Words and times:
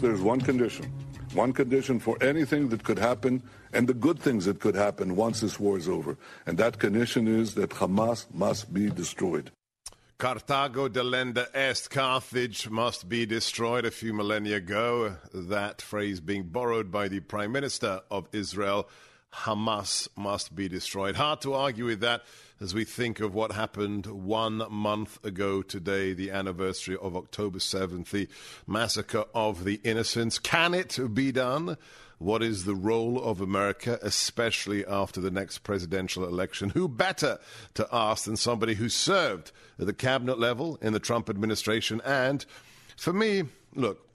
There's 0.00 0.22
one 0.22 0.40
condition. 0.40 0.90
One 1.34 1.52
condition 1.52 2.00
for 2.00 2.16
anything 2.22 2.70
that 2.70 2.82
could 2.84 2.98
happen 2.98 3.42
and 3.72 3.86
the 3.86 3.94
good 3.94 4.18
things 4.18 4.46
that 4.46 4.58
could 4.58 4.74
happen 4.74 5.14
once 5.14 5.40
this 5.40 5.60
war 5.60 5.76
is 5.76 5.88
over. 5.88 6.16
And 6.46 6.56
that 6.56 6.78
condition 6.78 7.28
is 7.28 7.54
that 7.54 7.70
Hamas 7.70 8.26
must 8.32 8.72
be 8.72 8.88
destroyed. 8.88 9.50
Carthago 10.18 10.88
delenda 10.88 11.46
est, 11.54 11.90
Carthage 11.90 12.68
must 12.68 13.08
be 13.08 13.26
destroyed 13.26 13.84
a 13.84 13.90
few 13.90 14.12
millennia 14.14 14.56
ago. 14.56 15.16
That 15.34 15.82
phrase 15.82 16.20
being 16.20 16.44
borrowed 16.44 16.90
by 16.90 17.08
the 17.08 17.20
Prime 17.20 17.52
Minister 17.52 18.00
of 18.10 18.26
Israel. 18.32 18.88
Hamas 19.32 20.08
must 20.16 20.54
be 20.56 20.68
destroyed. 20.68 21.14
Hard 21.14 21.42
to 21.42 21.54
argue 21.54 21.84
with 21.84 22.00
that 22.00 22.22
as 22.60 22.74
we 22.74 22.84
think 22.84 23.20
of 23.20 23.34
what 23.34 23.52
happened 23.52 24.04
one 24.06 24.62
month 24.70 25.22
ago 25.24 25.62
today, 25.62 26.12
the 26.12 26.30
anniversary 26.30 26.96
of 27.00 27.16
October 27.16 27.58
7th, 27.58 28.10
the 28.10 28.28
massacre 28.66 29.24
of 29.34 29.64
the 29.64 29.80
innocents. 29.82 30.38
Can 30.38 30.74
it 30.74 30.98
be 31.14 31.32
done? 31.32 31.78
What 32.18 32.42
is 32.42 32.66
the 32.66 32.74
role 32.74 33.18
of 33.18 33.40
America, 33.40 33.98
especially 34.02 34.84
after 34.84 35.22
the 35.22 35.30
next 35.30 35.60
presidential 35.60 36.24
election? 36.24 36.68
Who 36.68 36.86
better 36.86 37.38
to 37.74 37.88
ask 37.90 38.26
than 38.26 38.36
somebody 38.36 38.74
who 38.74 38.90
served 38.90 39.52
at 39.78 39.86
the 39.86 39.94
cabinet 39.94 40.38
level 40.38 40.78
in 40.82 40.92
the 40.92 41.00
Trump 41.00 41.30
administration? 41.30 42.02
And 42.04 42.44
for 42.98 43.14
me, 43.14 43.44
look, 43.74 44.06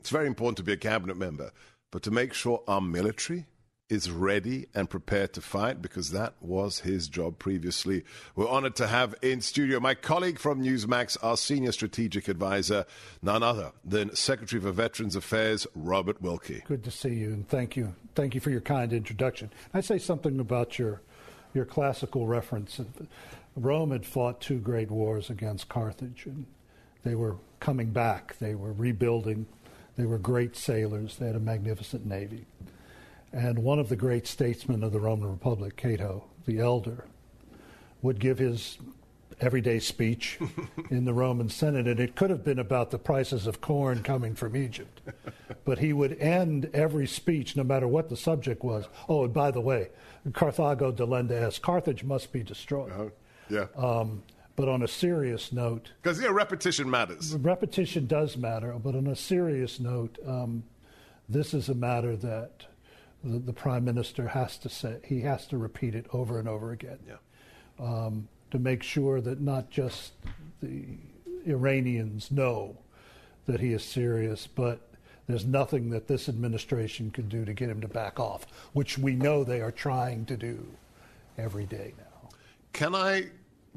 it's 0.00 0.10
very 0.10 0.26
important 0.26 0.56
to 0.56 0.64
be 0.64 0.72
a 0.72 0.76
cabinet 0.76 1.16
member, 1.16 1.52
but 1.92 2.02
to 2.02 2.10
make 2.10 2.34
sure 2.34 2.64
our 2.66 2.80
military 2.80 3.46
is 3.88 4.10
ready 4.10 4.66
and 4.74 4.90
prepared 4.90 5.32
to 5.32 5.40
fight 5.40 5.80
because 5.80 6.10
that 6.10 6.34
was 6.40 6.80
his 6.80 7.08
job 7.08 7.38
previously. 7.38 8.04
We're 8.34 8.48
honored 8.48 8.76
to 8.76 8.86
have 8.88 9.14
in 9.22 9.40
studio 9.40 9.78
my 9.78 9.94
colleague 9.94 10.38
from 10.38 10.62
Newsmax, 10.62 11.16
our 11.22 11.36
senior 11.36 11.72
strategic 11.72 12.28
advisor, 12.28 12.84
none 13.22 13.42
other 13.42 13.72
than 13.84 14.14
Secretary 14.16 14.60
for 14.60 14.72
Veterans 14.72 15.14
Affairs, 15.14 15.66
Robert 15.74 16.20
Wilkie. 16.20 16.64
Good 16.66 16.84
to 16.84 16.90
see 16.90 17.14
you, 17.14 17.28
and 17.28 17.48
thank 17.48 17.76
you. 17.76 17.94
Thank 18.14 18.34
you 18.34 18.40
for 18.40 18.50
your 18.50 18.60
kind 18.60 18.92
introduction. 18.92 19.50
I 19.72 19.80
say 19.80 19.98
something 19.98 20.40
about 20.40 20.78
your 20.78 21.02
your 21.54 21.64
classical 21.64 22.26
reference. 22.26 22.80
Rome 23.54 23.90
had 23.90 24.04
fought 24.04 24.40
two 24.40 24.58
great 24.58 24.90
wars 24.90 25.30
against 25.30 25.68
Carthage, 25.68 26.26
and 26.26 26.44
they 27.02 27.14
were 27.14 27.36
coming 27.60 27.90
back. 27.90 28.36
They 28.38 28.54
were 28.54 28.72
rebuilding. 28.72 29.46
They 29.96 30.04
were 30.04 30.18
great 30.18 30.56
sailors. 30.56 31.16
They 31.16 31.26
had 31.28 31.36
a 31.36 31.40
magnificent 31.40 32.04
navy. 32.04 32.44
And 33.32 33.58
one 33.58 33.78
of 33.78 33.88
the 33.88 33.96
great 33.96 34.26
statesmen 34.26 34.82
of 34.82 34.92
the 34.92 35.00
Roman 35.00 35.30
Republic, 35.30 35.76
Cato 35.76 36.24
the 36.46 36.60
Elder, 36.60 37.04
would 38.02 38.20
give 38.20 38.38
his 38.38 38.78
everyday 39.40 39.78
speech 39.78 40.38
in 40.90 41.04
the 41.04 41.12
Roman 41.12 41.48
Senate, 41.48 41.86
and 41.86 42.00
it 42.00 42.16
could 42.16 42.30
have 42.30 42.44
been 42.44 42.58
about 42.58 42.90
the 42.90 42.98
prices 42.98 43.46
of 43.46 43.60
corn 43.60 44.02
coming 44.02 44.34
from 44.34 44.56
Egypt. 44.56 45.00
But 45.64 45.78
he 45.78 45.92
would 45.92 46.18
end 46.18 46.70
every 46.72 47.06
speech, 47.06 47.56
no 47.56 47.64
matter 47.64 47.88
what 47.88 48.08
the 48.08 48.16
subject 48.16 48.62
was. 48.62 48.86
Oh, 49.08 49.24
and 49.24 49.34
by 49.34 49.50
the 49.50 49.60
way, 49.60 49.90
Carthago 50.30 50.92
delenda 50.92 51.32
est, 51.32 51.60
Carthage 51.62 52.04
must 52.04 52.32
be 52.32 52.42
destroyed. 52.42 52.92
Uh, 52.92 53.10
yeah. 53.48 53.66
Um, 53.76 54.22
but 54.54 54.68
on 54.68 54.82
a 54.82 54.88
serious 54.88 55.52
note, 55.52 55.92
because 56.02 56.20
yeah, 56.20 56.30
repetition 56.30 56.88
matters. 56.88 57.34
Repetition 57.34 58.06
does 58.06 58.38
matter, 58.38 58.72
but 58.82 58.94
on 58.94 59.06
a 59.06 59.16
serious 59.16 59.78
note, 59.78 60.18
um, 60.26 60.64
this 61.28 61.52
is 61.52 61.68
a 61.68 61.74
matter 61.74 62.16
that 62.16 62.64
the, 63.26 63.38
the, 63.38 63.52
prime 63.52 63.84
minister 63.84 64.28
has 64.28 64.56
to 64.58 64.68
say 64.68 64.98
he 65.04 65.20
has 65.22 65.46
to 65.48 65.58
repeat 65.58 65.94
it 65.94 66.06
over 66.12 66.38
and 66.38 66.48
over 66.48 66.72
again 66.72 66.98
yeah. 67.06 67.16
um, 67.78 68.28
to 68.50 68.58
make 68.58 68.82
sure 68.82 69.20
that 69.20 69.40
not 69.40 69.70
just 69.70 70.12
the 70.62 70.84
Iranians 71.46 72.30
know 72.30 72.76
that 73.46 73.60
he 73.60 73.72
is 73.72 73.84
serious, 73.84 74.46
but 74.46 74.80
there's 75.26 75.44
nothing 75.44 75.90
that 75.90 76.06
this 76.06 76.28
administration 76.28 77.10
can 77.10 77.28
do 77.28 77.44
to 77.44 77.52
get 77.52 77.68
him 77.68 77.80
to 77.80 77.88
back 77.88 78.20
off, 78.20 78.46
which 78.72 78.96
we 78.98 79.14
know 79.14 79.42
they 79.42 79.60
are 79.60 79.72
trying 79.72 80.24
to 80.26 80.36
do 80.36 80.66
every 81.36 81.66
day 81.66 81.94
now. 81.98 82.28
Can 82.72 82.94
I 82.94 83.30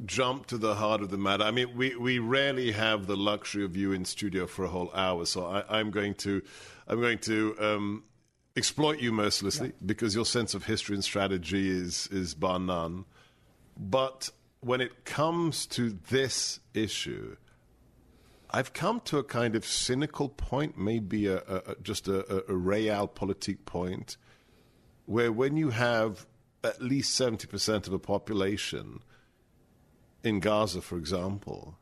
jump 0.06 0.46
to 0.48 0.58
the 0.58 0.76
heart 0.76 1.02
of 1.02 1.10
the 1.10 1.18
matter? 1.18 1.44
I 1.44 1.52
mean, 1.52 1.76
we, 1.76 1.96
we 1.96 2.20
rarely 2.20 2.72
have 2.72 3.08
the 3.08 3.18
luxury 3.18 3.64
of 3.64 3.76
you 3.76 3.94
in 3.94 4.06
studio 4.06 4.46
for 4.46 4.66
a 4.66 4.68
whole 4.68 4.92
hour, 4.94 5.26
so 5.26 5.46
I, 5.46 5.80
am 5.80 5.92
going 5.92 6.14
to 6.16 6.42
I'm 6.88 7.00
going 7.00 7.20
to 7.20 7.56
um, 7.60 8.04
exploit 8.56 9.00
you 9.00 9.12
mercilessly 9.12 9.68
yeah. 9.68 9.86
because 9.86 10.16
your 10.16 10.26
sense 10.26 10.54
of 10.54 10.66
history 10.66 10.96
and 10.96 11.04
strategy 11.04 11.70
is 11.70 12.08
is 12.12 12.34
bar 12.34 12.60
none. 12.60 13.06
But 13.78 14.30
when 14.62 14.82
it 14.82 15.06
comes 15.06 15.66
to 15.68 15.98
this 16.10 16.60
issue, 16.74 17.38
I've 18.52 18.74
come 18.74 19.00
to 19.06 19.18
a 19.20 19.24
kind 19.24 19.56
of 19.56 19.66
cynical 19.66 20.28
point, 20.28 20.78
maybe 20.78 21.28
a, 21.28 21.38
a, 21.38 21.76
just 21.82 22.08
a, 22.08 22.20
a, 22.20 22.42
realpolitik 22.52 23.66
point, 23.66 24.18
where 25.06 25.32
when 25.32 25.56
you 25.56 25.70
have 25.70 26.26
at 26.64 26.82
least 26.82 27.20
70% 27.20 27.88
of 27.88 27.94
a 27.94 28.00
population 28.00 29.00
in 30.24 30.40
Gaza, 30.40 30.82
for 30.82 30.98
example, 30.98 31.78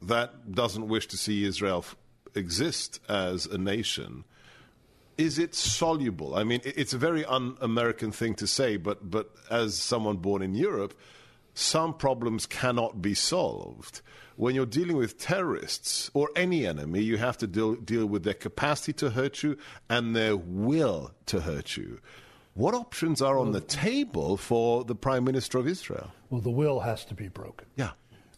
that 0.00 0.52
doesn't 0.52 0.88
wish 0.88 1.06
to 1.08 1.16
see 1.16 1.44
Israel 1.44 1.84
exist 2.34 3.00
as 3.08 3.46
a 3.46 3.58
nation, 3.58 4.24
is 5.16 5.38
it 5.38 5.54
soluble? 5.54 6.34
I 6.34 6.44
mean, 6.44 6.60
it's 6.64 6.92
a 6.92 6.98
very 6.98 7.24
un-American 7.24 8.12
thing 8.12 8.34
to 8.36 8.46
say, 8.46 8.76
but 8.76 9.10
but 9.10 9.30
as 9.50 9.76
someone 9.76 10.16
born 10.16 10.42
in 10.42 10.54
Europe, 10.54 10.94
some 11.54 11.94
problems 11.94 12.46
cannot 12.46 13.00
be 13.00 13.14
solved. 13.14 14.02
When 14.36 14.56
you're 14.56 14.66
dealing 14.66 14.96
with 14.96 15.18
terrorists 15.18 16.10
or 16.12 16.28
any 16.34 16.66
enemy, 16.66 17.00
you 17.00 17.16
have 17.18 17.38
to 17.38 17.46
deal, 17.46 17.76
deal 17.76 18.06
with 18.06 18.24
their 18.24 18.34
capacity 18.34 18.92
to 18.94 19.10
hurt 19.10 19.44
you 19.44 19.56
and 19.88 20.16
their 20.16 20.36
will 20.36 21.12
to 21.26 21.40
hurt 21.40 21.76
you. 21.76 22.00
What 22.54 22.74
options 22.74 23.22
are 23.22 23.38
on 23.38 23.52
the 23.52 23.60
table 23.60 24.36
for 24.36 24.84
the 24.84 24.94
Prime 24.94 25.24
Minister 25.24 25.58
of 25.58 25.68
Israel? 25.68 26.12
Well, 26.30 26.40
the 26.40 26.50
will 26.50 26.80
has 26.80 27.04
to 27.06 27.14
be 27.14 27.28
broken. 27.28 27.68
Yeah. 27.76 27.90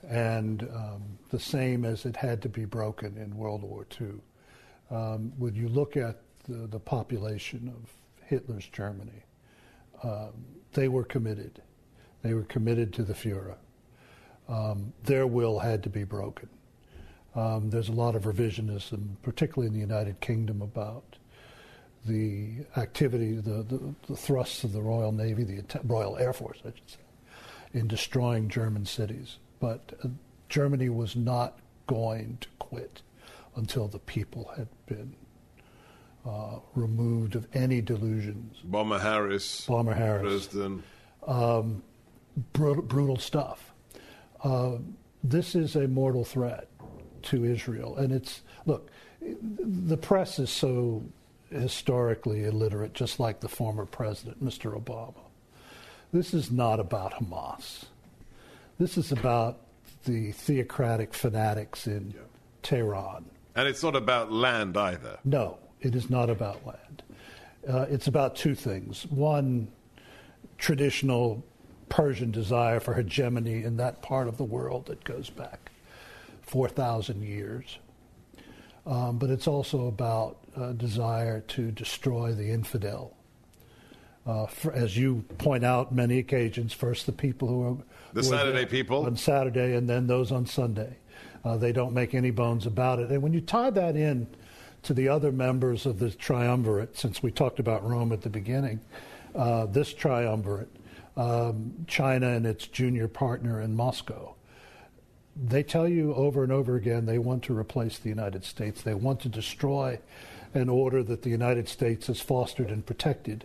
And 0.07 0.63
um, 0.63 1.19
the 1.31 1.41
same 1.41 1.85
as 1.85 2.05
it 2.05 2.17
had 2.17 2.43
to 2.43 2.49
be 2.49 2.67
broken 2.67 3.17
in 3.17 3.37
World 3.37 3.63
War 3.63 3.87
II. 3.99 4.09
Um, 4.91 5.33
when 5.37 5.55
you 5.55 5.69
look 5.69 5.97
at 5.97 6.21
the, 6.49 6.67
the 6.67 6.81
population 6.81 7.73
of 7.75 7.91
Hitler's 8.25 8.67
Germany. 8.67 9.25
Um, 10.03 10.33
they 10.73 10.89
were 10.89 11.05
committed. 11.05 11.63
They 12.23 12.35
were 12.35 12.45
committed 12.45 12.93
to 12.95 13.03
the 13.03 13.15
Fuhrer. 13.15 13.57
Um, 14.49 14.93
their 15.05 15.27
will 15.27 15.59
had 15.59 15.83
to 15.85 15.91
be 15.91 16.05
broken. 16.05 16.49
Um, 17.35 17.71
there's 17.71 17.89
a 17.89 17.93
lot 17.93 18.15
of 18.15 18.25
revisionism, 18.25 19.17
particularly 19.23 19.69
in 19.69 19.75
the 19.75 19.81
United 19.81 20.21
Kingdom, 20.21 20.63
about 20.63 21.17
the 22.07 22.65
activity, 22.77 23.35
the, 23.35 23.63
the, 23.63 23.95
the 24.09 24.17
thrusts 24.17 24.65
of 24.65 24.73
the 24.73 24.81
Royal 24.81 25.13
Navy, 25.13 25.45
the 25.45 25.65
Royal 25.85 26.17
Air 26.17 26.33
Force, 26.33 26.59
I 26.65 26.69
should 26.69 26.91
say, 26.91 27.79
in 27.79 27.89
destroying 27.89 28.49
German 28.49 28.87
cities. 28.87 29.39
But 29.61 29.93
uh, 30.05 30.09
Germany 30.49 30.89
was 30.89 31.17
not 31.17 31.59
going 31.87 32.39
to 32.41 32.49
quit 32.59 33.03
until 33.57 33.89
the 33.89 33.99
people 33.99 34.53
had 34.57 34.69
been 34.87 35.15
uh, 36.27 36.59
removed 36.75 37.37
of 37.37 37.47
any 37.55 37.81
delusions. 37.81 38.59
Bomber 38.65 38.99
Harris. 38.99 39.65
Bomber 39.67 39.95
Harris. 39.95 40.47
President. 40.47 40.85
Um, 41.27 41.83
brutal, 42.53 42.83
brutal, 42.83 43.17
stuff. 43.17 43.73
Uh, 44.43 44.79
this 45.23 45.55
is 45.55 45.77
a 45.77 45.87
mortal 45.87 46.25
threat 46.25 46.69
to 47.23 47.45
Israel. 47.45 47.97
And 47.97 48.13
it's, 48.13 48.43
look, 48.65 48.91
the 49.21 49.97
press 49.97 50.39
is 50.39 50.51
so 50.51 51.03
historically 51.51 52.45
illiterate, 52.45 52.93
just 52.93 53.21
like 53.21 53.41
the 53.41 53.49
former 53.49 53.87
president, 53.87 54.45
Mr. 54.45 54.81
Obama. 54.81 55.15
This 56.13 56.35
is 56.35 56.51
not 56.51 56.81
about 56.81 57.15
Hamas. 57.15 57.85
This 58.79 58.99
is 58.99 59.13
about 59.13 59.59
the 60.05 60.33
theocratic 60.33 61.15
fanatics 61.15 61.87
in 61.87 62.13
yeah. 62.15 62.23
Tehran. 62.63 63.25
And 63.55 63.67
it's 63.67 63.83
not 63.83 63.97
about 63.97 64.31
land 64.31 64.77
either. 64.77 65.19
No, 65.25 65.59
it 65.81 65.95
is 65.95 66.11
not 66.11 66.31
about 66.31 66.67
land. 66.67 67.03
Uh, 67.69 67.87
it's 67.89 68.07
about 68.07 68.37
two 68.37 68.55
things. 68.55 69.07
One, 69.07 69.69
traditional 70.59 71.45
Persian 71.89 72.31
desire 72.31 72.81
for 72.81 72.95
hegemony 72.95 73.63
in 73.63 73.77
that 73.77 74.03
part 74.03 74.29
of 74.29 74.37
the 74.37 74.45
world 74.45 74.87
that 74.87 75.05
goes 75.05 75.31
back 75.31 75.71
4,000 76.43 77.23
years. 77.23 77.79
Um, 78.87 79.19
but 79.19 79.31
it's 79.31 79.49
also 79.49 79.89
about 79.89 80.39
a 80.57 80.73
desire 80.73 81.41
to 81.41 81.73
destroy 81.73 82.33
the 82.33 82.51
infidel. 82.51 83.17
Uh, 84.25 84.47
for, 84.47 84.73
as 84.73 84.97
you 84.97 85.25
point 85.39 85.65
out, 85.65 85.93
many 85.93 86.19
occasions, 86.19 86.73
first 86.73 87.07
the 87.07 87.13
people 87.13 87.49
who 87.49 87.63
are 87.63 87.77
the 88.13 88.23
Saturday 88.23 88.65
people 88.65 89.07
on 89.07 89.17
Saturday, 89.17 89.75
and 89.75 89.89
then 89.89 90.07
those 90.07 90.33
on 90.33 90.47
Sunday. 90.47 90.97
Uh, 91.45 91.57
they 91.57 91.71
don't 91.71 91.93
make 91.93 92.15
any 92.15 92.31
bones 92.31 92.67
about 92.67 92.99
it. 92.99 93.11
And 93.11 93.23
when 93.23 93.33
you 93.33 93.41
tie 93.41 93.71
that 93.71 93.95
in 93.95 94.27
to 94.87 94.95
the 94.95 95.09
other 95.09 95.33
members 95.33 95.85
of 95.85 95.99
the 95.99 96.11
triumvirate, 96.11 96.97
since 96.97 97.21
we 97.21 97.33
talked 97.33 97.59
about 97.59 97.85
Rome 97.85 98.13
at 98.13 98.23
the 98.23 98.31
beginning, 98.31 98.81
uh, 99.35 99.67
this 99.67 99.93
triumvirate, 99.93 100.71
um, 101.17 101.73
China 101.89 102.29
and 102.29 102.47
its 102.47 102.69
junior 102.69 103.09
partner 103.09 103.61
in 103.61 103.75
Moscow, 103.75 104.35
they 105.35 105.65
tell 105.65 105.89
you 105.89 106.15
over 106.15 106.45
and 106.45 106.53
over 106.53 106.77
again 106.77 107.05
they 107.05 107.19
want 107.19 107.43
to 107.45 107.59
replace 107.59 107.99
the 107.99 108.09
United 108.09 108.45
States. 108.45 108.81
They 108.81 108.95
want 108.95 109.21
to 109.21 109.29
destroy 109.29 109.99
an 110.55 110.69
order 110.69 111.03
that 111.03 111.23
the 111.23 111.31
United 111.31 111.69
States 111.69 112.07
has 112.07 112.21
fostered 112.21 112.69
and 112.69 112.87
protected, 112.87 113.45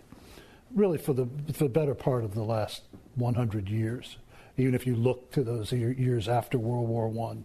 really 0.74 0.96
for 0.96 1.12
the, 1.12 1.26
for 1.52 1.64
the 1.64 1.70
better 1.70 1.94
part 1.94 2.22
of 2.22 2.34
the 2.34 2.44
last 2.44 2.82
100 3.16 3.68
years. 3.68 4.16
Even 4.56 4.74
if 4.74 4.86
you 4.86 4.94
look 4.94 5.32
to 5.32 5.42
those 5.42 5.72
years 5.72 6.28
after 6.28 6.56
World 6.56 6.88
War 6.88 7.08
One, 7.08 7.44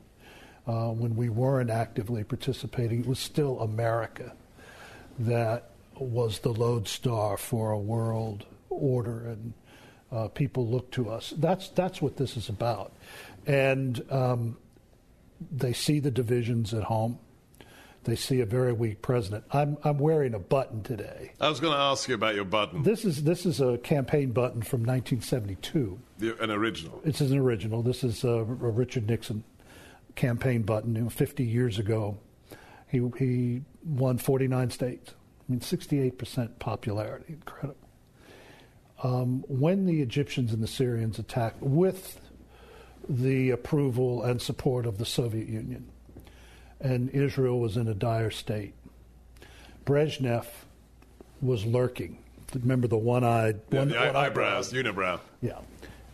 uh, 0.68 0.90
when 0.90 1.16
we 1.16 1.30
weren't 1.30 1.69
actively 1.69 2.24
participating, 2.24 3.02
it 3.02 3.08
was 3.08 3.19
still 3.19 3.60
America 3.62 4.34
that 5.19 5.72
was 5.96 6.40
the 6.40 6.54
lodestar 6.54 7.38
for 7.38 7.72
a 7.72 7.80
world 7.80 8.46
order, 8.69 9.30
and 9.30 9.54
uh, 10.12 10.28
people 10.28 10.68
look 10.68 10.92
to 10.92 11.10
us. 11.10 11.34
That's 11.38 11.69
that's 11.69 12.02
what 12.02 12.18
this 12.18 12.38
is 12.38 12.50
about, 12.50 12.92
and 13.46 14.04
um, 14.12 14.58
they 15.52 15.74
see 15.74 16.00
the 16.00 16.12
divisions 16.12 16.74
at 16.74 16.84
home. 16.84 17.19
They 18.04 18.16
see 18.16 18.40
a 18.40 18.46
very 18.46 18.74
weak 18.74 19.02
president. 19.02 19.46
I'm 19.52 19.78
I'm 19.84 19.98
wearing 19.98 20.34
a 20.34 20.40
button 20.40 20.84
today. 20.84 21.34
I 21.42 21.50
was 21.50 21.60
going 21.60 21.74
to 21.74 21.80
ask 21.80 22.08
you 22.08 22.16
about 22.16 22.36
your 22.36 22.46
button. 22.46 22.84
This 22.84 23.06
is 23.06 23.24
this 23.24 23.46
is 23.46 23.60
a 23.60 23.78
campaign 23.80 24.31
button 24.31 24.62
from 24.62 24.81
1972. 24.81 26.00
The, 26.19 26.42
an 26.42 26.52
original. 26.52 27.02
It's 27.04 27.22
an 27.22 27.38
original. 27.38 27.81
This 27.81 28.04
is 28.04 28.24
a, 28.24 28.30
a 28.30 28.44
Richard 28.44 29.10
Nixon 29.10 29.44
campaign 30.18 30.64
button. 30.64 30.96
You 30.96 31.04
know, 31.04 31.10
50 31.10 31.46
years 31.46 31.80
ago, 31.80 32.18
he 32.90 33.02
he 33.18 33.62
won 33.86 34.18
49 34.18 34.69
states. 34.72 35.12
I 35.48 35.52
mean, 35.52 35.62
68% 35.62 36.60
popularity. 36.60 37.25
Incredible. 37.30 37.78
Um, 39.02 39.46
when 39.48 39.86
the 39.86 40.02
Egyptians 40.02 40.52
and 40.52 40.62
the 40.62 40.68
Syrians 40.68 41.19
attacked 41.19 41.62
with 41.62 42.19
the 43.08 43.52
approval 43.52 44.24
and 44.24 44.42
support 44.42 44.86
of 44.86 44.98
the 44.98 45.06
Soviet 45.06 45.48
Union, 45.48 45.88
and 46.81 47.10
Israel 47.12 47.60
was 47.62 47.78
in 47.78 47.88
a 47.88 47.94
dire 47.94 48.31
state, 48.31 48.74
Brezhnev 49.86 50.46
was 51.42 51.66
lurking. 51.66 52.18
Remember 52.54 52.88
the 52.88 52.98
one-eyed, 52.98 53.62
Yeah, 53.72 53.80
one, 53.80 53.90
the 53.90 53.96
one 53.96 54.16
eyebrows, 54.16 54.74
unibrow. 54.74 55.19
yeah. 55.42 55.60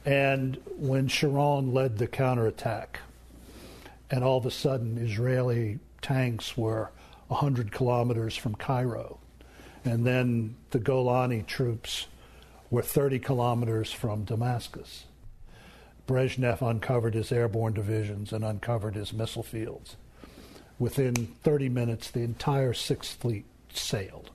And 0.06 0.58
when 0.78 1.08
Sharon 1.08 1.74
led 1.74 1.98
the 1.98 2.08
counterattack, 2.08 3.00
and 4.14 4.24
all 4.24 4.38
of 4.38 4.46
a 4.46 4.52
sudden 4.52 5.00
Israeli 5.00 5.80
tanks 6.04 6.56
were 6.56 6.92
100 7.30 7.72
kilometers 7.72 8.38
from 8.38 8.54
Cairo, 8.54 9.18
and 9.84 10.06
then 10.06 10.56
the 10.70 10.78
Golani 10.78 11.44
troops 11.44 12.06
were 12.70 12.84
30 12.84 13.18
kilometers 13.18 13.92
from 13.92 14.24
Damascus. 14.24 15.06
Brezhnev 16.06 16.62
uncovered 16.62 17.16
his 17.16 17.32
airborne 17.32 17.74
divisions 17.74 18.32
and 18.32 18.46
uncovered 18.46 18.94
his 18.94 19.14
missile 19.14 19.42
fields. 19.42 19.96
Within 20.78 21.16
30 21.44 21.70
minutes, 21.70 22.12
the 22.12 22.22
entire 22.22 22.74
Sixth 22.74 23.20
Fleet 23.20 23.46
sailed. 23.74 24.30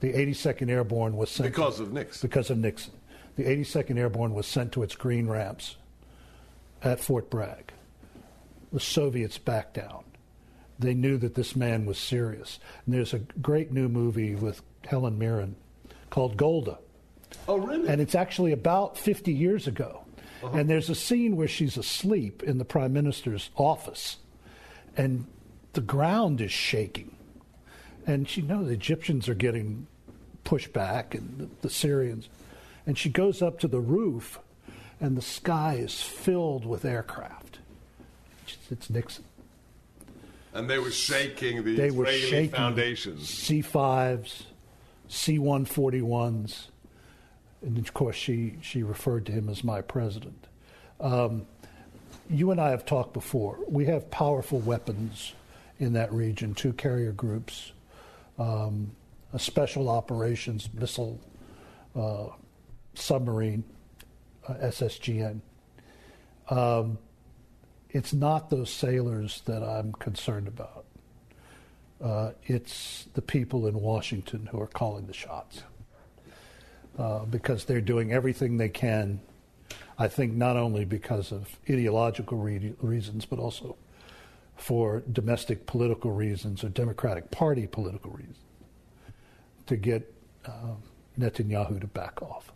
The 0.00 0.12
82nd 0.12 0.68
Airborne 0.68 1.16
was 1.16 1.30
sent 1.30 1.48
Because 1.48 1.80
of 1.80 1.90
Nixon. 1.90 2.28
because 2.28 2.50
of 2.50 2.58
Nixon. 2.58 2.92
The 3.36 3.44
82nd 3.44 3.96
Airborne 3.96 4.34
was 4.34 4.46
sent 4.46 4.72
to 4.72 4.82
its 4.82 4.94
green 4.94 5.26
ramps 5.26 5.76
at 6.82 7.00
Fort 7.00 7.30
Bragg. 7.30 7.72
The 8.72 8.80
Soviets 8.80 9.38
backed 9.38 9.74
down. 9.74 10.04
They 10.78 10.94
knew 10.94 11.18
that 11.18 11.34
this 11.34 11.54
man 11.54 11.86
was 11.86 11.98
serious. 11.98 12.58
And 12.84 12.94
there's 12.94 13.14
a 13.14 13.18
great 13.18 13.70
new 13.70 13.88
movie 13.88 14.34
with 14.34 14.62
Helen 14.84 15.18
Mirren 15.18 15.56
called 16.10 16.36
Golda. 16.36 16.78
Oh, 17.48 17.56
really? 17.56 17.88
And 17.88 18.00
it's 18.00 18.14
actually 18.14 18.52
about 18.52 18.98
50 18.98 19.32
years 19.32 19.66
ago. 19.66 20.04
Uh-huh. 20.42 20.58
And 20.58 20.68
there's 20.68 20.90
a 20.90 20.94
scene 20.94 21.36
where 21.36 21.48
she's 21.48 21.76
asleep 21.76 22.42
in 22.42 22.58
the 22.58 22.64
prime 22.64 22.92
minister's 22.92 23.50
office, 23.56 24.16
and 24.96 25.26
the 25.72 25.80
ground 25.80 26.40
is 26.40 26.50
shaking. 26.50 27.16
And 28.06 28.28
she 28.28 28.42
knows 28.42 28.66
the 28.66 28.72
Egyptians 28.72 29.28
are 29.28 29.34
getting 29.34 29.86
pushed 30.42 30.72
back, 30.72 31.14
and 31.14 31.38
the, 31.38 31.48
the 31.62 31.70
Syrians. 31.70 32.28
And 32.86 32.98
she 32.98 33.08
goes 33.08 33.40
up 33.40 33.60
to 33.60 33.68
the 33.68 33.80
roof, 33.80 34.40
and 35.00 35.16
the 35.16 35.22
sky 35.22 35.74
is 35.74 36.02
filled 36.02 36.66
with 36.66 36.84
aircraft. 36.84 37.60
It's, 38.72 38.90
Nixon. 38.90 39.24
and 40.54 40.68
they 40.68 40.78
were 40.78 40.90
shaking 40.90 41.62
the 41.62 41.76
They 41.76 41.90
were 41.90 42.06
Israeli 42.06 42.30
shaking 42.30 42.50
foundations. 42.50 43.28
C5s, 43.28 44.42
C141s, 45.08 46.66
and 47.62 47.78
of 47.78 47.94
course 47.94 48.16
she 48.16 48.54
she 48.62 48.82
referred 48.82 49.26
to 49.26 49.32
him 49.32 49.48
as 49.48 49.62
my 49.62 49.80
president. 49.82 50.46
Um, 51.00 51.46
you 52.30 52.50
and 52.50 52.60
I 52.60 52.70
have 52.70 52.84
talked 52.86 53.12
before. 53.12 53.58
We 53.68 53.84
have 53.86 54.10
powerful 54.10 54.60
weapons 54.60 55.34
in 55.78 55.92
that 55.94 56.12
region, 56.12 56.54
two 56.54 56.72
carrier 56.72 57.12
groups, 57.12 57.72
um, 58.38 58.92
a 59.32 59.38
special 59.38 59.88
operations 59.88 60.68
missile 60.72 61.20
uh, 61.94 62.26
submarine, 62.94 63.64
uh, 64.48 64.54
SSGN. 64.54 65.40
Um, 66.48 66.98
it's 67.92 68.12
not 68.12 68.50
those 68.50 68.70
sailors 68.70 69.42
that 69.44 69.62
I'm 69.62 69.92
concerned 69.92 70.48
about. 70.48 70.84
Uh, 72.02 72.32
it's 72.44 73.06
the 73.14 73.22
people 73.22 73.66
in 73.66 73.74
Washington 73.74 74.46
who 74.46 74.60
are 74.60 74.66
calling 74.66 75.06
the 75.06 75.12
shots 75.12 75.62
uh, 76.98 77.20
because 77.26 77.66
they're 77.66 77.80
doing 77.80 78.12
everything 78.12 78.56
they 78.56 78.68
can. 78.68 79.20
I 79.98 80.08
think 80.08 80.32
not 80.32 80.56
only 80.56 80.84
because 80.84 81.30
of 81.30 81.48
ideological 81.70 82.38
re- 82.38 82.74
reasons, 82.80 83.24
but 83.24 83.38
also 83.38 83.76
for 84.56 85.02
domestic 85.12 85.66
political 85.66 86.12
reasons 86.12 86.64
or 86.64 86.70
Democratic 86.70 87.30
Party 87.30 87.66
political 87.66 88.10
reasons 88.10 88.38
to 89.66 89.76
get 89.76 90.12
uh, 90.46 90.74
Netanyahu 91.18 91.80
to 91.80 91.86
back 91.86 92.20
off. 92.22 92.52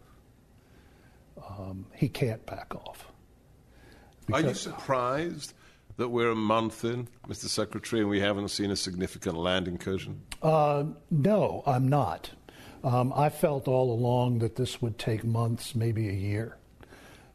Um, 1.48 1.86
he 1.94 2.08
can't 2.08 2.44
back 2.46 2.74
off. 2.74 3.06
Are 4.32 4.40
you 4.40 4.54
surprised 4.54 5.54
that 5.96 6.08
we're 6.08 6.30
a 6.30 6.36
month 6.36 6.84
in, 6.84 7.08
Mr. 7.28 7.46
Secretary, 7.46 8.02
and 8.02 8.10
we 8.10 8.20
haven't 8.20 8.48
seen 8.48 8.70
a 8.70 8.76
significant 8.76 9.36
land 9.36 9.68
incursion? 9.68 10.20
Uh, 10.42 10.84
no, 11.10 11.62
I'm 11.66 11.88
not. 11.88 12.30
Um, 12.84 13.12
I 13.16 13.30
felt 13.30 13.66
all 13.66 13.92
along 13.92 14.40
that 14.40 14.56
this 14.56 14.82
would 14.82 14.98
take 14.98 15.24
months, 15.24 15.74
maybe 15.74 16.08
a 16.08 16.12
year, 16.12 16.56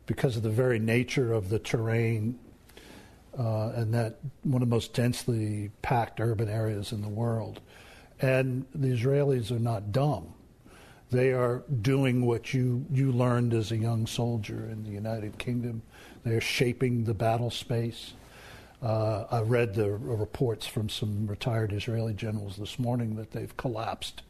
because 0.05 0.37
of 0.37 0.43
the 0.43 0.49
very 0.49 0.79
nature 0.79 1.33
of 1.33 1.49
the 1.49 1.59
terrain 1.59 2.37
uh, 3.37 3.69
and 3.75 3.93
that 3.93 4.17
one 4.43 4.61
of 4.61 4.69
the 4.69 4.75
most 4.75 4.93
densely 4.93 5.71
packed 5.81 6.19
urban 6.19 6.49
areas 6.49 6.91
in 6.91 7.01
the 7.01 7.09
world. 7.09 7.61
And 8.21 8.65
the 8.75 8.89
Israelis 8.89 9.51
are 9.51 9.59
not 9.59 9.91
dumb. 9.91 10.33
They 11.09 11.31
are 11.31 11.63
doing 11.81 12.25
what 12.25 12.53
you, 12.53 12.85
you 12.91 13.11
learned 13.11 13.53
as 13.53 13.71
a 13.71 13.77
young 13.77 14.07
soldier 14.07 14.67
in 14.71 14.83
the 14.83 14.91
United 14.91 15.37
Kingdom. 15.37 15.81
They're 16.23 16.41
shaping 16.41 17.05
the 17.05 17.13
battle 17.13 17.49
space. 17.49 18.13
Uh, 18.81 19.25
I 19.29 19.41
read 19.41 19.75
the 19.75 19.91
reports 19.91 20.65
from 20.65 20.89
some 20.89 21.27
retired 21.27 21.71
Israeli 21.71 22.13
generals 22.13 22.57
this 22.57 22.79
morning 22.79 23.15
that 23.15 23.31
they've 23.31 23.55
collapsed 23.57 24.23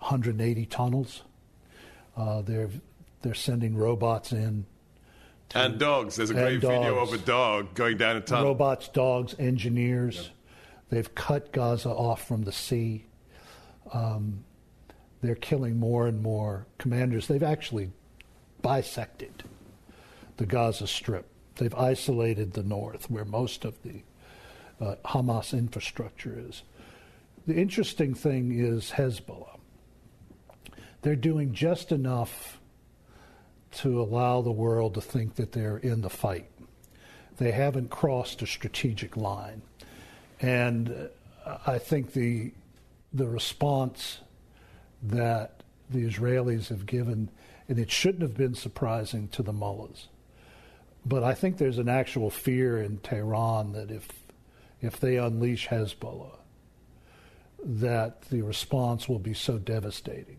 180 0.00 0.66
tunnels. 0.66 1.22
Uh, 2.16 2.42
they're 2.42 2.70
they're 3.22 3.34
sending 3.34 3.76
robots 3.76 4.32
in, 4.32 4.66
And 5.54 5.78
dogs. 5.78 6.16
There's 6.16 6.30
a 6.30 6.34
great 6.34 6.54
And 6.54 6.60
video 6.62 6.98
of 6.98 7.12
a 7.12 7.18
dog 7.18 7.74
going 7.74 7.96
down 7.96 8.16
a 8.16 8.20
tunnel. 8.20 8.48
robots, 8.48 8.88
dogs, 8.88 9.34
engineers. 9.38 10.30
They've 10.90 11.12
cut 11.14 11.50
Gaza 11.52 11.88
off 11.88 12.26
from 12.28 12.42
the 12.42 12.52
sea. 12.52 13.06
Um, 13.92 14.44
they're 15.22 15.34
killing 15.34 15.78
more 15.78 16.06
and 16.06 16.22
more 16.22 16.66
commanders. 16.76 17.28
They've 17.28 17.42
actually 17.42 17.90
bisected 18.60 19.42
the 20.36 20.46
Gaza 20.46 20.86
Strip. 20.86 21.26
They've 21.56 21.74
isolated 21.74 22.52
the 22.52 22.62
north, 22.62 23.10
where 23.10 23.24
most 23.24 23.64
of 23.64 23.80
the 23.82 24.02
uh, 24.80 24.96
Hamas 25.04 25.56
infrastructure 25.56 26.34
is. 26.36 26.62
The 27.46 27.54
interesting 27.54 28.14
thing 28.14 28.58
is 28.58 28.92
Hezbollah. 28.92 29.58
they're 31.02 31.14
doing 31.14 31.52
just 31.52 31.92
enough 31.92 32.58
to 33.70 34.00
allow 34.00 34.40
the 34.40 34.52
world 34.52 34.94
to 34.94 35.00
think 35.00 35.34
that 35.34 35.52
they're 35.52 35.78
in 35.78 36.00
the 36.00 36.10
fight. 36.10 36.50
They 37.36 37.50
haven't 37.50 37.90
crossed 37.90 38.40
a 38.42 38.46
strategic 38.46 39.16
line. 39.16 39.62
And 40.40 41.10
I 41.66 41.78
think 41.78 42.12
the, 42.12 42.52
the 43.12 43.26
response 43.26 44.18
that 45.02 45.62
the 45.90 46.08
Israelis 46.08 46.68
have 46.68 46.86
given, 46.86 47.28
and 47.68 47.78
it 47.78 47.90
shouldn't 47.90 48.22
have 48.22 48.36
been 48.36 48.54
surprising 48.54 49.28
to 49.28 49.42
the 49.42 49.52
mullahs. 49.52 50.08
But 51.06 51.22
I 51.22 51.34
think 51.34 51.58
there's 51.58 51.78
an 51.78 51.88
actual 51.88 52.30
fear 52.30 52.80
in 52.80 52.98
Tehran 52.98 53.72
that 53.72 53.90
if 53.90 54.08
if 54.80 55.00
they 55.00 55.16
unleash 55.16 55.68
Hezbollah, 55.68 56.36
that 57.64 58.22
the 58.22 58.42
response 58.42 59.08
will 59.08 59.18
be 59.18 59.34
so 59.34 59.58
devastating. 59.58 60.36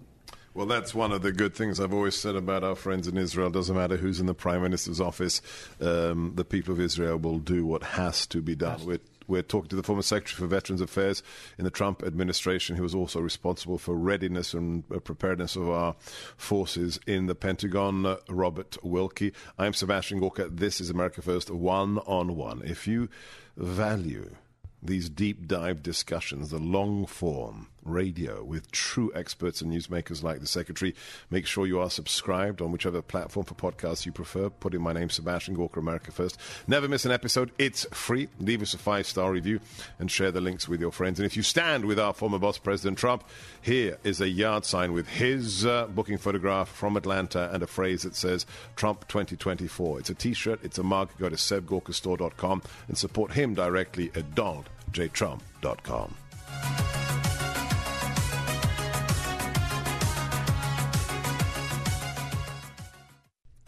Well, 0.53 0.67
that's 0.67 0.95
one 0.95 1.11
of 1.11 1.21
the 1.21 1.33
good 1.33 1.53
things 1.53 1.79
I've 1.79 1.93
always 1.93 2.15
said 2.15 2.35
about 2.35 2.63
our 2.63 2.75
friends 2.75 3.09
in 3.09 3.17
Israel. 3.17 3.49
Doesn't 3.49 3.75
matter 3.75 3.97
who's 3.97 4.21
in 4.21 4.25
the 4.25 4.33
prime 4.33 4.61
minister's 4.61 5.01
office, 5.01 5.41
um, 5.81 6.31
the 6.35 6.45
people 6.45 6.73
of 6.73 6.79
Israel 6.79 7.17
will 7.17 7.39
do 7.39 7.65
what 7.65 7.83
has 7.83 8.25
to 8.27 8.41
be 8.41 8.55
done. 8.55 8.85
With 8.85 9.01
we're 9.27 9.41
talking 9.41 9.69
to 9.69 9.75
the 9.75 9.83
former 9.83 10.01
Secretary 10.01 10.37
for 10.37 10.47
Veterans 10.47 10.81
Affairs 10.81 11.23
in 11.57 11.63
the 11.63 11.71
Trump 11.71 12.03
administration, 12.03 12.75
who 12.75 12.83
was 12.83 12.95
also 12.95 13.19
responsible 13.19 13.77
for 13.77 13.95
readiness 13.95 14.53
and 14.53 14.83
uh, 14.93 14.99
preparedness 14.99 15.55
of 15.55 15.69
our 15.69 15.95
forces 16.37 16.99
in 17.07 17.27
the 17.27 17.35
Pentagon, 17.35 18.05
uh, 18.05 18.17
Robert 18.29 18.77
Wilkie. 18.83 19.33
I'm 19.57 19.73
Sebastian 19.73 20.19
Gorka. 20.19 20.49
This 20.49 20.79
is 20.79 20.89
America 20.89 21.21
First, 21.21 21.49
one 21.49 21.97
on 21.99 22.35
one. 22.35 22.61
If 22.63 22.87
you 22.87 23.09
value 23.57 24.35
these 24.81 25.09
deep 25.09 25.47
dive 25.47 25.81
discussions, 25.81 26.51
the 26.51 26.59
long 26.59 27.05
form 27.05 27.67
radio 27.85 28.43
with 28.43 28.71
true 28.71 29.11
experts 29.15 29.61
and 29.61 29.71
newsmakers 29.71 30.23
like 30.23 30.39
the 30.39 30.47
Secretary. 30.47 30.93
Make 31.29 31.45
sure 31.45 31.65
you 31.65 31.79
are 31.79 31.89
subscribed 31.89 32.61
on 32.61 32.71
whichever 32.71 33.01
platform 33.01 33.45
for 33.45 33.53
podcasts 33.55 34.05
you 34.05 34.11
prefer. 34.11 34.49
Put 34.49 34.73
in 34.73 34.81
my 34.81 34.91
name, 34.91 35.09
Sebastian 35.09 35.53
Gorka, 35.53 35.79
America 35.79 36.11
First. 36.11 36.37
Never 36.67 36.87
miss 36.87 37.05
an 37.05 37.11
episode. 37.11 37.51
It's 37.57 37.85
free. 37.91 38.27
Leave 38.39 38.61
us 38.61 38.73
a 38.73 38.77
five 38.77 39.05
star 39.05 39.31
review 39.31 39.59
and 39.99 40.09
share 40.11 40.31
the 40.31 40.41
links 40.41 40.67
with 40.67 40.81
your 40.81 40.91
friends. 40.91 41.19
And 41.19 41.25
if 41.25 41.37
you 41.37 41.43
stand 41.43 41.85
with 41.85 41.99
our 41.99 42.13
former 42.13 42.39
boss, 42.39 42.57
President 42.57 42.97
Trump, 42.97 43.23
here 43.61 43.97
is 44.03 44.19
a 44.19 44.27
yard 44.27 44.65
sign 44.65 44.93
with 44.93 45.07
his 45.07 45.65
uh, 45.65 45.87
booking 45.87 46.17
photograph 46.17 46.67
from 46.67 46.97
Atlanta 46.97 47.49
and 47.53 47.63
a 47.63 47.67
phrase 47.67 48.03
that 48.03 48.15
says 48.15 48.45
Trump 48.75 49.07
2024. 49.07 49.99
It's 49.99 50.09
a 50.09 50.15
t 50.15 50.33
shirt, 50.33 50.59
it's 50.63 50.77
a 50.77 50.83
mug. 50.83 51.09
Go 51.19 51.29
to 51.29 51.35
sebgorkastore.com 51.35 52.61
and 52.87 52.97
support 52.97 53.33
him 53.33 53.53
directly 53.53 54.11
at 54.15 54.33
Donald 54.35 54.69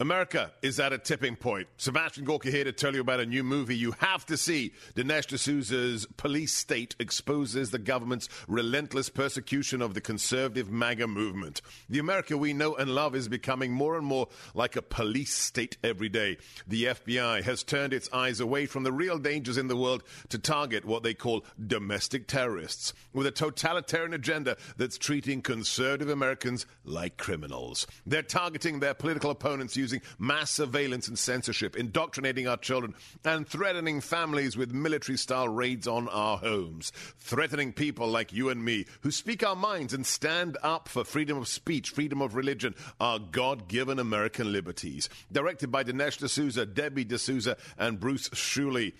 America 0.00 0.52
is 0.62 0.78
at 0.78 0.92
a 0.92 0.98
tipping 0.98 1.34
point. 1.34 1.66
Sebastian 1.76 2.24
Gorka 2.24 2.52
here 2.52 2.62
to 2.62 2.70
tell 2.70 2.94
you 2.94 3.00
about 3.00 3.18
a 3.18 3.26
new 3.26 3.42
movie 3.42 3.76
you 3.76 3.90
have 3.98 4.24
to 4.26 4.36
see. 4.36 4.72
Dinesh 4.94 5.26
D'Souza's 5.26 6.06
Police 6.16 6.54
State 6.54 6.94
exposes 7.00 7.72
the 7.72 7.80
government's 7.80 8.28
relentless 8.46 9.08
persecution 9.08 9.82
of 9.82 9.94
the 9.94 10.00
conservative 10.00 10.70
MAGA 10.70 11.08
movement. 11.08 11.62
The 11.88 11.98
America 11.98 12.38
we 12.38 12.52
know 12.52 12.76
and 12.76 12.94
love 12.94 13.16
is 13.16 13.26
becoming 13.26 13.72
more 13.72 13.96
and 13.96 14.06
more 14.06 14.28
like 14.54 14.76
a 14.76 14.82
police 14.82 15.34
state 15.34 15.78
every 15.82 16.08
day. 16.08 16.36
The 16.68 16.84
FBI 16.84 17.42
has 17.42 17.64
turned 17.64 17.92
its 17.92 18.08
eyes 18.12 18.38
away 18.38 18.66
from 18.66 18.84
the 18.84 18.92
real 18.92 19.18
dangers 19.18 19.58
in 19.58 19.66
the 19.66 19.76
world 19.76 20.04
to 20.28 20.38
target 20.38 20.84
what 20.84 21.02
they 21.02 21.14
call 21.14 21.44
domestic 21.66 22.28
terrorists, 22.28 22.94
with 23.12 23.26
a 23.26 23.32
totalitarian 23.32 24.14
agenda 24.14 24.56
that's 24.76 24.96
treating 24.96 25.42
conservative 25.42 26.08
Americans 26.08 26.66
like 26.84 27.16
criminals. 27.16 27.84
They're 28.06 28.22
targeting 28.22 28.78
their 28.78 28.94
political 28.94 29.32
opponents 29.32 29.76
using 29.88 30.02
mass 30.18 30.50
surveillance 30.50 31.08
and 31.08 31.18
censorship, 31.18 31.74
indoctrinating 31.74 32.46
our 32.46 32.58
children, 32.58 32.94
and 33.24 33.48
threatening 33.48 34.02
families 34.02 34.54
with 34.56 34.70
military 34.72 35.16
style 35.16 35.48
raids 35.48 35.88
on 35.88 36.08
our 36.08 36.36
homes. 36.36 36.92
Threatening 37.18 37.72
people 37.72 38.06
like 38.06 38.32
you 38.32 38.50
and 38.50 38.62
me 38.62 38.84
who 39.00 39.10
speak 39.10 39.46
our 39.46 39.56
minds 39.56 39.94
and 39.94 40.06
stand 40.06 40.58
up 40.62 40.88
for 40.88 41.04
freedom 41.04 41.38
of 41.38 41.48
speech, 41.48 41.90
freedom 41.90 42.20
of 42.20 42.34
religion, 42.34 42.74
our 43.00 43.18
God 43.18 43.66
given 43.66 43.98
American 43.98 44.52
liberties. 44.52 45.08
Directed 45.32 45.72
by 45.72 45.84
Dinesh 45.84 46.18
D'Souza, 46.18 46.66
Debbie 46.66 47.04
D'Souza, 47.04 47.56
and 47.78 47.98
Bruce 47.98 48.28
Schooley. 48.30 48.92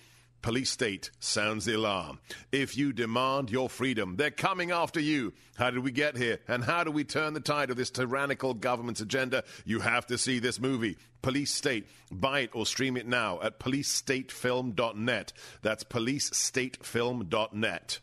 Police 0.43 0.71
state 0.71 1.11
sounds 1.19 1.65
the 1.65 1.75
alarm. 1.75 2.21
If 2.53 2.77
you 2.77 2.93
demand 2.93 3.51
your 3.51 3.69
freedom, 3.69 4.15
they're 4.17 4.31
coming 4.31 4.71
after 4.71 5.01
you. 5.01 5.33
How 5.57 5.71
did 5.71 5.83
we 5.83 5.91
get 5.91 6.17
here? 6.17 6.39
And 6.47 6.63
how 6.65 6.85
do 6.85 6.93
we 6.93 7.03
turn 7.05 7.35
the 7.35 7.41
tide 7.41 7.71
of 7.71 7.77
this 7.77 7.91
tyrannical 7.91 8.55
government's 8.55 9.01
agenda? 9.01 9.43
You 9.65 9.81
have 9.81 10.07
to 10.07 10.17
see 10.17 10.39
this 10.39 10.61
movie. 10.61 10.97
Police 11.23 11.53
State. 11.53 11.89
Buy 12.13 12.41
it 12.41 12.51
or 12.55 12.67
stream 12.67 12.97
it 12.97 13.07
now 13.07 13.41
at 13.43 13.59
policestatefilm.net. 13.59 15.33
That's 15.63 15.85
policestatefilm.net. 15.85 17.99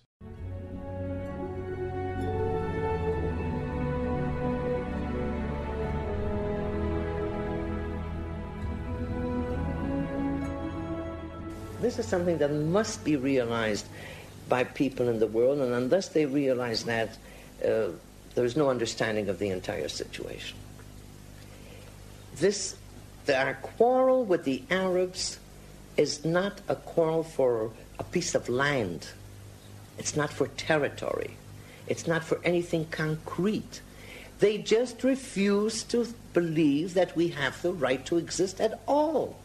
This 11.86 12.00
is 12.00 12.08
something 12.08 12.40
that 12.40 12.52
must 12.52 13.04
be 13.04 13.16
realized 13.16 13.86
by 14.50 14.64
people 14.64 15.08
in 15.08 15.20
the 15.20 15.28
world, 15.28 15.60
and 15.60 15.72
unless 15.72 16.08
they 16.08 16.26
realize 16.26 16.86
that, 16.86 17.10
uh, 17.64 17.90
there 18.34 18.44
is 18.44 18.58
no 18.58 18.72
understanding 18.72 19.30
of 19.30 19.38
the 19.38 19.50
entire 19.50 19.88
situation. 19.88 20.58
This, 22.38 22.76
our 23.32 23.54
quarrel 23.62 24.26
with 24.26 24.46
the 24.46 24.64
Arabs 24.72 25.38
is 25.96 26.26
not 26.26 26.60
a 26.68 26.76
quarrel 26.76 27.22
for 27.22 27.70
a 28.00 28.04
piece 28.04 28.34
of 28.34 28.50
land. 28.50 29.10
It's 30.00 30.16
not 30.16 30.34
for 30.34 30.48
territory. 30.48 31.38
It's 31.86 32.08
not 32.08 32.24
for 32.24 32.40
anything 32.44 32.88
concrete. 32.90 33.82
They 34.40 34.58
just 34.58 35.04
refuse 35.04 35.84
to 35.84 36.08
believe 36.34 36.96
that 36.96 37.16
we 37.16 37.28
have 37.28 37.62
the 37.62 37.74
right 37.74 38.04
to 38.08 38.18
exist 38.18 38.60
at 38.60 38.82
all. 38.88 39.38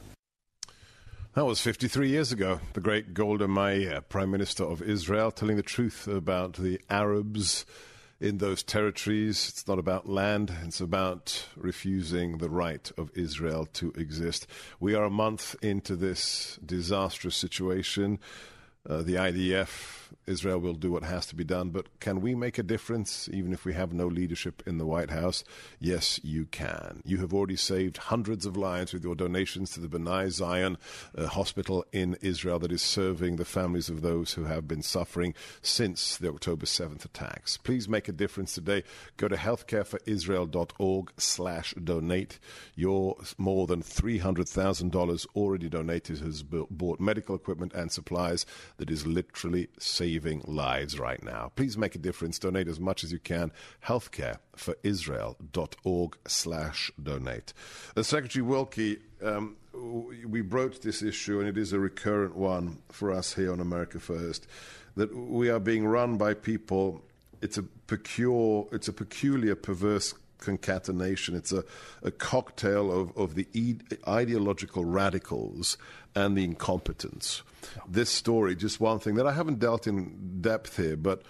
That 1.40 1.46
was 1.46 1.62
53 1.62 2.10
years 2.10 2.32
ago. 2.32 2.60
The 2.74 2.82
great 2.82 3.14
Golda 3.14 3.48
Meir, 3.48 4.02
Prime 4.02 4.30
Minister 4.30 4.62
of 4.62 4.82
Israel, 4.82 5.30
telling 5.30 5.56
the 5.56 5.62
truth 5.62 6.06
about 6.06 6.52
the 6.52 6.78
Arabs 6.90 7.64
in 8.20 8.36
those 8.36 8.62
territories. 8.62 9.48
It's 9.48 9.66
not 9.66 9.78
about 9.78 10.06
land, 10.06 10.52
it's 10.62 10.82
about 10.82 11.48
refusing 11.56 12.36
the 12.36 12.50
right 12.50 12.92
of 12.98 13.10
Israel 13.14 13.64
to 13.72 13.90
exist. 13.92 14.46
We 14.80 14.94
are 14.94 15.04
a 15.04 15.10
month 15.10 15.56
into 15.62 15.96
this 15.96 16.58
disastrous 16.62 17.36
situation. 17.36 18.18
Uh, 18.86 19.00
the 19.00 19.14
IDF 19.14 19.99
Israel 20.26 20.58
will 20.58 20.74
do 20.74 20.92
what 20.92 21.02
has 21.02 21.26
to 21.26 21.34
be 21.34 21.44
done. 21.44 21.70
But 21.70 22.00
can 22.00 22.20
we 22.20 22.34
make 22.34 22.58
a 22.58 22.62
difference 22.62 23.28
even 23.32 23.52
if 23.52 23.64
we 23.64 23.74
have 23.74 23.92
no 23.92 24.06
leadership 24.06 24.62
in 24.66 24.78
the 24.78 24.86
White 24.86 25.10
House? 25.10 25.44
Yes, 25.78 26.20
you 26.22 26.46
can. 26.46 27.02
You 27.04 27.18
have 27.18 27.34
already 27.34 27.56
saved 27.56 27.96
hundreds 27.96 28.46
of 28.46 28.56
lives 28.56 28.92
with 28.92 29.04
your 29.04 29.14
donations 29.14 29.70
to 29.70 29.80
the 29.80 29.88
B'nai 29.88 30.30
Zion 30.30 30.78
Hospital 31.18 31.84
in 31.92 32.16
Israel 32.20 32.58
that 32.60 32.72
is 32.72 32.82
serving 32.82 33.36
the 33.36 33.44
families 33.44 33.88
of 33.88 34.02
those 34.02 34.34
who 34.34 34.44
have 34.44 34.68
been 34.68 34.82
suffering 34.82 35.34
since 35.62 36.16
the 36.16 36.28
October 36.28 36.66
7th 36.66 37.04
attacks. 37.04 37.56
Please 37.56 37.88
make 37.88 38.08
a 38.08 38.12
difference 38.12 38.54
today. 38.54 38.82
Go 39.16 39.28
to 39.28 39.36
healthcareforisrael.org 39.36 41.12
slash 41.16 41.74
donate. 41.82 42.38
Your 42.74 43.16
more 43.38 43.66
than 43.66 43.82
$300,000 43.82 45.26
already 45.34 45.68
donated 45.68 46.18
has 46.18 46.42
bought 46.42 47.00
medical 47.00 47.34
equipment 47.34 47.72
and 47.74 47.90
supplies 47.90 48.46
that 48.78 48.90
is 48.90 49.06
literally 49.06 49.68
saving 50.00 50.40
lives 50.46 50.98
right 50.98 51.22
now. 51.22 51.52
Please 51.56 51.76
make 51.76 51.94
a 51.94 51.98
difference. 51.98 52.38
Donate 52.38 52.68
as 52.68 52.80
much 52.80 53.04
as 53.04 53.12
you 53.12 53.18
can. 53.18 53.52
Healthcareforisrael.org 53.86 56.16
slash 56.26 56.90
donate. 57.02 57.52
Uh, 57.94 58.02
Secretary 58.02 58.42
Wilkie, 58.42 58.96
um, 59.22 59.56
we 59.74 60.40
broached 60.40 60.80
this 60.80 61.02
issue, 61.02 61.38
and 61.38 61.46
it 61.46 61.58
is 61.58 61.74
a 61.74 61.78
recurrent 61.78 62.34
one 62.34 62.78
for 62.88 63.12
us 63.12 63.34
here 63.34 63.52
on 63.52 63.60
America 63.60 64.00
First, 64.00 64.46
that 64.96 65.14
we 65.14 65.50
are 65.50 65.60
being 65.60 65.86
run 65.86 66.16
by 66.16 66.32
people. 66.32 67.04
It's 67.42 67.58
a 67.58 67.62
peculiar, 67.62 68.64
it's 68.72 68.88
a 68.88 68.94
peculiar, 68.94 69.54
perverse 69.54 70.14
concatenation. 70.40 71.34
It's 71.36 71.52
a, 71.52 71.64
a 72.02 72.10
cocktail 72.10 72.90
of, 72.90 73.16
of 73.16 73.34
the 73.34 73.46
ideological 74.06 74.84
radicals 74.84 75.76
and 76.14 76.36
the 76.36 76.44
incompetence. 76.44 77.42
This 77.88 78.10
story, 78.10 78.56
just 78.56 78.80
one 78.80 78.98
thing 78.98 79.14
that 79.16 79.26
I 79.26 79.32
haven't 79.32 79.58
dealt 79.58 79.86
in 79.86 80.40
depth 80.40 80.76
here, 80.76 80.96
but 80.96 81.22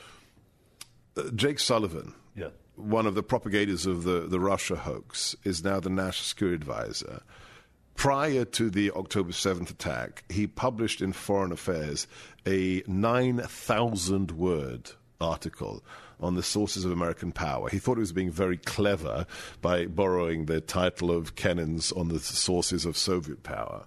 uh, 1.17 1.31
Jake 1.35 1.59
Sullivan, 1.59 2.15
yeah. 2.35 2.49
one 2.77 3.07
of 3.07 3.15
the 3.15 3.23
propagators 3.23 3.87
of 3.87 4.05
the, 4.05 4.21
the 4.21 4.41
Russia 4.41 4.77
hoax, 4.77 5.37
is 5.45 5.65
now 5.65 5.81
the 5.81 5.91
national 5.91 6.25
security 6.25 6.57
advisor. 6.57 7.23
Prior 7.95 8.47
to 8.47 8.71
the 8.71 8.91
October 8.93 9.33
7th 9.33 9.71
attack, 9.71 10.25
he 10.31 10.47
published 10.47 11.03
in 11.03 11.13
Foreign 11.13 11.53
Affairs 11.53 12.07
a 12.47 12.83
9,000 12.87 14.31
word 14.31 14.93
article 15.21 15.85
on 16.21 16.35
the 16.35 16.43
sources 16.43 16.85
of 16.85 16.93
American 16.93 17.33
power. 17.33 17.69
He 17.69 17.79
thought 17.79 17.97
he 17.97 18.01
was 18.01 18.13
being 18.13 18.31
very 18.31 18.57
clever 18.57 19.27
by 19.61 19.87
borrowing 19.87 20.47
the 20.47 20.61
title 20.61 21.11
of 21.11 21.35
Kennan's 21.35 21.93
on 21.93 22.09
the 22.09 22.21
sources 22.21 22.85
of 22.85 22.97
Soviet 22.97 23.43
power. 23.43 23.85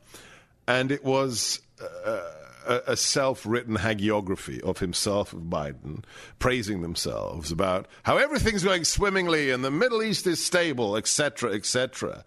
And 0.67 0.91
it 0.91 1.03
was. 1.03 1.61
Uh, 1.81 2.21
a, 2.65 2.81
a 2.87 2.97
self 2.97 3.45
written 3.45 3.77
hagiography 3.77 4.61
of 4.61 4.79
himself, 4.79 5.33
of 5.33 5.41
Biden, 5.41 6.03
praising 6.39 6.81
themselves 6.81 7.51
about 7.51 7.87
how 8.03 8.17
everything's 8.17 8.63
going 8.63 8.83
swimmingly 8.83 9.49
and 9.49 9.63
the 9.63 9.71
Middle 9.71 10.01
East 10.01 10.27
is 10.27 10.43
stable, 10.43 10.95
etc., 10.95 11.53
etc. 11.53 12.23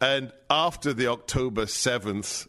And 0.00 0.32
after 0.50 0.92
the 0.92 1.08
October 1.08 1.64
7th 1.64 2.46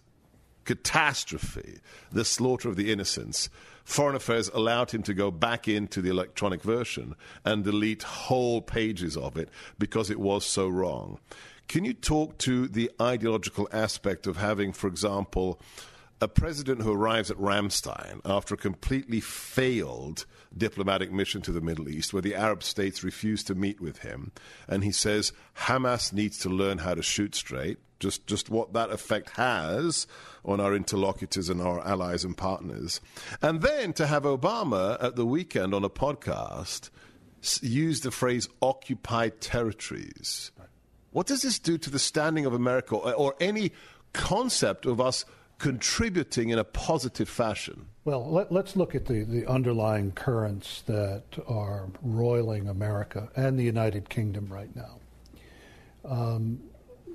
catastrophe, 0.66 1.80
the 2.12 2.26
slaughter 2.26 2.70
of 2.70 2.76
the 2.76 2.92
innocents, 2.92 3.50
Foreign 3.88 4.18
Affairs 4.18 4.50
allowed 4.50 4.92
him 4.92 5.02
to 5.04 5.14
go 5.14 5.32
back 5.32 5.70
into 5.70 6.02
the 6.02 6.10
electronic 6.10 6.62
version 6.62 7.16
and 7.46 7.64
delete 7.64 8.04
whole 8.04 8.62
pages 8.62 9.16
of 9.16 9.38
it 9.38 9.48
because 9.80 10.10
it 10.10 10.20
was 10.20 10.46
so 10.46 10.68
wrong. 10.68 11.20
Can 11.70 11.86
you 11.86 11.94
talk 11.94 12.38
to 12.40 12.68
the 12.68 12.92
ideological 13.02 13.70
aspect 13.72 14.28
of 14.28 14.36
having, 14.36 14.74
for 14.74 14.88
example, 14.88 15.62
a 16.20 16.28
president 16.28 16.82
who 16.82 16.92
arrives 16.92 17.32
at 17.32 17.38
Ramstein 17.38 18.20
after 18.26 18.56
a 18.56 18.58
completely 18.58 19.22
failed 19.22 20.26
diplomatic 20.56 21.10
mission 21.10 21.42
to 21.44 21.54
the 21.54 21.62
Middle 21.62 21.88
East, 21.88 22.12
where 22.12 22.22
the 22.22 22.36
Arab 22.36 22.64
states 22.64 23.06
refuse 23.06 23.42
to 23.46 23.56
meet 23.56 23.80
with 23.80 24.00
him, 24.00 24.34
and 24.68 24.84
he 24.84 24.92
says 24.92 25.32
Hamas 25.60 26.12
needs 26.12 26.38
to 26.40 26.50
learn 26.50 26.80
how 26.80 26.94
to 26.94 27.02
shoot 27.02 27.36
straight. 27.36 27.78
Just, 28.00 28.28
just 28.28 28.50
what 28.50 28.74
that 28.74 28.92
effect 28.92 29.32
has 29.32 30.08
on 30.46 30.60
our 30.60 30.76
interlocutors 30.76 31.50
and 31.50 31.62
our 31.62 31.86
allies 31.86 32.24
and 32.24 32.38
partners. 32.38 33.02
And 33.42 33.62
then 33.62 33.94
to 33.94 34.08
have 34.08 34.24
Obama 34.24 35.02
at 35.04 35.16
the 35.16 35.26
weekend 35.26 35.74
on 35.74 35.84
a 35.84 35.90
podcast 35.90 36.90
use 37.62 38.02
the 38.02 38.12
phrase 38.12 38.48
occupied 38.62 39.40
territories. 39.42 40.52
What 41.12 41.28
does 41.28 41.42
this 41.42 41.60
do 41.60 41.78
to 41.78 41.90
the 41.90 42.00
standing 42.00 42.46
of 42.46 42.54
America 42.54 42.96
or, 42.96 43.14
or 43.14 43.36
any 43.40 43.72
concept 44.14 44.86
of 44.86 45.00
us 45.00 45.26
contributing 45.58 46.50
in 46.50 46.60
a 46.60 46.64
positive 46.64 47.30
fashion? 47.30 47.88
Well, 48.06 48.30
let, 48.30 48.52
us 48.52 48.76
look 48.76 48.96
at 48.96 49.06
the, 49.06 49.24
the 49.24 49.46
underlying 49.48 50.12
currents 50.12 50.84
that 50.84 51.24
are 51.48 51.88
roiling 52.02 52.68
America 52.68 53.30
and 53.36 53.58
the 53.58 53.64
United 53.64 54.10
Kingdom 54.10 54.48
right 54.50 54.74
now. 54.76 55.00
Um, 56.06 56.62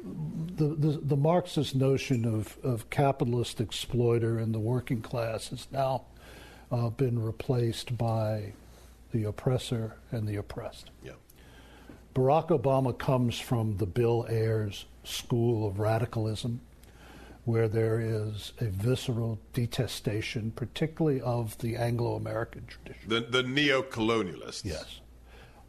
the, 0.03 0.69
the, 0.69 1.01
the, 1.03 1.17
Marxist 1.17 1.75
notion 1.75 2.25
of, 2.25 2.59
of 2.63 2.91
capitalist 2.91 3.61
exploiter 3.61 4.39
and 4.39 4.55
the 4.55 4.59
working 4.59 5.01
class 5.01 5.49
has 5.49 5.67
now 5.71 6.03
uh, 6.71 6.89
been 6.91 7.23
replaced 7.23 7.97
by 7.97 8.53
the 9.13 9.25
oppressor 9.25 9.97
and 10.11 10.27
the 10.27 10.37
oppressed. 10.37 10.91
Yeah. 11.05 11.13
Barack 12.15 12.49
Obama 12.49 12.97
comes 12.97 13.39
from 13.39 13.77
the 13.77 13.87
Bill 13.87 14.27
Ayers 14.29 14.87
school 15.05 15.67
of 15.67 15.79
radicalism 15.79 16.61
where 17.45 17.69
there 17.69 18.01
is 18.01 18.53
a 18.61 18.67
visceral 18.67 19.39
detestation, 19.53 20.53
particularly 20.55 21.21
of 21.21 21.59
the 21.59 21.77
Anglo 21.77 22.15
American 22.15 22.65
tradition. 22.67 23.09
The, 23.09 23.21
the 23.21 23.43
neo 23.43 23.83
colonialists. 23.83 24.65
Yes. 24.65 25.01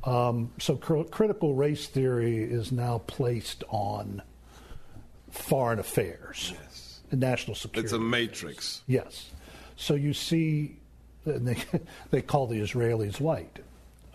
Um, 0.06 0.52
so 0.60 0.76
cr- 0.76 1.04
critical 1.04 1.56
race 1.56 1.88
theory 1.88 2.44
is 2.44 2.72
now 2.72 3.00
placed 3.08 3.64
on 3.70 4.22
foreign 5.32 5.80
affairs 5.80 6.54
yes. 6.54 7.00
and 7.12 7.22
national 7.22 7.56
security. 7.56 7.86
It's 7.86 7.94
a 7.94 8.00
matrix. 8.00 8.82
Yes. 8.88 9.32
So 9.78 9.94
you 9.96 10.14
see, 10.14 10.78
they, 11.26 11.58
they 12.12 12.22
call 12.22 12.48
the 12.48 12.60
Israelis 12.60 13.20
white. 13.20 13.60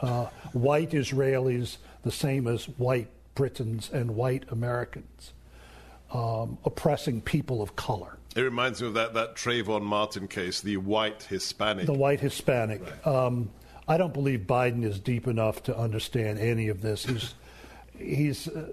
Uh, 0.00 0.26
white 0.52 0.90
Israelis, 0.90 1.78
the 2.02 2.12
same 2.12 2.47
as 2.47 2.66
white 2.66 3.09
Britons 3.35 3.90
and 3.92 4.14
white 4.14 4.45
Americans 4.50 5.33
um, 6.12 6.59
oppressing 6.64 7.21
people 7.21 7.62
of 7.62 7.77
color. 7.77 8.16
It 8.37 8.42
reminds 8.42 8.81
me 8.81 8.88
of 8.88 8.94
that, 8.94 9.14
that 9.14 9.37
Trayvon 9.37 9.83
Martin 9.83 10.29
case, 10.29 10.61
the 10.61 10.77
white 10.77 11.24
Hispanic. 11.24 11.87
The 11.87 11.92
white 11.92 12.20
Hispanic. 12.20 12.83
Right. 12.83 13.07
Um, 13.07 13.51
I 13.88 13.96
don't 13.96 14.12
believe 14.12 14.40
Biden 14.40 14.85
is 14.85 15.01
deep 15.01 15.27
enough 15.27 15.62
to 15.64 15.77
understand 15.77 16.38
any 16.38 16.68
of 16.68 16.83
this. 16.83 17.07
He's 17.07 17.35
he's 17.96 18.48
uh, 18.48 18.72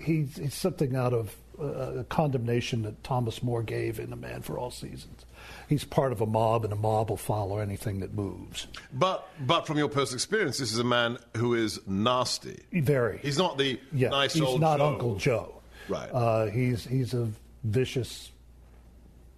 he's, 0.00 0.36
he's, 0.36 0.54
something 0.54 0.96
out 0.96 1.12
of 1.12 1.36
uh, 1.60 2.00
a 2.00 2.04
condemnation 2.04 2.82
that 2.82 3.02
Thomas 3.04 3.42
More 3.44 3.62
gave 3.62 4.00
in 4.00 4.12
A 4.12 4.16
Man 4.16 4.42
for 4.42 4.58
All 4.58 4.72
Seasons. 4.72 5.24
He's 5.68 5.84
part 5.84 6.10
of 6.12 6.20
a 6.20 6.26
mob, 6.26 6.64
and 6.64 6.72
a 6.72 6.76
mob 6.76 7.10
will 7.10 7.16
follow 7.16 7.58
anything 7.58 8.00
that 8.00 8.12
moves. 8.12 8.66
But 8.92 9.28
but 9.46 9.66
from 9.66 9.78
your 9.78 9.88
personal 9.88 10.16
experience, 10.16 10.58
this 10.58 10.72
is 10.72 10.78
a 10.78 10.84
man 10.84 11.18
who 11.36 11.54
is 11.54 11.80
nasty. 11.86 12.60
Very. 12.72 13.18
He's 13.18 13.38
not 13.38 13.56
the 13.56 13.78
yeah, 13.92 14.08
nice 14.08 14.34
he's 14.34 14.42
old 14.42 14.60
not 14.60 14.78
Joe. 14.78 14.88
Uncle 14.88 15.14
Joe. 15.16 15.54
Right. 15.88 16.10
Uh, 16.12 16.46
he's 16.46 16.84
he's 16.84 17.14
a 17.14 17.28
vicious 17.62 18.32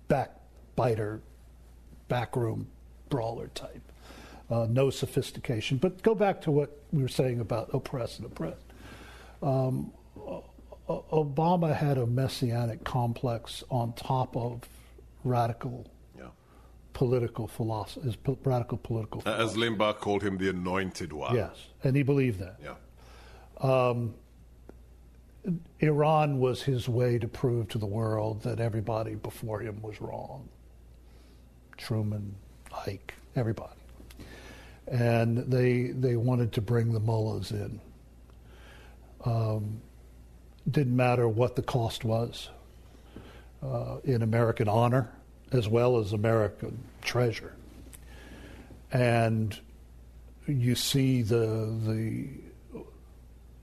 backbiter, 0.09 1.21
backroom 2.09 2.67
brawler 3.09 3.49
type. 3.49 3.90
Uh, 4.51 4.67
no 4.69 4.91
sophistication. 4.91 5.79
But 5.79 6.03
go 6.03 6.15
back 6.15 6.41
to 6.43 6.51
what 6.51 6.77
we 6.93 7.03
were 7.03 7.09
saying 7.09 7.41
about 7.41 7.71
oppressed 7.73 8.19
and 8.19 8.27
oppressed. 8.27 8.65
Um, 9.43 9.93
Obama 10.89 11.75
had 11.75 11.99
a 11.99 12.07
messianic 12.07 12.83
complex 12.83 13.63
on 13.71 13.93
top 13.93 14.37
of 14.37 14.63
radical 15.23 15.87
yeah. 16.19 16.25
political 16.95 17.47
philosophy, 17.47 18.17
radical 18.43 18.79
political 18.79 19.21
philosophy. 19.21 19.45
As 19.45 19.57
Limbaugh 19.57 19.99
called 19.99 20.23
him, 20.23 20.37
the 20.37 20.51
anointed 20.51 21.13
one. 21.13 21.37
Yes, 21.37 21.69
and 21.85 21.95
he 21.95 22.03
believed 22.03 22.41
that. 22.41 22.57
Yeah. 22.61 22.75
Um, 23.61 24.15
Iran 25.79 26.39
was 26.39 26.63
his 26.63 26.89
way 26.89 27.19
to 27.19 27.29
prove 27.29 27.69
to 27.69 27.79
the 27.79 27.87
world 27.87 28.43
that 28.43 28.61
everybody 28.61 29.15
before 29.15 29.61
him 29.61 29.81
was 29.81 30.01
wrong. 30.01 30.49
Truman, 31.77 32.35
Ike, 32.87 33.15
everybody. 33.37 33.80
And 34.91 35.39
they 35.51 35.89
they 35.89 36.17
wanted 36.17 36.53
to 36.53 36.61
bring 36.61 36.93
the 36.93 37.01
mullahs 37.01 37.53
in. 37.53 37.81
Um, 39.25 39.81
didn't 40.69 40.97
matter 40.97 41.29
what 41.29 41.57
the 41.57 41.63
cost 41.63 42.05
was 42.05 42.51
uh, 43.63 43.99
in 44.05 44.23
American 44.23 44.69
honor 44.69 45.11
as 45.53 45.69
well 45.69 45.99
as 45.99 46.13
American 46.13 46.83
treasure. 47.03 47.53
And 48.93 49.57
you 50.47 50.75
see 50.75 51.23
the 51.23 51.73
the 51.87 52.29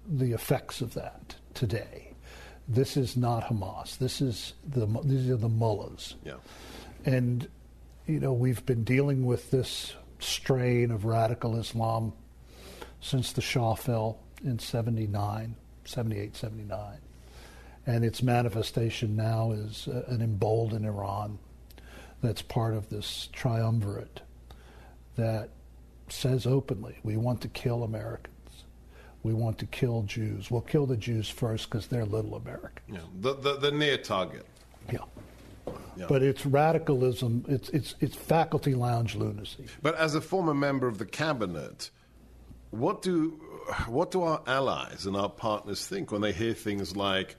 the 0.10 0.32
effects 0.34 0.82
of 0.82 0.94
that 0.94 1.36
today. 1.54 2.14
This 2.68 2.98
is 2.98 3.18
not 3.18 3.46
Hamas. 3.46 3.98
This 3.98 4.22
is 4.22 4.54
the 4.68 4.86
these 5.04 5.30
are 5.30 5.38
the 5.38 5.50
mullahs. 5.50 6.16
Yeah. 6.24 6.36
And 7.06 7.48
you 8.06 8.20
know 8.20 8.34
we've 8.34 8.66
been 8.66 8.84
dealing 8.84 9.26
with 9.26 9.52
this 9.52 9.94
strain 10.20 10.92
of 10.92 11.06
radical 11.06 11.58
Islam 11.58 12.14
since 13.02 13.32
the 13.32 13.42
Shah 13.42 13.76
fell 13.76 14.20
in 14.44 14.60
79, 14.60 15.56
78, 15.86 16.36
79. 16.36 16.98
And 17.86 18.04
its 18.04 18.22
manifestation 18.22 19.16
now 19.16 19.52
is 19.52 19.88
uh, 19.88 20.04
an 20.08 20.22
emboldened 20.22 20.86
Iran 20.86 21.40
that's 22.22 22.42
part 22.42 22.74
of 22.74 22.90
this 22.90 23.30
triumvirate 23.32 24.22
that 25.16 25.50
says 26.10 26.46
openly, 26.46 26.98
we 27.04 27.18
want 27.18 27.42
to 27.42 27.48
kill 27.48 27.84
Americans 27.84 28.38
we 29.28 29.34
want 29.34 29.58
to 29.60 29.66
kill 29.66 30.04
Jews. 30.04 30.50
We'll 30.50 30.62
kill 30.62 30.86
the 30.86 30.96
Jews 30.96 31.28
first 31.28 31.70
because 31.70 31.88
they're 31.88 32.06
little 32.06 32.36
Americans. 32.36 32.88
Yeah. 32.88 33.00
The, 33.20 33.36
the, 33.36 33.58
the 33.58 33.72
near 33.72 33.98
target. 33.98 34.46
Yeah. 34.90 35.00
Yeah. 35.96 36.06
But 36.08 36.24
it's 36.24 36.46
radicalism, 36.46 37.46
it's, 37.48 37.70
it's, 37.70 37.96
it's 38.00 38.16
faculty 38.16 38.76
lounge 38.76 39.16
lunacy. 39.16 39.66
But 39.82 39.96
as 39.96 40.16
a 40.16 40.22
former 40.22 40.54
member 40.54 40.88
of 40.88 40.98
the 40.98 41.06
cabinet, 41.06 41.90
what 42.72 43.02
do, 43.02 43.40
what 43.88 44.12
do 44.12 44.24
our 44.24 44.42
allies 44.48 45.06
and 45.06 45.16
our 45.16 45.30
partners 45.30 45.88
think 45.88 46.12
when 46.12 46.22
they 46.22 46.34
hear 46.34 46.54
things 46.54 46.96
like 46.96 47.36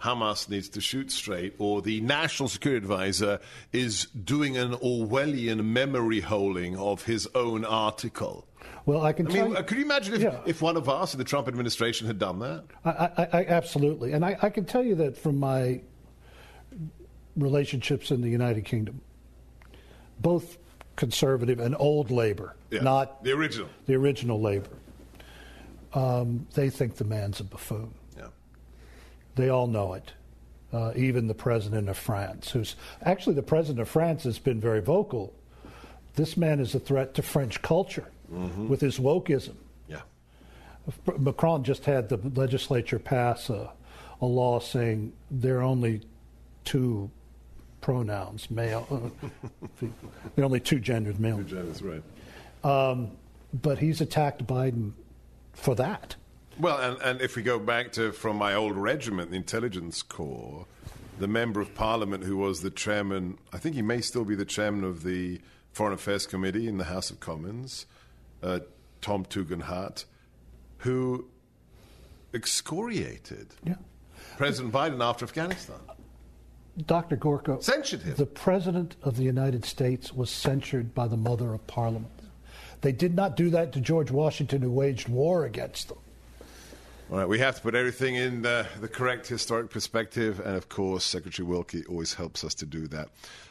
Hamas 0.00 0.48
needs 0.48 0.68
to 0.70 0.80
shoot 0.80 1.12
straight, 1.12 1.54
or 1.58 1.82
the 1.82 2.00
National 2.00 2.48
Security 2.48 2.82
Advisor 2.82 3.38
is 3.72 4.06
doing 4.06 4.56
an 4.56 4.72
Orwellian 4.72 5.64
memory 5.64 6.20
holding 6.20 6.76
of 6.76 7.04
his 7.04 7.28
own 7.34 7.64
article? 7.64 8.46
Well, 8.86 9.02
I 9.02 9.12
can. 9.12 9.26
I 9.26 9.30
mean, 9.30 9.50
you, 9.50 9.62
could 9.62 9.76
you 9.76 9.84
imagine 9.84 10.14
if, 10.14 10.22
yeah. 10.22 10.40
if 10.46 10.62
one 10.62 10.76
of 10.76 10.88
us 10.88 11.12
in 11.12 11.18
the 11.18 11.24
Trump 11.24 11.48
administration 11.48 12.06
had 12.06 12.18
done 12.18 12.38
that? 12.38 12.64
I, 12.84 12.90
I, 12.90 13.28
I 13.40 13.44
absolutely, 13.46 14.12
and 14.12 14.24
I, 14.24 14.38
I, 14.40 14.48
can 14.48 14.64
tell 14.64 14.82
you 14.82 14.94
that 14.96 15.18
from 15.18 15.36
my 15.36 15.82
relationships 17.36 18.10
in 18.10 18.20
the 18.20 18.28
United 18.28 18.64
Kingdom, 18.64 19.00
both 20.20 20.58
conservative 20.96 21.60
and 21.60 21.76
old 21.78 22.10
Labour, 22.10 22.54
yeah. 22.70 22.80
not 22.82 23.22
the 23.24 23.32
original, 23.32 23.68
the 23.86 23.94
original 23.94 24.40
Labour. 24.40 24.70
Um, 25.92 26.46
they 26.54 26.70
think 26.70 26.96
the 26.96 27.04
man's 27.04 27.40
a 27.40 27.44
buffoon. 27.44 27.92
Yeah. 28.16 28.28
They 29.34 29.48
all 29.48 29.66
know 29.66 29.94
it. 29.94 30.12
Uh, 30.72 30.92
even 30.94 31.26
the 31.26 31.34
president 31.34 31.88
of 31.88 31.98
France, 31.98 32.50
who's 32.50 32.76
actually 33.02 33.34
the 33.34 33.42
president 33.42 33.80
of 33.80 33.88
France 33.88 34.22
has 34.22 34.38
been 34.38 34.60
very 34.60 34.80
vocal. 34.80 35.34
This 36.14 36.36
man 36.36 36.60
is 36.60 36.76
a 36.76 36.78
threat 36.78 37.14
to 37.14 37.22
French 37.22 37.60
culture. 37.60 38.06
mm-hmm. 38.32 38.68
with 38.68 38.80
his 38.80 38.98
wokeism. 38.98 39.54
Yeah. 39.88 40.02
Macron 41.18 41.64
just 41.64 41.84
had 41.84 42.08
the 42.08 42.18
legislature 42.34 42.98
pass 42.98 43.50
a, 43.50 43.70
a 44.20 44.26
law 44.26 44.60
saying 44.60 45.12
there 45.30 45.58
are 45.58 45.62
only 45.62 46.02
two 46.64 47.10
pronouns, 47.80 48.50
male. 48.50 48.86
Uh, 48.90 49.28
there 50.34 50.42
are 50.42 50.44
only 50.44 50.60
two 50.60 50.78
genders, 50.78 51.18
male. 51.18 51.38
Two 51.38 51.44
genders, 51.44 51.82
right. 51.82 52.02
Um, 52.62 53.10
but 53.52 53.78
he's 53.78 54.00
attacked 54.00 54.46
Biden 54.46 54.92
for 55.52 55.74
that. 55.76 56.16
Well, 56.58 56.78
and, 56.78 57.00
and 57.02 57.20
if 57.20 57.36
we 57.36 57.42
go 57.42 57.58
back 57.58 57.92
to 57.92 58.12
from 58.12 58.36
my 58.36 58.54
old 58.54 58.76
regiment, 58.76 59.30
the 59.30 59.36
Intelligence 59.36 60.02
Corps, 60.02 60.66
the 61.18 61.28
member 61.28 61.60
of 61.60 61.74
Parliament 61.74 62.24
who 62.24 62.36
was 62.36 62.60
the 62.60 62.70
chairman, 62.70 63.38
I 63.52 63.58
think 63.58 63.74
he 63.74 63.82
may 63.82 64.00
still 64.00 64.24
be 64.24 64.34
the 64.34 64.44
chairman 64.44 64.84
of 64.84 65.02
the 65.02 65.40
Foreign 65.72 65.94
Affairs 65.94 66.26
Committee 66.26 66.68
in 66.68 66.78
the 66.78 66.84
House 66.84 67.10
of 67.10 67.20
Commons, 67.20 67.86
uh, 68.42 68.60
Tom 69.00 69.24
Tugendhat, 69.24 70.04
who 70.78 71.26
excoriated 72.34 73.48
yeah. 73.64 73.74
President 74.36 74.72
Biden 74.72 75.02
after 75.02 75.24
Afghanistan. 75.24 75.76
Dr. 76.86 77.16
Gorka, 77.16 77.62
censured 77.62 78.02
him. 78.02 78.14
The 78.16 78.26
President 78.26 78.96
of 79.02 79.16
the 79.16 79.22
United 79.24 79.64
States 79.64 80.12
was 80.12 80.30
censured 80.30 80.94
by 80.94 81.08
the 81.08 81.16
Mother 81.16 81.52
of 81.54 81.66
Parliament. 81.66 82.12
They 82.80 82.92
did 82.92 83.14
not 83.14 83.36
do 83.36 83.50
that 83.50 83.72
to 83.72 83.80
George 83.80 84.10
Washington, 84.10 84.62
who 84.62 84.70
waged 84.70 85.08
war 85.08 85.44
against 85.44 85.88
them. 85.88 85.98
All 87.10 87.18
right, 87.18 87.28
we 87.28 87.40
have 87.40 87.56
to 87.56 87.62
put 87.62 87.74
everything 87.74 88.14
in 88.14 88.42
the, 88.42 88.66
the 88.80 88.86
correct 88.86 89.26
historic 89.26 89.68
perspective, 89.68 90.40
and 90.40 90.56
of 90.56 90.68
course, 90.68 91.04
Secretary 91.04 91.46
Wilkie 91.46 91.84
always 91.86 92.14
helps 92.14 92.44
us 92.44 92.54
to 92.54 92.66
do 92.66 92.86
that 92.86 93.08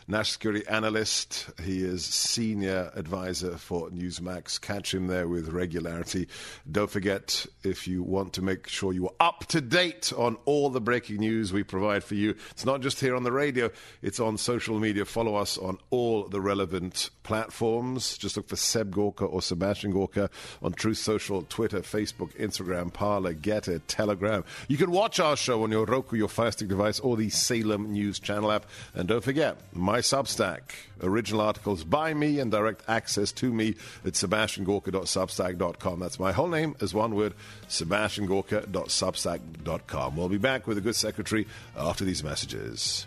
national 0.09 0.25
security 0.25 0.67
analyst. 0.67 1.49
He 1.63 1.83
is 1.83 2.03
senior 2.03 2.91
advisor 2.95 3.57
for 3.57 3.89
Newsmax. 3.91 4.59
Catch 4.59 4.93
him 4.93 5.05
there 5.05 5.27
with 5.27 5.49
regularity. 5.49 6.27
Don't 6.69 6.89
forget, 6.89 7.45
if 7.63 7.87
you 7.87 8.01
want 8.01 8.33
to 8.33 8.41
make 8.41 8.67
sure 8.67 8.91
you 8.91 9.07
are 9.07 9.15
up 9.19 9.45
to 9.47 9.61
date 9.61 10.11
on 10.17 10.37
all 10.45 10.71
the 10.71 10.81
breaking 10.81 11.17
news 11.17 11.53
we 11.53 11.61
provide 11.61 12.03
for 12.03 12.15
you, 12.15 12.33
it's 12.49 12.65
not 12.65 12.81
just 12.81 12.99
here 12.99 13.15
on 13.15 13.23
the 13.23 13.31
radio, 13.31 13.69
it's 14.01 14.19
on 14.19 14.37
social 14.37 14.79
media. 14.79 15.05
Follow 15.05 15.35
us 15.35 15.59
on 15.59 15.77
all 15.91 16.27
the 16.27 16.41
relevant 16.41 17.11
platforms. 17.21 18.17
Just 18.17 18.35
look 18.35 18.49
for 18.49 18.55
Seb 18.55 18.91
Gorka 18.91 19.25
or 19.25 19.43
Sebastian 19.43 19.91
Gorka 19.91 20.31
on 20.63 20.73
Truth 20.73 20.97
Social, 20.97 21.43
Twitter, 21.43 21.81
Facebook, 21.81 22.35
Instagram, 22.35 22.91
Parler, 22.91 23.35
Gettr, 23.35 23.79
Telegram. 23.87 24.43
You 24.67 24.77
can 24.77 24.89
watch 24.89 25.19
our 25.19 25.37
show 25.37 25.61
on 25.63 25.69
your 25.69 25.85
Roku, 25.85 26.17
your 26.17 26.29
Fire 26.29 26.51
Stick 26.51 26.67
device, 26.67 26.99
or 26.99 27.15
the 27.15 27.29
Salem 27.29 27.91
News 27.91 28.19
Channel 28.19 28.51
app. 28.51 28.65
And 28.95 29.07
don't 29.07 29.23
forget, 29.23 29.57
my 29.71 29.98
my 29.99 30.01
Substack. 30.01 30.61
Original 31.01 31.41
articles 31.41 31.83
by 31.83 32.13
me 32.13 32.39
and 32.39 32.49
direct 32.49 32.83
access 32.87 33.33
to 33.33 33.51
me 33.51 33.75
at 34.05 34.13
sebastiangorka.substack.com. 34.13 35.99
That's 35.99 36.17
my 36.17 36.31
whole 36.31 36.47
name 36.47 36.77
as 36.79 36.93
one 36.93 37.15
word, 37.15 37.33
sebastiangorka.substack.com. 37.67 40.15
We'll 40.15 40.29
be 40.29 40.37
back 40.37 40.67
with 40.67 40.77
a 40.77 40.81
good 40.81 40.95
secretary 40.95 41.47
after 41.75 42.05
these 42.05 42.23
messages. 42.23 43.05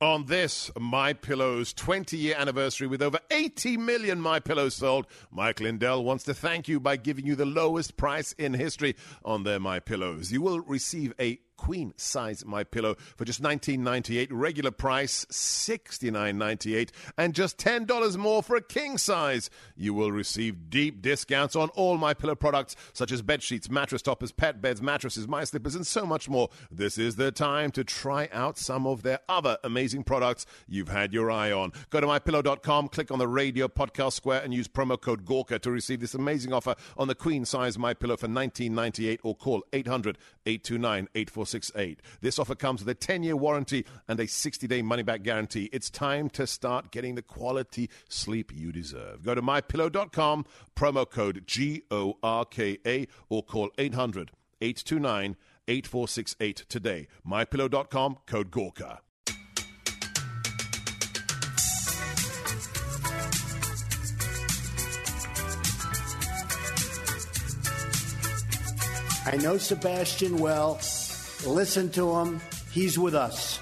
On 0.00 0.26
this 0.26 0.70
my 0.78 1.12
pillows 1.12 1.72
20 1.72 2.16
year 2.16 2.36
anniversary 2.38 2.86
with 2.86 3.02
over 3.02 3.18
80 3.30 3.76
million 3.78 4.20
my 4.20 4.38
pillows 4.38 4.74
sold. 4.74 5.06
Mike 5.30 5.60
lindell 5.60 6.04
wants 6.04 6.24
to 6.24 6.34
thank 6.34 6.68
you 6.68 6.78
by 6.78 6.96
giving 6.96 7.26
you 7.26 7.34
the 7.34 7.46
lowest 7.46 7.96
price 7.96 8.32
in 8.32 8.54
history 8.54 8.94
on 9.24 9.42
their 9.42 9.58
my 9.58 9.80
pillows. 9.80 10.30
You 10.30 10.42
will 10.42 10.60
receive 10.60 11.12
a 11.18 11.40
queen 11.58 11.92
size 11.98 12.46
my 12.46 12.64
pillow 12.64 12.94
for 13.16 13.26
just 13.26 13.42
19.98 13.42 14.28
regular 14.30 14.70
price 14.70 15.26
69.98 15.26 16.90
and 17.18 17.34
just 17.34 17.58
$10 17.58 18.16
more 18.16 18.42
for 18.42 18.56
a 18.56 18.62
king 18.62 18.96
size. 18.96 19.50
You 19.76 19.92
will 19.92 20.12
receive 20.12 20.70
deep 20.70 21.02
discounts 21.02 21.54
on 21.54 21.68
all 21.70 21.98
my 21.98 22.14
pillow 22.14 22.34
products 22.34 22.76
such 22.94 23.12
as 23.12 23.20
bed 23.20 23.42
sheets 23.42 23.68
mattress 23.68 24.00
toppers 24.00 24.32
pet 24.32 24.62
beds 24.62 24.80
mattresses 24.80 25.28
my 25.28 25.44
slippers 25.44 25.74
and 25.74 25.86
so 25.86 26.06
much 26.06 26.28
more. 26.28 26.48
This 26.70 26.96
is 26.96 27.16
the 27.16 27.30
time 27.30 27.70
to 27.72 27.84
try 27.84 28.30
out 28.32 28.56
some 28.56 28.86
of 28.86 29.02
their 29.02 29.18
other 29.28 29.58
amazing 29.62 30.04
products 30.04 30.46
you've 30.66 30.88
had 30.88 31.12
your 31.12 31.30
eye 31.30 31.52
on. 31.52 31.72
Go 31.90 32.00
to 32.00 32.06
mypillow.com 32.06 32.88
click 32.88 33.10
on 33.10 33.18
the 33.18 33.28
radio 33.28 33.68
podcast 33.68 34.12
square 34.12 34.40
and 34.42 34.54
use 34.54 34.68
promo 34.68 35.00
code 35.00 35.24
gorka 35.24 35.58
to 35.58 35.70
receive 35.70 36.00
this 36.00 36.14
amazing 36.14 36.52
offer 36.52 36.74
on 36.96 37.08
the 37.08 37.14
queen 37.14 37.44
size 37.44 37.76
my 37.76 37.92
pillow 37.92 38.16
for 38.16 38.28
19.98 38.28 39.18
or 39.22 39.34
call 39.34 39.64
800 39.72 40.16
829 40.46 41.08
468. 41.48 42.00
This 42.20 42.38
offer 42.38 42.54
comes 42.54 42.80
with 42.80 42.88
a 42.88 42.94
10 42.94 43.22
year 43.22 43.36
warranty 43.36 43.84
and 44.06 44.20
a 44.20 44.26
60 44.26 44.66
day 44.66 44.82
money 44.82 45.02
back 45.02 45.22
guarantee. 45.22 45.68
It's 45.72 45.90
time 45.90 46.28
to 46.30 46.46
start 46.46 46.90
getting 46.90 47.14
the 47.14 47.22
quality 47.22 47.90
sleep 48.08 48.52
you 48.54 48.72
deserve. 48.72 49.22
Go 49.24 49.34
to 49.34 49.42
mypillow.com, 49.42 50.44
promo 50.76 51.08
code 51.08 51.44
G 51.46 51.82
O 51.90 52.18
R 52.22 52.44
K 52.44 52.78
A, 52.86 53.06
or 53.28 53.42
call 53.42 53.70
800 53.78 54.30
829 54.60 55.36
8468 55.66 56.64
today. 56.68 57.08
Mypillow.com, 57.26 58.18
code 58.26 58.50
Gorka. 58.50 59.00
I 69.30 69.36
know 69.36 69.58
Sebastian 69.58 70.38
well. 70.38 70.80
Listen 71.46 71.90
to 71.90 72.16
him. 72.16 72.40
He's 72.72 72.98
with 72.98 73.14
us. 73.14 73.58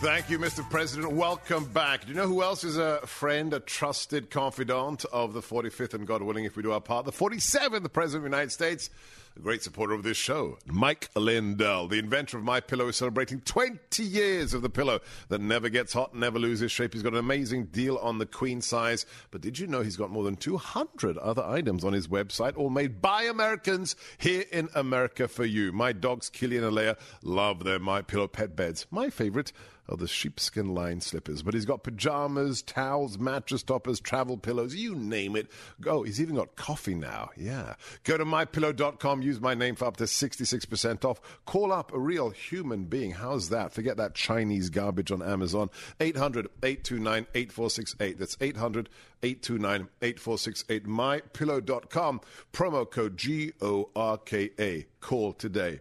Thank 0.00 0.28
you, 0.28 0.38
Mr. 0.38 0.68
President. 0.68 1.12
Welcome 1.12 1.64
back. 1.66 2.02
Do 2.02 2.08
you 2.08 2.14
know 2.14 2.26
who 2.26 2.42
else 2.42 2.64
is 2.64 2.76
a 2.76 2.98
friend, 3.06 3.54
a 3.54 3.60
trusted 3.60 4.28
confidant 4.28 5.06
of 5.06 5.32
the 5.32 5.40
45th 5.40 5.94
and 5.94 6.06
God 6.06 6.20
willing, 6.20 6.44
if 6.44 6.54
we 6.54 6.62
do 6.62 6.72
our 6.72 6.82
part, 6.82 7.06
the 7.06 7.12
47th 7.12 7.90
President 7.92 8.26
of 8.26 8.30
the 8.30 8.36
United 8.36 8.52
States? 8.52 8.90
A 9.36 9.40
great 9.40 9.62
supporter 9.62 9.92
of 9.92 10.02
this 10.02 10.16
show, 10.16 10.58
Mike 10.64 11.10
Lindell, 11.14 11.88
the 11.88 11.98
inventor 11.98 12.38
of 12.38 12.44
My 12.44 12.60
Pillow, 12.60 12.88
is 12.88 12.96
celebrating 12.96 13.40
20 13.40 14.02
years 14.02 14.54
of 14.54 14.62
the 14.62 14.70
pillow 14.70 15.00
that 15.28 15.40
never 15.40 15.68
gets 15.68 15.92
hot, 15.92 16.14
never 16.14 16.38
loses 16.38 16.72
shape. 16.72 16.94
He's 16.94 17.02
got 17.02 17.12
an 17.12 17.18
amazing 17.18 17.66
deal 17.66 17.98
on 17.98 18.16
the 18.16 18.24
queen 18.24 18.62
size. 18.62 19.04
But 19.30 19.42
did 19.42 19.58
you 19.58 19.66
know 19.66 19.82
he's 19.82 19.96
got 19.96 20.10
more 20.10 20.24
than 20.24 20.36
200 20.36 21.18
other 21.18 21.44
items 21.44 21.84
on 21.84 21.92
his 21.92 22.08
website, 22.08 22.56
all 22.56 22.70
made 22.70 23.02
by 23.02 23.24
Americans 23.24 23.94
here 24.16 24.44
in 24.50 24.70
America 24.74 25.28
for 25.28 25.44
you? 25.44 25.70
My 25.70 25.92
dogs, 25.92 26.30
Killian 26.30 26.64
and 26.64 26.74
Leia, 26.74 26.98
love 27.22 27.64
their 27.64 27.78
My 27.78 28.00
Pillow 28.00 28.28
pet 28.28 28.56
beds. 28.56 28.86
My 28.90 29.10
favorite 29.10 29.52
of 29.88 29.98
the 29.98 30.08
sheepskin 30.08 30.74
lined 30.74 31.02
slippers. 31.02 31.42
But 31.42 31.54
he's 31.54 31.64
got 31.64 31.82
pajamas, 31.82 32.62
towels, 32.62 33.18
mattress 33.18 33.62
toppers, 33.62 34.00
travel 34.00 34.36
pillows, 34.36 34.74
you 34.74 34.94
name 34.94 35.36
it. 35.36 35.50
Go. 35.80 35.96
Oh, 35.96 36.02
he's 36.02 36.20
even 36.20 36.36
got 36.36 36.56
coffee 36.56 36.94
now. 36.94 37.30
Yeah. 37.36 37.74
Go 38.04 38.18
to 38.18 38.24
mypillow.com, 38.26 39.22
use 39.22 39.40
my 39.40 39.54
name 39.54 39.76
for 39.76 39.86
up 39.86 39.96
to 39.96 40.04
66% 40.04 41.04
off. 41.06 41.20
Call 41.46 41.72
up 41.72 41.92
a 41.94 41.98
real 41.98 42.28
human 42.30 42.84
being. 42.84 43.12
How's 43.12 43.48
that? 43.48 43.72
Forget 43.72 43.96
that 43.96 44.14
Chinese 44.14 44.68
garbage 44.68 45.10
on 45.10 45.22
Amazon. 45.22 45.70
800 46.00 46.48
829 46.62 47.26
8468. 47.34 48.18
That's 48.18 48.36
800 48.40 48.90
829 49.22 49.88
8468. 50.02 50.86
Mypillow.com. 50.86 52.20
Promo 52.52 52.90
code 52.90 53.16
G 53.16 53.52
O 53.62 53.88
R 53.96 54.18
K 54.18 54.50
A. 54.58 54.86
Call 55.00 55.32
today. 55.32 55.80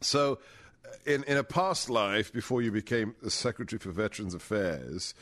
So, 0.00 0.38
in, 1.04 1.24
in 1.24 1.36
a 1.36 1.44
past 1.44 1.88
life, 1.90 2.32
before 2.32 2.62
you 2.62 2.72
became 2.72 3.14
the 3.22 3.30
Secretary 3.30 3.78
for 3.78 3.90
Veterans 3.90 4.34
Affairs, 4.34 5.14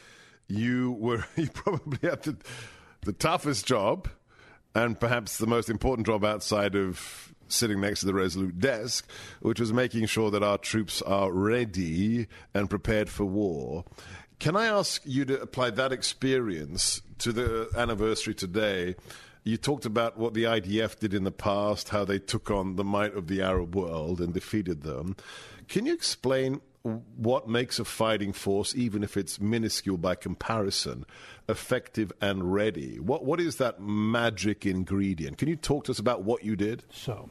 you 0.48 0.92
were 0.92 1.24
you 1.36 1.48
probably 1.48 2.08
had 2.08 2.22
the, 2.22 2.36
the 3.02 3.12
toughest 3.12 3.66
job 3.66 4.08
and 4.74 4.98
perhaps 4.98 5.38
the 5.38 5.46
most 5.46 5.70
important 5.70 6.06
job 6.06 6.24
outside 6.24 6.74
of 6.74 7.32
sitting 7.48 7.80
next 7.80 8.00
to 8.00 8.06
the 8.06 8.14
Resolute 8.14 8.58
desk, 8.58 9.08
which 9.40 9.60
was 9.60 9.72
making 9.72 10.06
sure 10.06 10.30
that 10.30 10.42
our 10.42 10.58
troops 10.58 11.02
are 11.02 11.30
ready 11.30 12.26
and 12.52 12.68
prepared 12.68 13.08
for 13.08 13.24
war. 13.24 13.84
Can 14.40 14.56
I 14.56 14.66
ask 14.66 15.02
you 15.04 15.24
to 15.26 15.40
apply 15.40 15.70
that 15.70 15.92
experience 15.92 17.00
to 17.18 17.32
the 17.32 17.70
anniversary 17.76 18.34
today? 18.34 18.96
You 19.44 19.56
talked 19.58 19.84
about 19.84 20.18
what 20.18 20.34
the 20.34 20.44
IDF 20.44 20.98
did 20.98 21.14
in 21.14 21.24
the 21.24 21.30
past, 21.30 21.90
how 21.90 22.04
they 22.04 22.18
took 22.18 22.50
on 22.50 22.76
the 22.76 22.84
might 22.84 23.14
of 23.14 23.28
the 23.28 23.42
Arab 23.42 23.76
world 23.76 24.20
and 24.20 24.32
defeated 24.32 24.82
them. 24.82 25.16
Can 25.68 25.86
you 25.86 25.94
explain 25.94 26.60
what 27.16 27.48
makes 27.48 27.78
a 27.78 27.84
fighting 27.84 28.32
force, 28.32 28.74
even 28.74 29.02
if 29.02 29.16
it's 29.16 29.40
minuscule 29.40 29.96
by 29.96 30.14
comparison, 30.14 31.06
effective 31.48 32.12
and 32.20 32.52
ready? 32.52 33.00
What 33.00 33.24
what 33.24 33.40
is 33.40 33.56
that 33.56 33.80
magic 33.80 34.66
ingredient? 34.66 35.38
Can 35.38 35.48
you 35.48 35.56
talk 35.56 35.84
to 35.84 35.92
us 35.92 35.98
about 35.98 36.22
what 36.22 36.44
you 36.44 36.56
did? 36.56 36.84
So, 36.92 37.30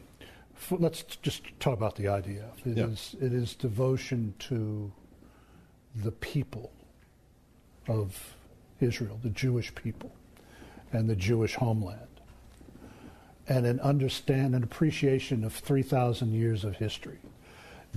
for, 0.56 0.78
let's 0.80 1.04
just 1.04 1.44
talk 1.60 1.78
about 1.78 1.96
the 1.96 2.06
IDF. 2.06 2.66
It 2.66 2.78
yeah. 2.78 2.86
is, 2.86 3.16
it 3.22 3.32
is 3.32 3.56
devotion 3.56 4.34
to 4.40 4.92
the 5.96 6.12
people 6.12 6.72
of 7.88 8.36
Israel, 8.80 9.20
the 9.22 9.30
Jewish 9.30 9.74
people, 9.76 10.12
and 10.92 11.08
the 11.08 11.16
Jewish 11.16 11.54
homeland, 11.56 12.00
and 13.48 13.68
an 13.68 13.80
understand 13.82 14.56
an 14.56 14.64
appreciation 14.64 15.44
of 15.44 15.54
three 15.54 15.84
thousand 15.84 16.34
years 16.34 16.64
of 16.64 16.78
history 16.78 17.20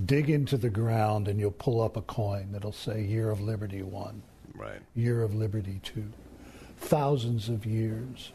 dig 0.05 0.29
into 0.29 0.57
the 0.57 0.69
ground 0.69 1.27
and 1.27 1.39
you'll 1.39 1.51
pull 1.51 1.81
up 1.81 1.97
a 1.97 2.01
coin 2.01 2.51
that'll 2.51 2.71
say 2.71 3.03
Year 3.03 3.29
of 3.31 3.41
Liberty 3.41 3.81
1, 3.81 4.21
Right. 4.55 4.81
Year 4.95 5.23
of 5.23 5.33
Liberty 5.35 5.79
2. 5.83 6.03
Thousands 6.79 7.49
of 7.49 7.65
years. 7.65 8.31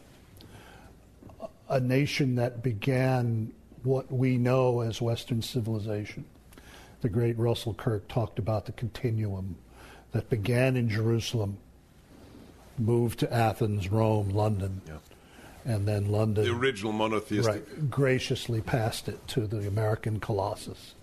A 1.68 1.80
nation 1.80 2.34
that 2.36 2.62
began 2.62 3.52
what 3.82 4.10
we 4.12 4.36
know 4.36 4.80
as 4.80 5.00
Western 5.00 5.42
civilization. 5.42 6.24
The 7.00 7.08
great 7.08 7.36
Russell 7.38 7.74
Kirk 7.74 8.06
talked 8.08 8.38
about 8.38 8.66
the 8.66 8.72
continuum 8.72 9.56
that 10.12 10.28
began 10.30 10.76
in 10.76 10.88
Jerusalem, 10.88 11.56
moved 12.78 13.18
to 13.20 13.32
Athens, 13.32 13.90
Rome, 13.90 14.30
London, 14.30 14.82
Yeah. 14.86 14.98
and 15.64 15.88
then 15.88 16.10
London 16.12 16.44
The 16.44 16.52
original 16.52 16.92
monotheistic. 16.92 17.46
right, 17.66 17.90
graciously 17.90 18.60
passed 18.60 19.08
it 19.08 19.26
to 19.28 19.46
the 19.46 19.66
American 19.66 20.20
Colossus. 20.20 20.94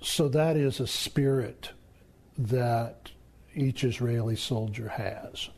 So 0.00 0.28
that 0.28 0.56
is 0.56 0.80
a 0.80 0.86
spirit 0.86 1.70
that 2.36 3.10
each 3.54 3.84
Israeli 3.84 4.36
soldier 4.36 4.88
has. 4.88 5.50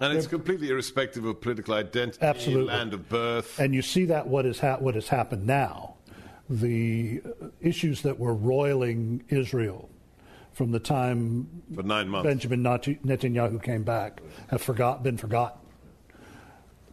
And 0.00 0.16
it's 0.16 0.26
completely 0.26 0.68
irrespective 0.68 1.24
of 1.24 1.40
political 1.40 1.74
identity, 1.74 2.18
Absolutely. 2.20 2.74
land 2.74 2.92
of 2.92 3.08
birth. 3.08 3.58
And 3.58 3.72
you 3.74 3.82
see 3.82 4.04
that 4.06 4.26
what, 4.26 4.46
is 4.46 4.58
ha- 4.58 4.78
what 4.78 4.94
has 4.94 5.08
happened 5.08 5.46
now. 5.46 5.94
The 6.50 7.22
issues 7.60 8.02
that 8.02 8.18
were 8.18 8.34
roiling 8.34 9.22
Israel 9.28 9.88
from 10.52 10.72
the 10.72 10.80
time 10.80 11.62
For 11.74 11.82
nine 11.82 12.08
months. 12.08 12.26
Benjamin 12.26 12.62
Netanyahu 12.62 13.62
came 13.62 13.84
back 13.84 14.20
have 14.48 14.60
forgot, 14.60 15.02
been 15.02 15.16
forgotten. 15.16 15.60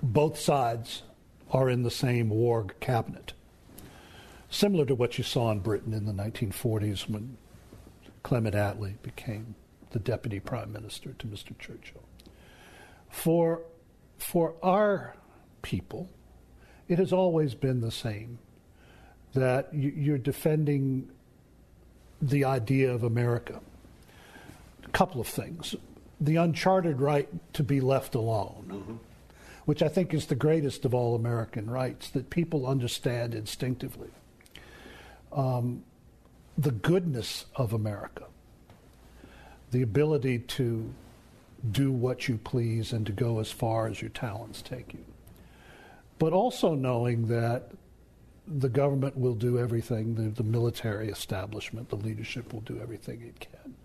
Both 0.01 0.39
sides 0.39 1.03
are 1.51 1.69
in 1.69 1.83
the 1.83 1.91
same 1.91 2.29
war 2.29 2.67
cabinet. 2.79 3.33
Similar 4.49 4.85
to 4.85 4.95
what 4.95 5.17
you 5.17 5.23
saw 5.23 5.51
in 5.51 5.59
Britain 5.59 5.93
in 5.93 6.05
the 6.05 6.13
1940s 6.13 7.07
when 7.07 7.37
Clement 8.23 8.55
Attlee 8.55 9.01
became 9.03 9.55
the 9.91 9.99
deputy 9.99 10.39
prime 10.39 10.71
minister 10.71 11.13
to 11.13 11.27
Mr. 11.27 11.57
Churchill. 11.57 12.03
For, 13.09 13.61
for 14.17 14.55
our 14.61 15.15
people, 15.61 16.09
it 16.87 16.97
has 16.97 17.13
always 17.13 17.53
been 17.55 17.81
the 17.81 17.91
same 17.91 18.39
that 19.33 19.71
you- 19.73 19.91
you're 19.91 20.17
defending 20.17 21.09
the 22.21 22.43
idea 22.43 22.91
of 22.91 23.03
America. 23.03 23.61
A 24.83 24.89
couple 24.89 25.21
of 25.21 25.27
things. 25.27 25.75
The 26.19 26.35
uncharted 26.35 26.99
right 26.99 27.29
to 27.53 27.63
be 27.63 27.79
left 27.79 28.15
alone, 28.15 28.65
mm-hmm. 28.67 28.95
which 29.65 29.81
I 29.81 29.87
think 29.87 30.13
is 30.13 30.25
the 30.25 30.35
greatest 30.35 30.83
of 30.85 30.93
all 30.93 31.15
American 31.15 31.69
rights 31.69 32.09
that 32.09 32.29
people 32.29 32.65
understand 32.65 33.33
instinctively. 33.33 34.09
Um, 35.31 35.83
the 36.57 36.71
goodness 36.71 37.45
of 37.55 37.73
America, 37.73 38.25
the 39.71 39.81
ability 39.81 40.39
to 40.39 40.93
do 41.71 41.91
what 41.91 42.27
you 42.27 42.37
please 42.37 42.93
and 42.93 43.05
to 43.05 43.11
go 43.11 43.39
as 43.39 43.51
far 43.51 43.87
as 43.87 44.01
your 44.01 44.09
talents 44.09 44.61
take 44.61 44.93
you. 44.93 45.05
But 46.17 46.33
also 46.33 46.75
knowing 46.75 47.27
that 47.27 47.71
the 48.47 48.69
government 48.69 49.15
will 49.15 49.35
do 49.35 49.59
everything, 49.59 50.15
the, 50.15 50.29
the 50.29 50.43
military 50.43 51.09
establishment, 51.09 51.89
the 51.89 51.95
leadership 51.95 52.51
will 52.51 52.61
do 52.61 52.79
everything 52.81 53.21
it 53.21 53.39
can 53.39 53.75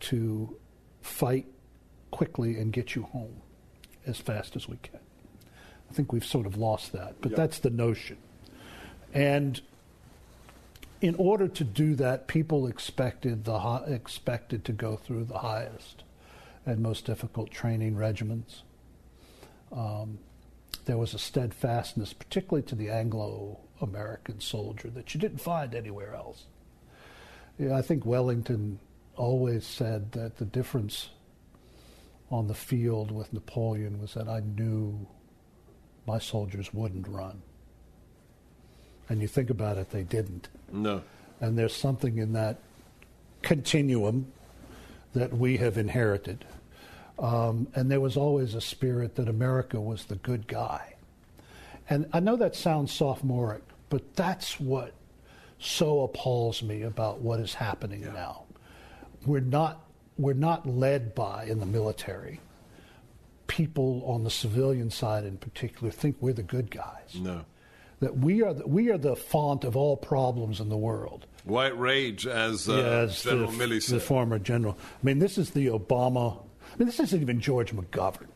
to 0.00 0.56
fight 1.00 1.46
quickly 2.10 2.58
and 2.58 2.72
get 2.72 2.94
you 2.94 3.02
home 3.02 3.40
as 4.06 4.18
fast 4.18 4.56
as 4.56 4.68
we 4.68 4.76
can. 4.78 5.00
I 5.90 5.94
think 5.94 6.12
we've 6.12 6.24
sort 6.24 6.46
of 6.46 6.56
lost 6.56 6.92
that, 6.92 7.20
but 7.20 7.34
that's 7.34 7.60
the 7.60 7.70
notion. 7.70 8.18
And 9.14 9.60
in 11.00 11.14
order 11.14 11.48
to 11.48 11.64
do 11.64 11.94
that, 11.96 12.26
people 12.26 12.66
expected 12.66 13.44
the 13.44 13.84
expected 13.86 14.64
to 14.64 14.72
go 14.72 14.96
through 14.96 15.24
the 15.24 15.38
highest 15.38 16.02
and 16.66 16.80
most 16.80 17.06
difficult 17.06 17.50
training 17.50 17.94
regimens. 17.94 18.62
Um, 19.72 20.18
there 20.84 20.98
was 20.98 21.14
a 21.14 21.18
steadfastness, 21.18 22.12
particularly 22.12 22.66
to 22.68 22.74
the 22.74 22.90
Anglo-American 22.90 24.40
soldier, 24.40 24.88
that 24.90 25.14
you 25.14 25.20
didn't 25.20 25.38
find 25.38 25.74
anywhere 25.74 26.14
else. 26.14 26.46
Yeah, 27.58 27.76
I 27.76 27.82
think 27.82 28.06
Wellington 28.06 28.78
always 29.16 29.66
said 29.66 30.12
that 30.12 30.36
the 30.38 30.44
difference 30.44 31.10
on 32.30 32.46
the 32.46 32.54
field 32.54 33.10
with 33.10 33.32
Napoleon 33.32 34.00
was 34.00 34.14
that 34.14 34.28
I 34.28 34.40
knew 34.40 35.06
my 36.06 36.18
soldiers 36.18 36.72
wouldn't 36.72 37.08
run. 37.08 37.42
And 39.08 39.22
you 39.22 39.28
think 39.28 39.50
about 39.50 39.78
it, 39.78 39.90
they 39.90 40.02
didn't. 40.02 40.48
No. 40.70 41.02
And 41.40 41.58
there's 41.58 41.74
something 41.74 42.18
in 42.18 42.32
that 42.34 42.58
continuum 43.42 44.32
that 45.14 45.32
we 45.32 45.56
have 45.56 45.78
inherited. 45.78 46.44
Um, 47.18 47.68
and 47.74 47.90
there 47.90 48.00
was 48.00 48.16
always 48.16 48.54
a 48.54 48.60
spirit 48.60 49.16
that 49.16 49.28
America 49.28 49.80
was 49.80 50.04
the 50.04 50.16
good 50.16 50.46
guy. 50.46 50.94
And 51.90 52.06
I 52.12 52.20
know 52.20 52.36
that 52.36 52.54
sounds 52.54 52.92
sophomoric, 52.92 53.62
but 53.88 54.14
that's 54.14 54.60
what 54.60 54.92
so 55.58 56.02
appalls 56.02 56.62
me 56.62 56.82
about 56.82 57.20
what 57.20 57.40
is 57.40 57.54
happening 57.54 58.02
now. 58.12 58.44
We're 59.26 59.40
not, 59.40 59.84
we're 60.16 60.34
not 60.34 60.68
led 60.68 61.14
by, 61.14 61.44
in 61.44 61.58
the 61.58 61.66
military, 61.66 62.40
people 63.48 64.02
on 64.06 64.22
the 64.22 64.30
civilian 64.30 64.90
side 64.90 65.24
in 65.24 65.38
particular 65.38 65.90
think 65.90 66.16
we're 66.20 66.34
the 66.34 66.42
good 66.42 66.70
guys. 66.70 67.16
No. 67.16 67.44
That 68.00 68.18
we 68.18 68.42
are 68.42 68.54
the, 68.54 68.66
we 68.66 68.90
are 68.90 68.98
the 68.98 69.16
font 69.16 69.64
of 69.64 69.76
all 69.76 69.96
problems 69.96 70.60
in 70.60 70.68
the 70.68 70.76
world. 70.76 71.26
White 71.44 71.76
rage, 71.78 72.26
as, 72.26 72.68
uh, 72.68 73.06
Yes, 73.08 73.22
General 73.22 73.50
the, 73.50 73.64
Milley 73.64 73.88
the 73.88 74.00
former 74.00 74.38
general. 74.38 74.78
I 74.80 75.06
mean, 75.06 75.18
this 75.18 75.38
is 75.38 75.50
the 75.50 75.66
Obama. 75.66 76.36
I 76.36 76.78
mean, 76.78 76.86
this 76.86 77.00
isn't 77.00 77.20
even 77.20 77.40
George 77.40 77.72
McGovern. 77.72 78.28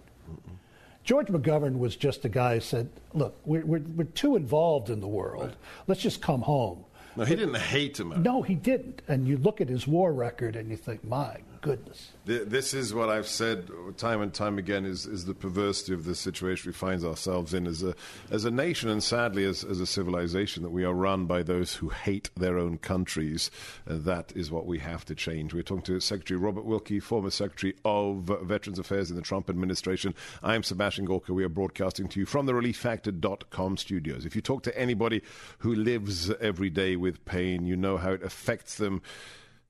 George 1.04 1.26
McGovern 1.26 1.78
was 1.78 1.96
just 1.96 2.24
a 2.24 2.28
guy 2.28 2.54
who 2.54 2.60
said, 2.60 2.88
"Look, 3.12 3.36
we're, 3.44 3.64
we're, 3.64 3.82
we're 3.96 4.04
too 4.04 4.36
involved 4.36 4.88
in 4.88 5.00
the 5.00 5.08
world. 5.08 5.56
Let's 5.86 6.00
just 6.00 6.22
come 6.22 6.42
home." 6.42 6.84
no, 7.16 7.24
he 7.24 7.34
didn't 7.36 7.56
hate 7.56 7.98
America. 8.00 8.22
No, 8.22 8.42
he 8.42 8.54
didn't. 8.54 9.02
And 9.08 9.26
you 9.26 9.36
look 9.36 9.60
at 9.60 9.68
his 9.68 9.86
war 9.86 10.12
record 10.12 10.56
and 10.56 10.70
you 10.70 10.76
think, 10.76 11.04
"My 11.04 11.38
goodness." 11.62 12.12
This 12.24 12.72
is 12.74 12.94
what 12.94 13.08
I've 13.08 13.26
said 13.26 13.68
time 13.96 14.20
and 14.20 14.32
time 14.32 14.58
again: 14.58 14.84
is, 14.84 15.06
is 15.06 15.24
the 15.24 15.34
perversity 15.34 15.94
of 15.94 16.04
the 16.04 16.14
situation 16.14 16.68
we 16.68 16.74
find 16.74 17.02
ourselves 17.02 17.54
in 17.54 17.66
as 17.66 17.82
a 17.82 17.94
as 18.30 18.44
a 18.44 18.50
nation, 18.50 18.90
and 18.90 19.02
sadly 19.02 19.44
as, 19.44 19.64
as 19.64 19.80
a 19.80 19.86
civilization, 19.86 20.62
that 20.62 20.70
we 20.70 20.84
are 20.84 20.92
run 20.92 21.26
by 21.26 21.42
those 21.42 21.74
who 21.74 21.88
hate 21.88 22.30
their 22.36 22.58
own 22.58 22.78
countries. 22.78 23.50
Uh, 23.88 23.94
that 23.98 24.32
is 24.36 24.50
what 24.50 24.66
we 24.66 24.78
have 24.78 25.04
to 25.06 25.14
change. 25.14 25.54
We're 25.54 25.62
talking 25.62 25.82
to 25.84 25.98
Secretary 26.00 26.38
Robert 26.38 26.64
Wilkie, 26.64 27.00
former 27.00 27.30
Secretary 27.30 27.74
of 27.84 28.30
Veterans 28.42 28.78
Affairs 28.78 29.10
in 29.10 29.16
the 29.16 29.22
Trump 29.22 29.48
administration. 29.48 30.14
I'm 30.42 30.62
Sebastian 30.62 31.06
Gorka. 31.06 31.32
We 31.32 31.44
are 31.44 31.48
broadcasting 31.48 32.08
to 32.08 32.20
you 32.20 32.26
from 32.26 32.46
the 32.46 32.52
ReliefFactor.com 32.52 33.76
studios. 33.78 34.26
If 34.26 34.36
you 34.36 34.42
talk 34.42 34.62
to 34.64 34.78
anybody 34.78 35.22
who 35.58 35.74
lives 35.74 36.30
every 36.40 36.70
day 36.70 36.96
with 36.96 37.24
pain, 37.24 37.66
you 37.66 37.76
know 37.76 37.96
how 37.96 38.10
it 38.12 38.22
affects 38.22 38.76
them 38.76 39.02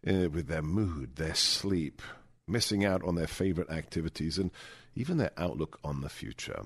uh, 0.07 0.29
with 0.31 0.49
their 0.49 0.63
mood, 0.63 1.17
their 1.17 1.35
sleep, 1.35 2.03
missing 2.49 2.85
out 2.85 3.03
on 3.05 3.15
their 3.15 3.27
favorite 3.27 3.71
activities, 3.71 4.39
and 4.39 4.51
even 4.95 5.17
their 5.17 5.33
outlook 5.37 5.79
on 5.85 6.01
the 6.01 6.09
future. 6.09 6.63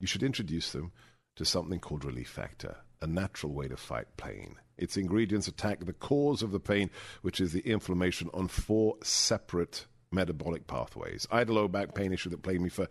You 0.00 0.06
should 0.06 0.22
introduce 0.22 0.72
them 0.72 0.92
to 1.36 1.44
something 1.44 1.80
called 1.80 2.04
Relief 2.04 2.28
Factor, 2.28 2.76
a 3.00 3.06
natural 3.06 3.52
way 3.52 3.68
to 3.68 3.76
fight 3.76 4.16
pain. 4.16 4.56
Its 4.76 4.96
ingredients 4.96 5.48
attack 5.48 5.84
the 5.84 5.92
cause 5.92 6.42
of 6.42 6.52
the 6.52 6.60
pain, 6.60 6.90
which 7.22 7.40
is 7.40 7.52
the 7.52 7.60
inflammation, 7.60 8.30
on 8.32 8.48
four 8.48 8.96
separate 9.02 9.86
metabolic 10.12 10.66
pathways. 10.66 11.26
I 11.30 11.38
had 11.38 11.48
a 11.48 11.52
low 11.52 11.68
back 11.68 11.94
pain 11.94 12.12
issue 12.12 12.30
that 12.30 12.42
plagued 12.42 12.62
me 12.62 12.68
for 12.68 12.88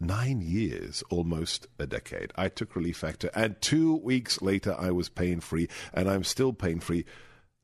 nine 0.00 0.40
years, 0.42 1.02
almost 1.10 1.66
a 1.78 1.86
decade. 1.86 2.32
I 2.36 2.48
took 2.48 2.76
Relief 2.76 2.98
Factor, 2.98 3.30
and 3.34 3.60
two 3.60 3.96
weeks 3.96 4.42
later, 4.42 4.76
I 4.78 4.90
was 4.90 5.08
pain 5.08 5.40
free, 5.40 5.68
and 5.92 6.10
I'm 6.10 6.24
still 6.24 6.52
pain 6.52 6.80
free 6.80 7.04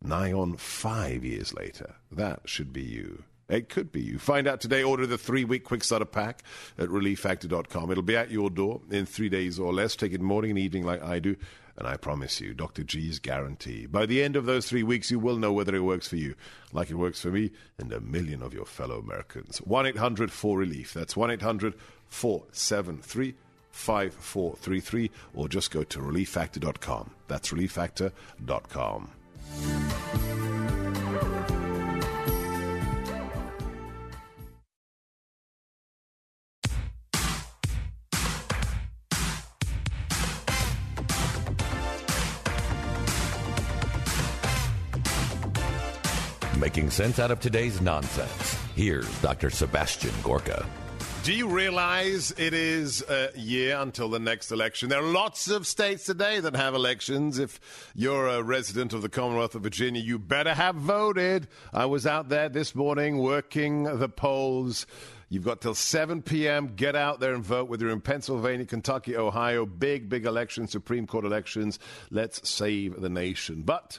nigh 0.02 0.32
on 0.32 0.56
five 0.56 1.24
years 1.24 1.54
later. 1.54 1.94
That 2.10 2.42
should 2.46 2.72
be 2.72 2.82
you. 2.82 3.24
It 3.48 3.68
could 3.68 3.90
be 3.90 4.00
you. 4.00 4.18
Find 4.18 4.46
out 4.46 4.60
today. 4.60 4.82
Order 4.82 5.06
the 5.06 5.18
three 5.18 5.44
week 5.44 5.64
quick 5.64 5.82
starter 5.82 6.04
pack 6.04 6.44
at 6.78 6.88
relieffactor.com. 6.88 7.90
It'll 7.90 8.02
be 8.02 8.16
at 8.16 8.30
your 8.30 8.48
door 8.48 8.80
in 8.90 9.06
three 9.06 9.28
days 9.28 9.58
or 9.58 9.72
less. 9.72 9.96
Take 9.96 10.12
it 10.12 10.20
morning 10.20 10.50
and 10.50 10.58
evening 10.58 10.84
like 10.84 11.02
I 11.02 11.18
do. 11.18 11.36
And 11.76 11.88
I 11.88 11.96
promise 11.96 12.40
you, 12.40 12.54
Dr. 12.54 12.84
G's 12.84 13.18
guarantee. 13.18 13.86
By 13.86 14.06
the 14.06 14.22
end 14.22 14.36
of 14.36 14.44
those 14.44 14.68
three 14.68 14.82
weeks, 14.82 15.10
you 15.10 15.18
will 15.18 15.38
know 15.38 15.52
whether 15.52 15.74
it 15.74 15.80
works 15.80 16.06
for 16.06 16.16
you, 16.16 16.34
like 16.72 16.90
it 16.90 16.96
works 16.96 17.20
for 17.20 17.30
me 17.30 17.50
and 17.78 17.92
a 17.92 18.00
million 18.00 18.42
of 18.42 18.54
your 18.54 18.66
fellow 18.66 18.98
Americans. 18.98 19.58
1 19.58 19.86
800 19.86 20.30
4 20.30 20.58
Relief. 20.58 20.92
That's 20.92 21.16
1 21.16 21.30
800 21.32 21.74
473 22.06 23.34
5433. 23.70 25.10
Or 25.34 25.48
just 25.48 25.70
go 25.70 25.82
to 25.84 25.98
relieffactor.com. 25.98 27.10
That's 27.28 27.50
relieffactor.com. 27.50 29.10
Making 46.60 46.90
sense 46.90 47.18
out 47.18 47.30
of 47.30 47.40
today's 47.40 47.80
nonsense. 47.80 48.54
Here's 48.76 49.08
Dr. 49.22 49.50
Sebastian 49.50 50.14
Gorka. 50.22 50.64
Do 51.22 51.34
you 51.34 51.48
realize 51.48 52.32
it 52.38 52.54
is 52.54 53.02
a 53.02 53.28
year 53.36 53.76
until 53.78 54.08
the 54.08 54.18
next 54.18 54.50
election? 54.50 54.88
There 54.88 55.00
are 55.00 55.12
lots 55.12 55.50
of 55.50 55.66
states 55.66 56.06
today 56.06 56.40
that 56.40 56.56
have 56.56 56.74
elections. 56.74 57.38
If 57.38 57.60
you're 57.94 58.26
a 58.26 58.42
resident 58.42 58.94
of 58.94 59.02
the 59.02 59.10
Commonwealth 59.10 59.54
of 59.54 59.62
Virginia, 59.62 60.00
you 60.00 60.18
better 60.18 60.54
have 60.54 60.76
voted. 60.76 61.46
I 61.74 61.84
was 61.84 62.06
out 62.06 62.30
there 62.30 62.48
this 62.48 62.74
morning 62.74 63.18
working 63.18 63.84
the 63.84 64.08
polls. 64.08 64.86
You've 65.28 65.44
got 65.44 65.60
till 65.60 65.74
7 65.74 66.22
p.m. 66.22 66.72
Get 66.74 66.96
out 66.96 67.20
there 67.20 67.34
and 67.34 67.44
vote, 67.44 67.68
whether 67.68 67.84
you're 67.84 67.92
in 67.92 68.00
Pennsylvania, 68.00 68.64
Kentucky, 68.64 69.14
Ohio. 69.14 69.66
Big, 69.66 70.08
big 70.08 70.24
elections, 70.24 70.72
Supreme 70.72 71.06
Court 71.06 71.26
elections. 71.26 71.78
Let's 72.10 72.48
save 72.48 72.98
the 72.98 73.10
nation. 73.10 73.60
But 73.62 73.98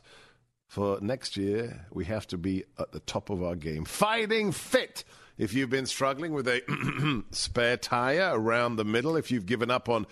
for 0.65 0.97
next 1.01 1.37
year, 1.37 1.85
we 1.91 2.05
have 2.05 2.25
to 2.27 2.37
be 2.39 2.63
at 2.79 2.93
the 2.93 2.99
top 3.01 3.29
of 3.29 3.43
our 3.43 3.55
game. 3.55 3.85
Fighting 3.85 4.51
fit 4.51 5.03
if 5.41 5.55
you've 5.55 5.71
been 5.71 5.87
struggling 5.87 6.33
with 6.33 6.47
a 6.47 7.23
spare 7.31 7.75
tire 7.75 8.29
around 8.31 8.75
the 8.75 8.85
middle, 8.85 9.15
if 9.17 9.31
you've 9.31 9.47
given 9.47 9.71
up 9.71 9.89
on 9.89 10.05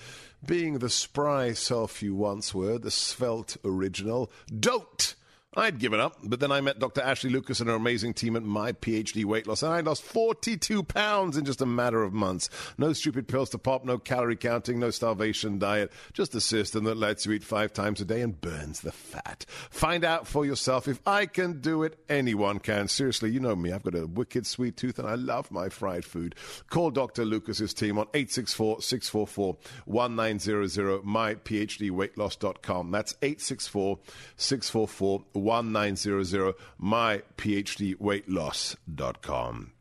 being 0.44 0.80
the 0.80 0.89
spry 0.89 1.54
self 1.54 2.02
you 2.02 2.15
once 2.15 2.52
were, 2.52 2.80
the 2.80 2.89
svelte 2.89 3.56
original, 3.63 4.32
don't 4.60 5.13
I'd 5.56 5.80
given 5.80 6.00
up, 6.00 6.16
but 6.22 6.40
then 6.40 6.52
I 6.52 6.62
met 6.62 6.78
Dr. 6.78 7.02
Ashley 7.02 7.32
Lucas 7.32 7.60
and 7.60 7.70
her 7.70 7.76
amazing 7.76 8.14
team 8.14 8.36
at 8.36 8.44
My 8.44 8.72
PhD 8.72 9.26
Weight 9.26 9.48
Loss, 9.48 9.64
and 9.64 9.74
I 9.74 9.80
lost 9.80 10.04
42 10.04 10.84
pounds 10.84 11.38
in 11.38 11.46
just 11.46 11.60
a 11.60 11.66
matter 11.66 12.04
of 12.04 12.14
months. 12.14 12.52
No 12.78 12.94
stupid 12.94 13.28
pills 13.28 13.50
to 13.50 13.58
pop, 13.58 13.84
no 13.84 13.98
calorie 13.98 14.36
counting, 14.36 14.80
no 14.80 14.92
starvation 14.92 15.58
diet, 15.58 15.92
just 16.14 16.36
a 16.36 16.42
system 16.42 16.84
that 16.84 16.98
lets 16.98 17.26
you 17.26 17.32
eat 17.32 17.44
five 17.44 17.74
times 17.74 18.00
a 18.00 18.06
day 18.06 18.22
and 18.22 18.40
burns 18.40 18.82
the 18.82 18.92
fat. 18.92 19.48
Find 19.72 20.06
out 20.06 20.28
for 20.28 20.46
yourself. 20.46 20.88
If 20.88 21.00
I 21.08 21.26
can 21.26 21.62
do 21.62 21.82
it, 21.82 21.98
anyone 22.08 22.60
can. 22.60 22.88
Seriously, 22.88 23.32
you 23.32 23.40
know 23.40 23.56
me. 23.56 23.72
I've 23.72 23.82
got 23.82 23.96
a 23.96 24.06
wicked 24.06 24.46
sweet 24.46 24.78
tooth, 24.78 25.00
and 25.00 25.08
I 25.08 25.16
love 25.16 25.50
my 25.50 25.70
fried 25.70 26.06
food. 26.06 26.36
Call 26.70 26.92
Dr. 26.92 27.26
Lucas's 27.26 27.74
team 27.74 27.98
on 27.98 28.06
864 28.14 28.84
644 28.84 29.58
1900, 29.86 31.02
myphdweightloss.com. 31.02 32.92
That's 32.92 33.16
864 33.24 33.98
644 34.38 35.24
1900 35.39 36.56
myphdweightloss.com. 36.82 39.71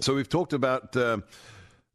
So 0.00 0.14
we've 0.14 0.28
talked 0.28 0.52
about 0.52 0.96
uh, 0.96 1.18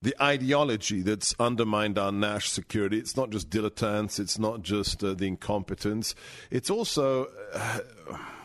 the 0.02 0.16
ideology 0.22 1.02
that's 1.02 1.34
undermined 1.40 1.98
our 1.98 2.12
national 2.12 2.64
security. 2.64 3.00
It's 3.00 3.16
not 3.18 3.32
just 3.32 3.50
dilettantes, 3.50 4.20
it's 4.20 4.38
not 4.38 4.62
just 4.62 5.02
uh, 5.04 5.14
the 5.14 5.26
incompetence, 5.26 6.14
it's 6.52 6.70
also. 6.70 7.28
Uh, 7.54 7.80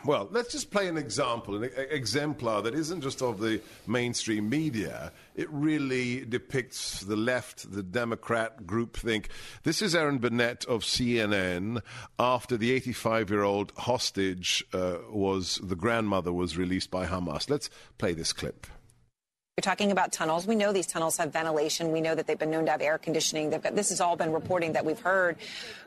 well, 0.05 0.27
let's 0.31 0.51
just 0.51 0.71
play 0.71 0.87
an 0.87 0.97
example, 0.97 1.63
an 1.63 1.69
exemplar 1.75 2.61
that 2.61 2.73
isn't 2.73 3.01
just 3.01 3.21
of 3.21 3.39
the 3.39 3.61
mainstream 3.87 4.49
media. 4.49 5.11
It 5.35 5.49
really 5.51 6.25
depicts 6.25 7.01
the 7.01 7.15
left, 7.15 7.71
the 7.71 7.83
Democrat 7.83 8.63
groupthink. 8.63 9.27
This 9.63 9.81
is 9.81 9.95
Erin 9.95 10.19
Burnett 10.19 10.65
of 10.65 10.83
CNN 10.83 11.81
after 12.19 12.57
the 12.57 12.71
85 12.71 13.29
year 13.29 13.43
old 13.43 13.71
hostage 13.77 14.65
uh, 14.73 14.97
was, 15.09 15.59
the 15.63 15.75
grandmother 15.75 16.33
was 16.33 16.57
released 16.57 16.91
by 16.91 17.05
Hamas. 17.05 17.49
Let's 17.49 17.69
play 17.97 18.13
this 18.13 18.33
clip. 18.33 18.67
You're 19.61 19.71
talking 19.71 19.91
about 19.91 20.11
tunnels. 20.11 20.47
We 20.47 20.55
know 20.55 20.73
these 20.73 20.87
tunnels 20.87 21.17
have 21.17 21.31
ventilation. 21.31 21.91
We 21.91 22.01
know 22.01 22.15
that 22.15 22.25
they've 22.25 22.39
been 22.39 22.49
known 22.49 22.65
to 22.65 22.71
have 22.71 22.81
air 22.81 22.97
conditioning. 22.97 23.51
Got, 23.51 23.75
this 23.75 23.89
has 23.89 24.01
all 24.01 24.15
been 24.15 24.33
reporting 24.33 24.73
that 24.73 24.83
we've 24.85 24.99
heard 24.99 25.37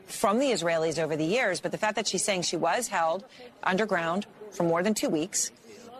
from 0.05 0.39
the 0.39 0.45
Israelis 0.45 0.97
over 0.97 1.17
the 1.17 1.25
years. 1.25 1.59
But 1.59 1.73
the 1.73 1.77
fact 1.77 1.97
that 1.97 2.07
she's 2.07 2.23
saying 2.23 2.43
she 2.43 2.55
was 2.55 2.87
held 2.87 3.25
underground 3.61 4.27
for 4.51 4.63
more 4.63 4.81
than 4.81 4.93
two 4.93 5.09
weeks, 5.09 5.51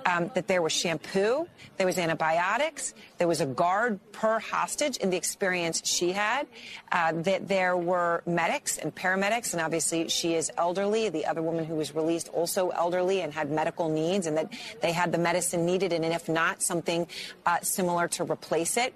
um, 0.05 0.29
that 0.35 0.47
there 0.47 0.61
was 0.61 0.71
shampoo, 0.71 1.47
there 1.77 1.85
was 1.85 1.97
antibiotics, 1.97 2.93
there 3.17 3.27
was 3.27 3.41
a 3.41 3.45
guard 3.45 3.99
per 4.11 4.39
hostage 4.39 4.97
in 4.97 5.09
the 5.09 5.17
experience 5.17 5.81
she 5.83 6.11
had, 6.11 6.47
uh, 6.91 7.11
that 7.23 7.47
there 7.47 7.75
were 7.75 8.21
medics 8.25 8.77
and 8.77 8.93
paramedics, 8.93 9.53
and 9.53 9.61
obviously 9.61 10.07
she 10.07 10.35
is 10.35 10.51
elderly. 10.57 11.09
The 11.09 11.25
other 11.25 11.41
woman 11.41 11.65
who 11.65 11.75
was 11.75 11.95
released 11.95 12.29
also 12.29 12.69
elderly 12.69 13.21
and 13.21 13.33
had 13.33 13.49
medical 13.49 13.89
needs, 13.89 14.27
and 14.27 14.37
that 14.37 14.53
they 14.81 14.91
had 14.91 15.11
the 15.11 15.17
medicine 15.17 15.65
needed, 15.65 15.91
and 15.91 16.05
if 16.05 16.29
not, 16.29 16.61
something 16.61 17.07
uh, 17.45 17.59
similar 17.61 18.07
to 18.09 18.23
replace 18.23 18.77
it. 18.77 18.93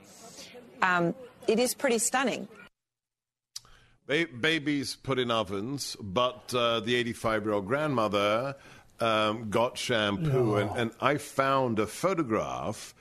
Um, 0.81 1.15
it 1.47 1.59
is 1.59 1.73
pretty 1.73 1.97
stunning. 1.97 2.47
babies 4.07 4.95
put 4.95 5.17
in 5.17 5.31
ovens, 5.31 5.95
but 5.99 6.53
uh, 6.53 6.79
the 6.79 6.95
85 6.95 7.43
year 7.43 7.53
old 7.53 7.67
grandmother 7.67 8.55
um, 9.01 9.49
got 9.49 9.77
shampoo, 9.77 10.55
and, 10.55 10.69
and 10.77 10.91
I 10.99 11.17
found 11.17 11.79
a 11.79 11.87
photograph 11.87 12.93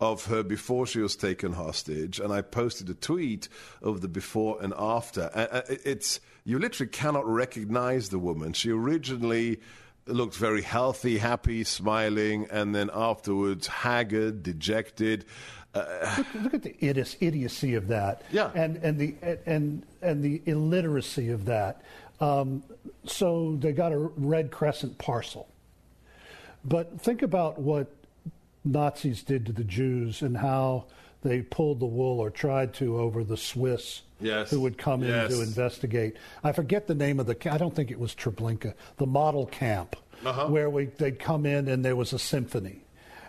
of 0.00 0.26
her 0.26 0.42
before 0.42 0.86
she 0.86 1.00
was 1.00 1.16
taken 1.16 1.52
hostage, 1.52 2.20
and 2.20 2.32
I 2.32 2.42
posted 2.42 2.90
a 2.90 2.94
tweet 2.94 3.48
of 3.82 4.00
the 4.00 4.08
before 4.08 4.58
and 4.62 4.74
after. 4.76 5.30
It's 5.68 6.20
you 6.44 6.58
literally 6.58 6.90
cannot 6.90 7.26
recognize 7.26 8.10
the 8.10 8.18
woman. 8.18 8.52
She 8.52 8.70
originally 8.70 9.60
looked 10.06 10.36
very 10.36 10.62
healthy, 10.62 11.18
happy, 11.18 11.64
smiling, 11.64 12.46
and 12.50 12.74
then 12.74 12.90
afterwards 12.92 13.66
haggard, 13.66 14.42
dejected. 14.42 15.24
Uh, 15.74 16.14
look, 16.18 16.44
look, 16.44 16.54
at 16.54 16.62
the 16.62 16.76
idiocy 17.20 17.74
of 17.74 17.88
that, 17.88 18.22
yeah, 18.30 18.50
and 18.54 18.76
and 18.78 18.98
the 18.98 19.14
and 19.46 19.84
and 20.02 20.22
the 20.22 20.42
illiteracy 20.46 21.30
of 21.30 21.44
that. 21.46 21.82
Um, 22.20 22.62
so 23.04 23.56
they 23.60 23.72
got 23.72 23.92
a 23.92 23.98
Red 23.98 24.50
Crescent 24.50 24.98
parcel. 24.98 25.48
But 26.64 27.00
think 27.00 27.22
about 27.22 27.60
what 27.60 27.92
Nazis 28.64 29.22
did 29.22 29.46
to 29.46 29.52
the 29.52 29.64
Jews 29.64 30.22
and 30.22 30.36
how 30.36 30.86
they 31.22 31.42
pulled 31.42 31.80
the 31.80 31.86
wool 31.86 32.20
or 32.20 32.30
tried 32.30 32.74
to 32.74 32.98
over 32.98 33.24
the 33.24 33.36
Swiss 33.36 34.02
yes. 34.20 34.50
who 34.50 34.60
would 34.60 34.78
come 34.78 35.02
yes. 35.02 35.30
in 35.30 35.36
to 35.36 35.42
investigate. 35.42 36.16
I 36.42 36.52
forget 36.52 36.86
the 36.86 36.94
name 36.94 37.20
of 37.20 37.26
the, 37.26 37.36
I 37.52 37.58
don't 37.58 37.74
think 37.74 37.90
it 37.90 37.98
was 37.98 38.14
Treblinka, 38.14 38.74
the 38.96 39.06
model 39.06 39.46
camp, 39.46 39.96
uh-huh. 40.24 40.46
where 40.48 40.70
we, 40.70 40.86
they'd 40.86 41.18
come 41.18 41.46
in 41.46 41.68
and 41.68 41.84
there 41.84 41.96
was 41.96 42.12
a 42.12 42.18
symphony. 42.18 42.82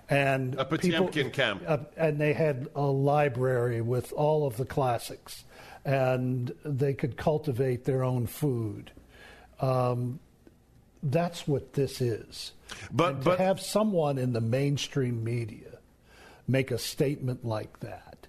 And 0.09 0.55
a 0.55 0.63
Potemkin 0.63 1.11
people, 1.11 1.31
camp. 1.31 1.63
Uh, 1.67 1.79
and 1.97 2.17
they 2.17 2.33
had 2.33 2.69
a 2.75 2.85
library 2.85 3.81
with 3.81 4.13
all 4.13 4.47
of 4.47 4.55
the 4.57 4.65
classics 4.65 5.43
and 5.87 6.53
they 6.65 6.93
could 6.93 7.15
cultivate 7.15 7.85
their 7.85 8.03
own 8.03 8.27
food. 8.27 8.91
Um, 9.61 10.19
that's 11.01 11.47
what 11.47 11.73
this 11.73 12.01
is. 12.01 12.51
But, 12.91 13.15
and 13.15 13.23
but 13.23 13.37
to 13.37 13.43
have 13.43 13.61
someone 13.61 14.17
in 14.17 14.33
the 14.33 14.41
mainstream 14.41 15.23
media 15.23 15.79
make 16.45 16.71
a 16.71 16.77
statement 16.77 17.45
like 17.45 17.79
that. 17.79 18.27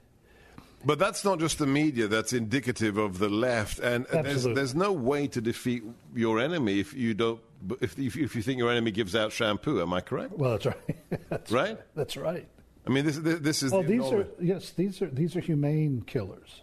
But 0.84 1.00
that's 1.00 1.24
not 1.24 1.40
just 1.40 1.58
the 1.58 1.66
media 1.66 2.06
that's 2.06 2.32
indicative 2.32 2.96
of 2.96 3.18
the 3.18 3.28
left, 3.28 3.80
and 3.80 4.06
there's, 4.12 4.44
there's 4.44 4.76
no 4.76 4.92
way 4.92 5.26
to 5.26 5.40
defeat 5.40 5.82
your 6.14 6.38
enemy 6.38 6.78
if 6.78 6.94
you 6.94 7.14
don't. 7.14 7.40
If, 7.80 7.98
if, 7.98 8.16
if 8.16 8.36
you 8.36 8.42
think 8.42 8.58
your 8.58 8.70
enemy 8.70 8.92
gives 8.92 9.16
out 9.16 9.32
shampoo, 9.32 9.82
am 9.82 9.92
I 9.92 10.00
correct? 10.00 10.38
Well, 10.38 10.52
that's 10.52 10.66
right. 10.66 10.96
that's 11.28 11.50
right. 11.50 11.78
That's 11.96 12.16
right. 12.16 12.46
I 12.86 12.90
mean, 12.90 13.04
this 13.04 13.18
this 13.18 13.64
is. 13.64 13.72
Well, 13.72 13.82
the 13.82 13.88
these 13.88 14.12
are 14.12 14.26
yes, 14.40 14.70
these 14.70 15.02
are 15.02 15.08
these 15.08 15.34
are 15.34 15.40
humane 15.40 16.04
killers. 16.06 16.62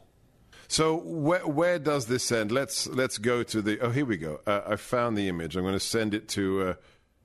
So 0.67 0.95
where, 0.97 1.45
where 1.45 1.79
does 1.79 2.07
this 2.07 2.31
end? 2.31 2.51
Let's 2.51 2.87
let's 2.87 3.17
go 3.17 3.43
to 3.43 3.61
the. 3.61 3.79
Oh, 3.79 3.89
here 3.89 4.05
we 4.05 4.17
go. 4.17 4.39
Uh, 4.45 4.61
I 4.67 4.75
found 4.75 5.17
the 5.17 5.27
image. 5.27 5.55
I'm 5.55 5.63
going 5.63 5.73
to 5.73 5.79
send 5.79 6.13
it 6.13 6.27
to. 6.29 6.61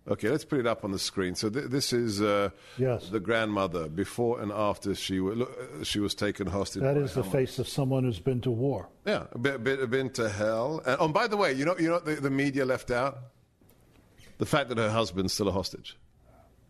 Uh, 0.06 0.12
okay, 0.12 0.28
let's 0.28 0.44
put 0.44 0.58
it 0.58 0.66
up 0.66 0.84
on 0.84 0.92
the 0.92 0.98
screen. 0.98 1.34
So 1.34 1.48
th- 1.48 1.66
this 1.66 1.92
is 1.92 2.20
uh, 2.20 2.50
yes. 2.76 3.08
the 3.08 3.20
grandmother 3.20 3.88
before 3.88 4.40
and 4.40 4.52
after 4.52 4.94
she 4.94 5.18
w- 5.18 5.42
uh, 5.42 5.84
she 5.84 6.00
was 6.00 6.14
taken 6.14 6.46
hostage. 6.46 6.82
That 6.82 6.96
is 6.96 7.14
the 7.14 7.24
face 7.24 7.58
of 7.58 7.68
someone 7.68 8.04
who's 8.04 8.20
been 8.20 8.40
to 8.42 8.50
war. 8.50 8.88
Yeah, 9.06 9.24
bit, 9.40 9.62
been 9.64 10.10
to 10.10 10.28
hell. 10.28 10.82
And, 10.84 10.96
oh, 11.00 11.08
by 11.08 11.26
the 11.26 11.36
way, 11.36 11.52
you 11.52 11.64
know 11.64 11.76
you 11.78 11.88
know 11.88 12.00
the, 12.00 12.16
the 12.16 12.30
media 12.30 12.64
left 12.64 12.90
out 12.90 13.18
the 14.38 14.46
fact 14.46 14.70
that 14.70 14.78
her 14.78 14.90
husband's 14.90 15.32
still 15.32 15.48
a 15.48 15.52
hostage. 15.52 15.96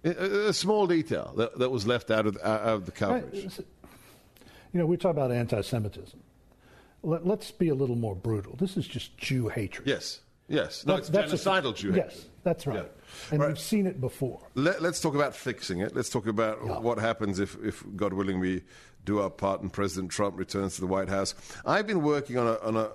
A, 0.05 0.49
a 0.49 0.53
small 0.53 0.87
detail 0.87 1.33
that, 1.37 1.59
that 1.59 1.71
was 1.71 1.87
left 1.87 2.11
out 2.11 2.27
of, 2.27 2.37
out 2.43 2.61
of 2.63 2.87
the 2.87 2.93
coverage. 2.93 3.59
You 4.73 4.79
know, 4.79 4.87
we 4.87 4.97
talk 4.97 5.13
about 5.13 5.31
anti-Semitism 5.31 6.21
let, 7.03 7.27
us 7.27 7.51
be 7.51 7.69
a 7.69 7.75
little 7.75 7.97
more 7.97 8.15
brutal. 8.15 8.57
This 8.57 8.77
is 8.77 8.87
just 8.87 9.17
Jew 9.17 9.49
hatred. 9.49 9.87
Yes. 9.87 10.21
Yes. 10.49 10.85
No, 10.85 10.97
that's, 10.97 11.09
it's 11.09 11.45
genocidal 11.45 11.75
Jew 11.75 11.93
hatred. 11.93 12.13
Yes, 12.13 12.27
that's 12.43 12.67
right. 12.67 12.79
Yeah. 12.79 13.31
And 13.31 13.41
right. 13.41 13.49
we've 13.49 13.59
seen 13.59 13.87
it 13.87 14.01
before. 14.01 14.41
Let, 14.55 14.83
us 14.83 15.01
talk 15.01 15.15
about 15.15 15.35
fixing 15.35 15.81
it. 15.81 15.95
Let's 15.95 16.11
talk 16.11 16.27
about 16.27 16.59
yeah. 16.65 16.79
what 16.79 16.99
happens 16.99 17.39
if, 17.39 17.57
if, 17.63 17.85
God 17.97 18.13
willing, 18.13 18.41
we 18.41 18.63
do 19.05 19.21
our 19.21 19.31
part 19.31 19.63
and 19.63 19.73
President 19.73 20.11
Trump 20.11 20.39
returns 20.39 20.75
to 20.75 20.81
the 20.81 20.87
White 20.87 21.09
House. 21.09 21.35
I've 21.65 21.87
been 21.87 22.03
working 22.03 22.37
on, 22.37 22.47
a, 22.47 22.59
on 22.59 22.77
a, 22.77 22.91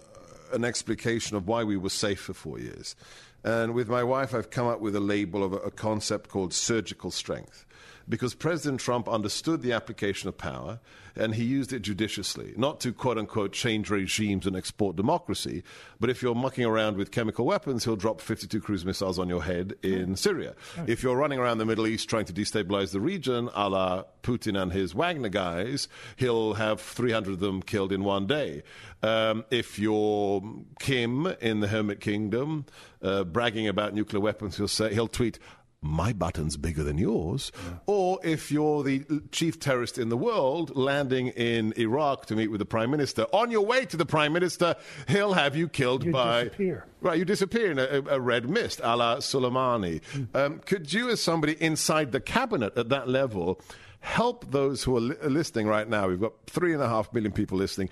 an 0.53 0.63
explication 0.63 1.35
of 1.37 1.47
why 1.47 1.63
we 1.63 1.77
were 1.77 1.89
safe 1.89 2.19
for 2.19 2.33
four 2.33 2.59
years. 2.59 2.95
And 3.43 3.73
with 3.73 3.89
my 3.89 4.03
wife, 4.03 4.33
I've 4.33 4.49
come 4.49 4.67
up 4.67 4.79
with 4.79 4.95
a 4.95 4.99
label 4.99 5.43
of 5.43 5.53
a, 5.53 5.57
a 5.57 5.71
concept 5.71 6.29
called 6.29 6.53
surgical 6.53 7.11
strength. 7.11 7.65
Because 8.07 8.35
President 8.35 8.79
Trump 8.79 9.09
understood 9.09 9.61
the 9.61 9.73
application 9.73 10.29
of 10.29 10.37
power 10.37 10.79
and 11.15 11.35
he 11.35 11.43
used 11.43 11.71
it 11.71 11.81
judiciously, 11.81 12.53
not 12.57 12.79
to 12.81 12.91
quote 12.91 13.17
unquote 13.17 13.53
change 13.53 13.89
regimes 13.89 14.45
and 14.45 14.55
export 14.55 14.95
democracy, 14.95 15.63
but 15.99 16.09
if 16.09 16.21
you're 16.21 16.35
mucking 16.35 16.65
around 16.65 16.97
with 16.97 17.11
chemical 17.11 17.45
weapons, 17.45 17.85
he'll 17.85 17.95
drop 17.95 18.19
52 18.19 18.59
cruise 18.59 18.85
missiles 18.85 19.17
on 19.17 19.29
your 19.29 19.43
head 19.43 19.75
in 19.81 20.15
Syria. 20.15 20.55
If 20.87 21.03
you're 21.03 21.15
running 21.15 21.39
around 21.39 21.59
the 21.59 21.65
Middle 21.65 21.87
East 21.87 22.09
trying 22.09 22.25
to 22.25 22.33
destabilize 22.33 22.91
the 22.91 22.99
region, 22.99 23.49
a 23.53 23.69
la 23.69 24.03
Putin 24.23 24.61
and 24.61 24.71
his 24.73 24.93
Wagner 24.93 25.29
guys, 25.29 25.87
he'll 26.17 26.55
have 26.55 26.81
300 26.81 27.33
of 27.33 27.39
them 27.39 27.61
killed 27.61 27.91
in 27.91 28.03
one 28.03 28.27
day. 28.27 28.63
Um, 29.01 29.45
if 29.51 29.79
you're 29.79 30.41
Kim 30.79 31.27
in 31.41 31.59
the 31.59 31.67
Hermit 31.67 32.01
Kingdom, 32.01 32.65
uh, 33.01 33.23
bragging 33.23 33.67
about 33.67 33.93
nuclear 33.93 34.19
weapons, 34.19 34.57
he'll 34.57 34.67
say 34.67 34.93
he'll 34.93 35.07
tweet, 35.07 35.39
my 35.85 36.11
button's 36.13 36.57
bigger 36.57 36.83
than 36.83 36.97
yours. 36.97 37.51
Yeah. 37.55 37.73
Or 37.85 38.19
if 38.23 38.51
you're 38.51 38.83
the 38.83 39.05
chief 39.31 39.59
terrorist 39.59 39.97
in 39.97 40.09
the 40.09 40.17
world 40.17 40.75
landing 40.75 41.27
in 41.27 41.73
Iraq 41.77 42.25
to 42.27 42.35
meet 42.35 42.49
with 42.49 42.59
the 42.59 42.65
prime 42.65 42.91
minister, 42.91 43.23
on 43.31 43.51
your 43.51 43.65
way 43.65 43.85
to 43.85 43.97
the 43.97 44.05
prime 44.05 44.33
minister, 44.33 44.75
he'll 45.07 45.33
have 45.33 45.55
you 45.55 45.69
killed 45.69 46.03
you 46.03 46.11
by. 46.11 46.45
Disappear. 46.45 46.85
Right, 47.01 47.19
you 47.19 47.25
disappear 47.25 47.71
in 47.71 47.79
a, 47.79 48.03
a 48.09 48.19
red 48.19 48.49
mist, 48.49 48.81
a 48.83 48.97
la 48.97 49.17
Soleimani. 49.17 50.01
Mm. 50.01 50.27
Um, 50.33 50.59
could 50.59 50.91
you, 50.91 51.09
as 51.09 51.21
somebody 51.21 51.53
inside 51.61 52.11
the 52.11 52.19
cabinet 52.19 52.75
at 52.77 52.89
that 52.89 53.07
level, 53.07 53.61
help 53.99 54.49
those 54.51 54.83
who 54.83 54.97
are 54.97 55.01
li- 55.01 55.15
listening 55.23 55.67
right 55.67 55.87
now? 55.87 56.07
We've 56.07 56.19
got 56.19 56.33
three 56.47 56.73
and 56.73 56.81
a 56.81 56.89
half 56.89 57.13
million 57.13 57.31
people 57.31 57.57
listening. 57.57 57.89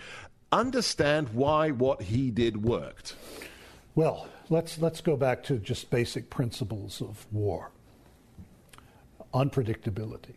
Understand 0.52 1.30
why 1.30 1.70
what 1.70 2.02
he 2.02 2.32
did 2.32 2.64
worked. 2.64 3.16
Well, 3.96 4.28
let's 4.50 4.80
let's 4.80 5.02
go 5.02 5.16
back 5.16 5.44
to 5.44 5.58
just 5.58 5.91
basic 5.91 6.30
principles 6.30 7.02
of 7.02 7.28
war 7.32 7.72
unpredictability. 9.34 10.36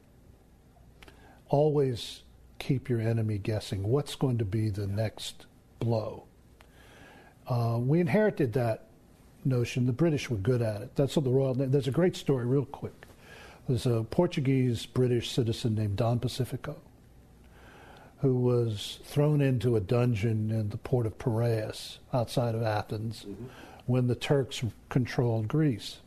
Always 1.48 2.22
keep 2.58 2.88
your 2.88 3.00
enemy 3.00 3.38
guessing 3.38 3.82
what's 3.84 4.14
going 4.14 4.38
to 4.38 4.44
be 4.44 4.70
the 4.70 4.86
next 4.86 5.46
blow. 5.78 6.24
Uh, 7.46 7.78
we 7.80 8.00
inherited 8.00 8.52
that 8.54 8.86
notion. 9.44 9.86
The 9.86 9.92
British 9.92 10.28
were 10.28 10.36
good 10.36 10.62
at 10.62 10.82
it. 10.82 10.96
That's 10.96 11.16
what 11.16 11.24
the 11.24 11.30
Royal. 11.30 11.54
There's 11.54 11.88
a 11.88 11.92
great 11.92 12.16
story, 12.16 12.44
real 12.46 12.64
quick. 12.64 13.06
There's 13.68 13.86
a 13.86 14.04
Portuguese 14.10 14.86
British 14.86 15.30
citizen 15.30 15.74
named 15.74 15.96
Don 15.96 16.18
Pacifico 16.18 16.76
who 18.18 18.34
was 18.34 18.98
thrown 19.04 19.40
into 19.40 19.76
a 19.76 19.80
dungeon 19.80 20.50
in 20.50 20.70
the 20.70 20.78
port 20.78 21.06
of 21.06 21.18
Piraeus 21.18 21.98
outside 22.12 22.54
of 22.54 22.62
Athens 22.62 23.26
mm-hmm. 23.28 23.44
when 23.86 24.06
the 24.06 24.14
Turks 24.14 24.64
controlled 24.88 25.48
Greece. 25.48 25.98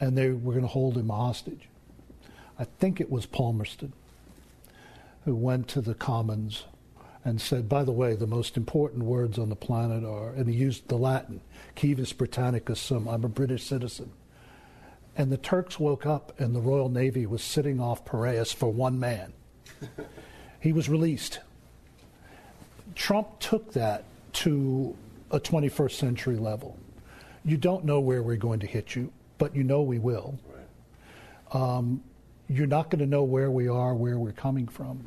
And 0.00 0.16
they 0.16 0.30
were 0.30 0.52
going 0.52 0.62
to 0.62 0.68
hold 0.68 0.96
him 0.96 1.08
hostage. 1.08 1.68
I 2.58 2.64
think 2.64 3.00
it 3.00 3.10
was 3.10 3.26
Palmerston, 3.26 3.92
who 5.24 5.34
went 5.34 5.68
to 5.68 5.80
the 5.80 5.94
Commons 5.94 6.64
and 7.24 7.40
said, 7.40 7.68
by 7.68 7.84
the 7.84 7.92
way, 7.92 8.14
the 8.14 8.26
most 8.26 8.56
important 8.56 9.04
words 9.04 9.38
on 9.38 9.48
the 9.48 9.56
planet 9.56 10.04
are, 10.04 10.30
and 10.30 10.48
he 10.48 10.54
used 10.54 10.88
the 10.88 10.96
Latin, 10.96 11.40
Civis 11.76 12.12
Britannicus 12.12 12.80
sum, 12.80 13.06
I'm 13.08 13.24
a 13.24 13.28
British 13.28 13.64
citizen. 13.64 14.10
And 15.16 15.30
the 15.30 15.36
Turks 15.36 15.78
woke 15.78 16.06
up 16.06 16.38
and 16.40 16.54
the 16.54 16.60
Royal 16.60 16.88
Navy 16.88 17.26
was 17.26 17.42
sitting 17.42 17.80
off 17.80 18.04
Piraeus 18.04 18.52
for 18.52 18.72
one 18.72 18.98
man. 18.98 19.32
he 20.60 20.72
was 20.72 20.88
released. 20.88 21.40
Trump 22.94 23.38
took 23.40 23.72
that 23.72 24.04
to 24.34 24.96
a 25.30 25.40
21st 25.40 25.92
century 25.92 26.36
level. 26.36 26.78
You 27.44 27.56
don't 27.56 27.84
know 27.84 28.00
where 28.00 28.22
we're 28.22 28.36
going 28.36 28.60
to 28.60 28.66
hit 28.66 28.94
you, 28.94 29.12
but 29.38 29.54
you 29.54 29.64
know 29.64 29.82
we 29.82 29.98
will. 29.98 30.38
Right. 30.48 31.62
Um, 31.62 32.02
you're 32.48 32.66
not 32.66 32.90
going 32.90 33.00
to 33.00 33.06
know 33.06 33.22
where 33.22 33.50
we 33.50 33.68
are, 33.68 33.94
where 33.94 34.18
we're 34.18 34.32
coming 34.32 34.66
from. 34.66 35.04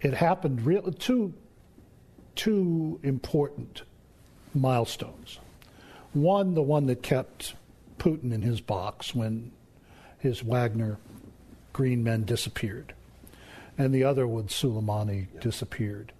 It 0.00 0.14
happened 0.14 0.64
real 0.64 0.90
two 0.92 1.34
two 2.36 2.98
important 3.02 3.82
milestones. 4.54 5.38
One, 6.12 6.54
the 6.54 6.62
one 6.62 6.86
that 6.86 7.02
kept 7.02 7.54
Putin 7.98 8.32
in 8.32 8.42
his 8.42 8.60
box 8.60 9.14
when 9.14 9.52
his 10.18 10.42
Wagner 10.42 10.98
green 11.72 12.02
men 12.02 12.24
disappeared, 12.24 12.94
and 13.76 13.94
the 13.94 14.04
other 14.04 14.26
when 14.26 14.44
Soleimani 14.44 15.26
yeah. 15.34 15.40
disappeared. 15.40 16.12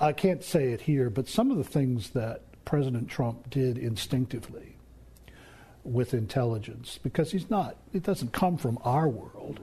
I 0.00 0.12
can't 0.12 0.42
say 0.42 0.72
it 0.72 0.80
here, 0.80 1.10
but 1.10 1.28
some 1.28 1.50
of 1.50 1.58
the 1.58 1.64
things 1.64 2.10
that 2.10 2.42
President 2.64 3.08
Trump 3.08 3.50
did 3.50 3.78
instinctively 3.78 4.75
with 5.86 6.12
intelligence 6.14 6.98
because 7.02 7.30
he's 7.30 7.48
not, 7.48 7.76
it 7.92 8.02
doesn't 8.02 8.32
come 8.32 8.56
from 8.56 8.78
our 8.84 9.08
world. 9.08 9.60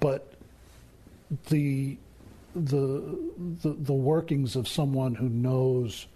But 0.00 0.34
the, 1.48 1.96
the, 2.54 3.18
the, 3.62 3.76
the 3.78 3.92
workings 3.92 4.56
of 4.56 4.68
someone 4.68 5.14
who 5.14 5.28
knows 5.28 6.06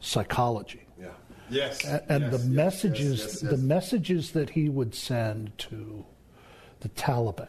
psychology. 0.00 0.86
Yeah. 0.98 1.08
Yes. 1.50 1.84
And, 1.84 2.02
and 2.08 2.22
yes, 2.22 2.30
the 2.32 2.38
yes, 2.38 2.46
messages, 2.46 3.20
yes, 3.20 3.40
the 3.40 3.56
messages 3.56 4.30
that 4.32 4.50
he 4.50 4.68
would 4.68 4.94
send 4.94 5.56
to 5.58 6.04
the 6.80 6.88
Taliban 6.90 7.48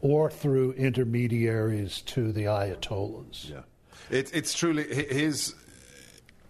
or 0.00 0.30
through 0.30 0.72
intermediaries 0.72 2.00
to 2.02 2.32
the 2.32 2.44
Ayatollahs. 2.44 3.50
Yeah. 3.50 3.60
It, 4.10 4.30
it's 4.34 4.52
truly 4.54 4.84
his 4.84 5.54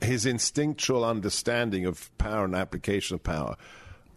his 0.03 0.27
instinctual 0.27 1.05
understanding 1.05 1.87
of 1.87 2.17
power 2.19 2.45
and 2.45 2.55
application 2.55 3.15
of 3.15 3.23
power 3.23 3.57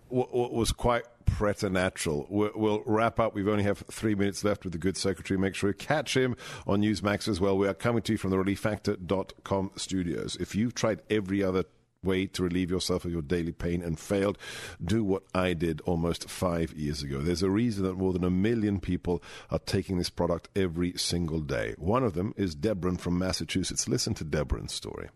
w- 0.10 0.28
w- 0.28 0.54
was 0.54 0.72
quite 0.72 1.04
preternatural. 1.26 2.28
We'll, 2.30 2.52
we'll 2.56 2.84
wrap 2.86 3.20
up. 3.20 3.36
We've 3.36 3.48
only 3.48 3.64
have 3.64 3.80
three 3.92 4.16
minutes 4.16 4.44
left 4.44 4.64
with 4.64 4.74
the 4.74 4.80
good 4.80 4.98
secretary. 4.98 5.38
Make 5.38 5.56
sure 5.56 5.70
you 5.70 5.74
catch 5.74 6.16
him 6.16 6.36
on 6.66 6.82
Newsmax 6.82 7.28
as 7.28 7.42
well. 7.42 7.58
We 7.58 7.68
are 7.68 7.74
coming 7.74 8.02
to 8.04 8.14
you 8.14 8.18
from 8.18 8.32
the 8.32 8.38
relieffactor.com 8.38 9.72
studios. 9.76 10.38
If 10.40 10.56
you've 10.56 10.74
tried 10.76 11.02
every 11.10 11.44
other 11.44 11.66
way 12.06 12.28
to 12.28 12.44
relieve 12.44 12.72
yourself 12.72 13.06
of 13.06 13.12
your 13.12 13.22
daily 13.22 13.52
pain 13.52 13.82
and 13.82 14.00
failed, 14.00 14.38
do 14.84 15.04
what 15.04 15.24
I 15.34 15.54
did 15.54 15.82
almost 15.82 16.30
five 16.30 16.74
years 16.74 17.04
ago. 17.04 17.20
There's 17.20 17.44
a 17.44 17.50
reason 17.50 17.84
that 17.84 17.98
more 17.98 18.14
than 18.14 18.24
a 18.24 18.30
million 18.30 18.80
people 18.80 19.22
are 19.50 19.60
taking 19.60 19.98
this 19.98 20.10
product 20.10 20.50
every 20.56 20.94
single 20.98 21.40
day. 21.40 21.76
One 21.78 22.04
of 22.04 22.14
them 22.14 22.34
is 22.38 22.56
Debron 22.56 23.00
from 23.00 23.18
Massachusetts. 23.20 23.88
Listen 23.88 24.14
to 24.16 24.26
Debron's 24.26 24.74
story. 24.74 25.10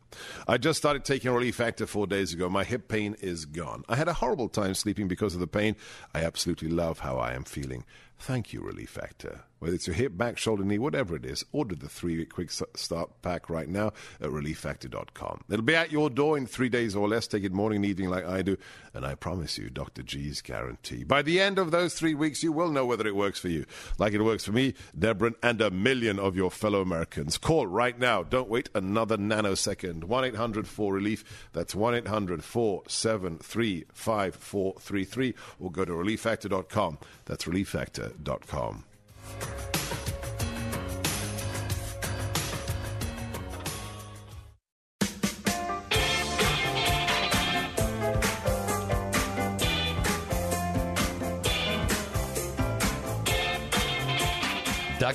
I 0.47 0.57
just 0.57 0.79
started 0.79 1.05
taking 1.05 1.31
Relief 1.31 1.55
Factor 1.55 1.85
four 1.85 2.07
days 2.07 2.33
ago. 2.33 2.49
My 2.49 2.63
hip 2.63 2.87
pain 2.87 3.15
is 3.21 3.45
gone. 3.45 3.83
I 3.87 3.95
had 3.95 4.07
a 4.07 4.13
horrible 4.13 4.49
time 4.49 4.73
sleeping 4.73 5.07
because 5.07 5.33
of 5.33 5.39
the 5.39 5.47
pain. 5.47 5.75
I 6.13 6.23
absolutely 6.23 6.69
love 6.69 6.99
how 6.99 7.17
I 7.17 7.33
am 7.33 7.43
feeling. 7.43 7.85
Thank 8.17 8.51
you, 8.53 8.61
Relief 8.61 8.89
Factor. 8.89 9.43
Whether 9.59 9.75
it's 9.75 9.87
your 9.87 9.95
hip, 9.95 10.17
back, 10.17 10.37
shoulder, 10.37 10.63
knee, 10.63 10.77
whatever 10.77 11.15
it 11.15 11.25
is, 11.25 11.43
order 11.51 11.75
the 11.75 11.89
three 11.89 12.17
week 12.17 12.33
quick 12.33 12.49
start 12.49 13.21
pack 13.21 13.49
right 13.49 13.67
now 13.67 13.87
at 14.21 14.29
relieffactor.com. 14.29 15.41
It'll 15.49 15.65
be 15.65 15.75
at 15.75 15.91
your 15.91 16.09
door 16.09 16.37
in 16.37 16.47
three 16.47 16.69
days 16.69 16.95
or 16.95 17.07
less. 17.07 17.27
Take 17.27 17.43
it 17.43 17.51
morning 17.51 17.77
and 17.77 17.85
evening 17.85 18.09
like 18.09 18.25
I 18.25 18.41
do. 18.41 18.57
And 18.93 19.05
I 19.05 19.15
promise 19.15 19.57
you, 19.57 19.69
Dr. 19.69 20.01
G's 20.01 20.41
guarantee. 20.41 21.03
By 21.03 21.21
the 21.21 21.39
end 21.41 21.59
of 21.59 21.71
those 21.71 21.93
three 21.93 22.15
weeks, 22.15 22.41
you 22.41 22.51
will 22.51 22.69
know 22.69 22.85
whether 22.85 23.05
it 23.05 23.15
works 23.15 23.39
for 23.39 23.49
you, 23.49 23.65
like 23.97 24.13
it 24.13 24.21
works 24.21 24.45
for 24.45 24.51
me, 24.51 24.73
Deborah, 24.97 25.33
and 25.43 25.61
a 25.61 25.69
million 25.69 26.19
of 26.19 26.35
your 26.35 26.51
fellow 26.51 26.81
Americans. 26.81 27.37
Call 27.37 27.67
right 27.67 27.97
now. 27.99 28.23
Don't 28.23 28.49
wait 28.49 28.69
another 28.73 29.17
nanosecond. 29.17 30.05
1 30.05 30.23
800 30.25 30.67
4 30.67 30.93
Relief. 30.93 31.49
That's 31.53 31.75
1 31.75 31.95
800 31.95 32.43
473 32.43 33.85
5433. 33.93 35.33
Or 35.59 35.71
go 35.71 35.85
to 35.85 35.91
relieffactor.com. 35.91 36.97
That's 37.25 37.45
relieffactor.com. 37.45 38.85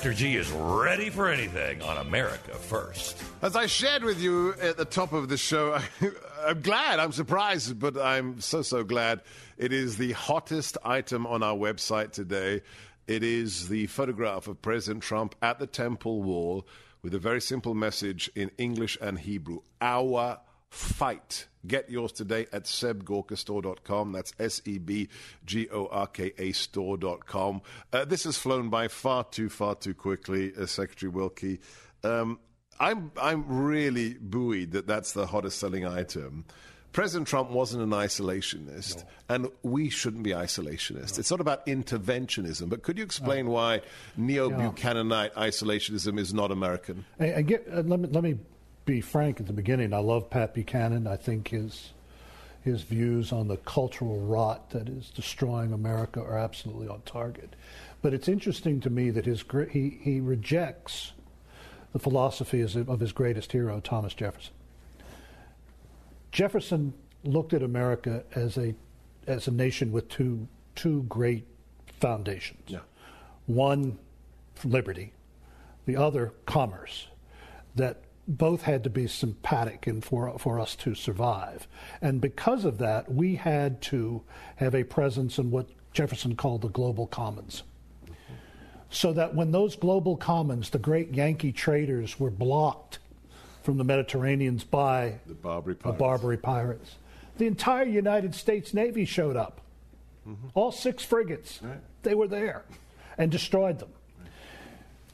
Dr. 0.04 0.12
G 0.12 0.36
is 0.36 0.50
ready 0.50 1.08
for 1.08 1.28
anything 1.28 1.80
on 1.80 1.98
America 1.98 2.54
First. 2.54 3.22
As 3.42 3.54
I 3.54 3.66
shared 3.66 4.02
with 4.02 4.20
you 4.20 4.52
at 4.60 4.76
the 4.76 4.84
top 4.84 5.12
of 5.12 5.28
the 5.28 5.36
show, 5.36 5.74
I, 6.00 6.50
am 6.50 6.62
glad, 6.62 6.98
I'm 6.98 7.12
surprised, 7.12 7.78
but 7.78 7.96
I'm 7.96 8.40
so, 8.40 8.62
so 8.62 8.82
glad. 8.82 9.20
It 9.56 9.72
is 9.72 9.96
the 9.96 10.12
hottest 10.12 10.78
item 10.84 11.26
on 11.26 11.42
our 11.42 11.54
website 11.54 12.12
today. 12.12 12.62
It 13.06 13.22
is 13.22 13.68
the 13.68 13.86
photograph 13.88 14.48
of 14.48 14.62
President 14.62 15.02
Trump 15.02 15.34
at 15.42 15.58
the 15.58 15.66
Temple 15.66 16.22
Wall 16.22 16.66
with 17.02 17.12
a 17.14 17.18
very 17.18 17.40
simple 17.40 17.74
message 17.74 18.30
in 18.34 18.50
English 18.56 18.96
and 19.00 19.18
Hebrew 19.18 19.60
Our 19.80 20.38
fight. 20.70 21.46
Get 21.66 21.90
yours 21.90 22.12
today 22.12 22.46
at 22.50 22.64
sebgorkastore.com. 22.64 24.12
That's 24.12 24.32
S 24.38 24.62
E 24.64 24.78
B 24.78 25.08
G 25.44 25.68
O 25.70 25.86
R 25.86 26.06
K 26.06 26.32
A 26.38 26.52
store.com. 26.52 27.60
Uh, 27.92 28.06
this 28.06 28.24
has 28.24 28.38
flown 28.38 28.70
by 28.70 28.88
far 28.88 29.24
too, 29.24 29.50
far 29.50 29.74
too 29.74 29.94
quickly, 29.94 30.52
uh, 30.58 30.64
Secretary 30.64 31.10
Wilkie. 31.10 31.60
Um, 32.02 32.38
I'm, 32.80 33.12
I'm 33.20 33.44
really 33.46 34.14
buoyed 34.14 34.72
that 34.72 34.86
that's 34.86 35.12
the 35.12 35.26
hottest 35.26 35.58
selling 35.58 35.86
item. 35.86 36.46
President 36.94 37.26
Trump 37.26 37.50
wasn't 37.50 37.82
an 37.82 37.90
isolationist, 37.90 38.98
no. 38.98 39.34
and 39.34 39.48
we 39.64 39.90
shouldn't 39.90 40.22
be 40.22 40.30
isolationists. 40.30 41.16
No. 41.16 41.20
It's 41.20 41.30
not 41.30 41.40
about 41.40 41.66
interventionism, 41.66 42.68
but 42.68 42.84
could 42.84 42.96
you 42.96 43.02
explain 43.02 43.46
no. 43.46 43.50
why 43.50 43.80
neo 44.16 44.48
Buchananite 44.48 45.32
isolationism 45.32 46.20
is 46.20 46.32
not 46.32 46.52
American? 46.52 47.04
I, 47.18 47.34
I 47.34 47.42
get, 47.42 47.66
uh, 47.68 47.82
let, 47.82 47.98
me, 47.98 48.08
let 48.08 48.22
me 48.22 48.38
be 48.84 49.00
frank 49.00 49.40
at 49.40 49.48
the 49.48 49.52
beginning. 49.52 49.92
I 49.92 49.98
love 49.98 50.30
Pat 50.30 50.54
Buchanan. 50.54 51.08
I 51.08 51.16
think 51.16 51.48
his 51.48 51.90
his 52.62 52.82
views 52.82 53.30
on 53.30 53.48
the 53.48 53.58
cultural 53.58 54.20
rot 54.20 54.70
that 54.70 54.88
is 54.88 55.10
destroying 55.10 55.72
America 55.72 56.22
are 56.22 56.38
absolutely 56.38 56.88
on 56.88 57.02
target. 57.04 57.56
But 58.00 58.14
it's 58.14 58.28
interesting 58.28 58.80
to 58.80 58.88
me 58.88 59.10
that 59.10 59.26
his 59.26 59.44
he, 59.70 59.98
he 60.00 60.20
rejects 60.20 61.12
the 61.92 61.98
philosophy 61.98 62.62
of 62.62 63.00
his 63.00 63.12
greatest 63.12 63.52
hero, 63.52 63.80
Thomas 63.80 64.14
Jefferson. 64.14 64.53
Jefferson 66.34 66.92
looked 67.22 67.54
at 67.54 67.62
America 67.62 68.24
as 68.34 68.58
a 68.58 68.74
as 69.26 69.46
a 69.46 69.52
nation 69.52 69.92
with 69.92 70.08
two 70.08 70.48
two 70.74 71.04
great 71.04 71.46
foundations. 72.00 72.64
Yeah. 72.66 72.80
One 73.46 73.98
liberty, 74.64 75.12
the 75.86 75.96
other 75.96 76.34
commerce. 76.44 77.06
That 77.76 78.02
both 78.26 78.62
had 78.62 78.82
to 78.84 78.90
be 78.90 79.06
sympathetic 79.06 79.86
and 79.86 80.04
for 80.04 80.36
for 80.38 80.58
us 80.58 80.74
to 80.76 80.96
survive. 80.96 81.68
And 82.02 82.20
because 82.20 82.64
of 82.64 82.78
that, 82.78 83.12
we 83.12 83.36
had 83.36 83.80
to 83.82 84.22
have 84.56 84.74
a 84.74 84.82
presence 84.82 85.38
in 85.38 85.52
what 85.52 85.68
Jefferson 85.92 86.34
called 86.34 86.62
the 86.62 86.68
global 86.68 87.06
commons. 87.06 87.62
So 88.90 89.12
that 89.12 89.36
when 89.36 89.52
those 89.52 89.76
global 89.76 90.16
commons, 90.16 90.70
the 90.70 90.78
great 90.78 91.14
Yankee 91.14 91.52
traders, 91.52 92.18
were 92.18 92.30
blocked 92.30 92.98
from 93.64 93.78
the 93.78 93.84
Mediterraneans 93.84 94.62
by 94.62 95.18
the 95.26 95.34
Barbary 95.34 95.74
pirates. 95.74 95.96
The 95.96 95.98
Barbary 95.98 96.36
pirates. 96.36 96.94
The 97.38 97.46
entire 97.46 97.86
United 97.86 98.34
States 98.34 98.74
Navy 98.74 99.06
showed 99.06 99.36
up. 99.36 99.62
Mm-hmm. 100.28 100.48
All 100.54 100.70
six 100.70 101.02
frigates. 101.02 101.60
Right. 101.62 101.80
They 102.02 102.14
were 102.14 102.28
there 102.28 102.64
and 103.18 103.30
destroyed 103.30 103.78
them. 103.78 103.88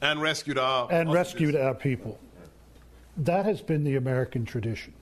And 0.01 0.21
rescued 0.21 0.57
our 0.57 0.91
and 0.91 1.11
rescued 1.11 1.55
our 1.55 1.73
people. 1.73 2.19
That 3.17 3.45
has 3.45 3.61
been 3.61 3.83
the 3.83 3.95
American 3.95 4.45
tradition. 4.45 4.93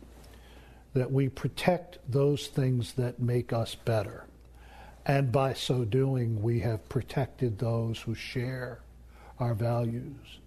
That 0.94 1.12
we 1.12 1.30
protect 1.30 2.00
those 2.08 2.48
things 2.48 2.94
that 2.94 3.20
make 3.20 3.52
us 3.52 3.76
better. 3.76 4.26
And 5.06 5.32
by 5.32 5.54
so 5.54 5.86
doing, 5.86 6.42
we 6.42 6.60
have 6.60 6.88
protected 6.90 7.58
those 7.58 8.00
who 8.00 8.14
share 8.14 8.80
our 9.40 9.54
values. 9.54 10.40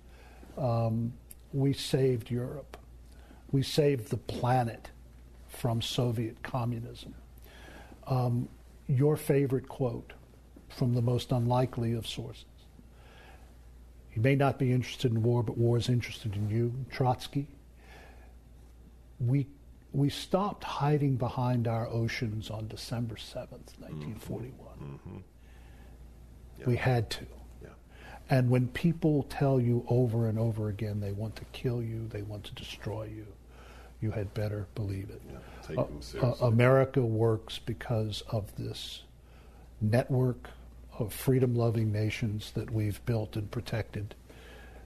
Um, 0.57 1.15
we 1.53 1.73
saved 1.73 2.31
Europe. 2.31 2.77
We 3.53 3.63
saved 3.63 4.09
the 4.09 4.17
planet 4.17 4.91
from 5.49 5.83
Soviet 5.83 6.43
communism. 6.43 7.15
Um, 8.07 8.49
your 8.89 9.17
favorite 9.17 9.69
quote 9.69 10.13
from 10.69 10.95
the 10.95 11.03
most 11.03 11.31
unlikely 11.31 11.93
of 11.93 12.07
sources. 12.07 12.47
You 14.15 14.23
may 14.23 14.35
not 14.35 14.59
be 14.59 14.73
interested 14.73 15.13
in 15.13 15.23
war, 15.23 15.43
but 15.43 15.57
war 15.57 15.77
is 15.77 15.89
interested 15.89 16.35
in 16.35 16.49
you. 16.49 16.75
Trotsky. 16.91 17.47
We, 19.21 19.47
we 19.93 20.09
stopped 20.09 20.65
hiding 20.65 21.17
behind 21.17 21.69
our 21.69 21.87
oceans 21.89 22.51
on 22.51 22.69
December 22.69 23.15
7th, 23.15 23.79
1941. 23.79 24.53
Mm-hmm. 24.53 24.95
mm-hmm. 24.95 25.19
Yeah. 26.59 26.67
We 26.67 26.77
had 26.77 27.09
to. 27.11 27.27
And 28.31 28.49
when 28.49 28.69
people 28.69 29.25
tell 29.25 29.61
you 29.61 29.85
over 29.89 30.27
and 30.27 30.39
over 30.39 30.69
again 30.69 31.01
they 31.01 31.13
want 31.13 31.37
to 31.37 31.45
kill 31.53 31.83
you, 31.83 32.09
they 32.09 32.23
want 32.23 32.45
to 32.45 32.55
destroy 32.55 33.05
you, 33.05 33.27
you 34.03 34.11
had 34.11 34.33
better 34.35 34.67
believe 34.75 35.11
it. 35.11 35.23
Yeah, 35.71 35.85
uh, 36.21 36.35
America 36.43 37.01
works 37.01 37.59
because 37.59 38.23
of 38.31 38.55
this 38.57 39.03
network 39.81 40.51
of 40.99 41.13
freedom 41.13 41.55
loving 41.55 41.93
nations 41.93 42.53
that 42.53 42.71
we've 42.71 43.05
built 43.07 43.37
and 43.37 43.51
protected 43.51 44.15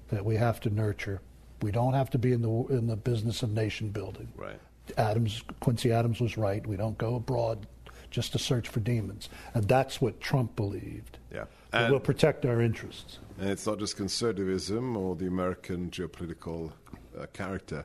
that 0.09 0.25
we 0.25 0.37
have 0.37 0.61
to 0.61 0.71
nurture. 0.71 1.21
We 1.63 1.71
don't 1.71 1.95
have 1.95 2.11
to 2.11 2.19
be 2.19 2.33
in 2.33 2.43
the 2.43 2.51
in 2.75 2.87
the 2.87 2.97
business 2.97 3.43
of 3.43 3.51
nation 3.51 3.89
building. 3.89 4.29
Right. 4.37 4.61
Adams 4.97 5.43
Quincy 5.61 5.93
Adams 5.93 6.21
was 6.21 6.37
right. 6.37 6.65
We 6.67 6.77
don't 6.77 6.99
go 6.99 7.17
abroad 7.17 7.67
just 8.11 8.33
to 8.33 8.39
search 8.39 8.69
for 8.69 8.81
demons. 8.81 9.29
And 9.55 9.67
that's 9.67 10.01
what 10.01 10.21
Trump 10.21 10.55
believed. 10.55 11.19
Yeah. 11.33 11.47
And 11.73 11.91
we'll 11.91 12.01
protect 12.01 12.47
our 12.47 12.61
interests. 12.61 13.19
And 13.39 13.51
it's 13.51 13.67
not 13.67 13.79
just 13.79 13.97
conservatism 13.97 14.97
or 14.97 15.17
the 15.17 15.27
American 15.27 15.91
geopolitical 15.91 16.73
uh, 17.19 17.27
character 17.33 17.85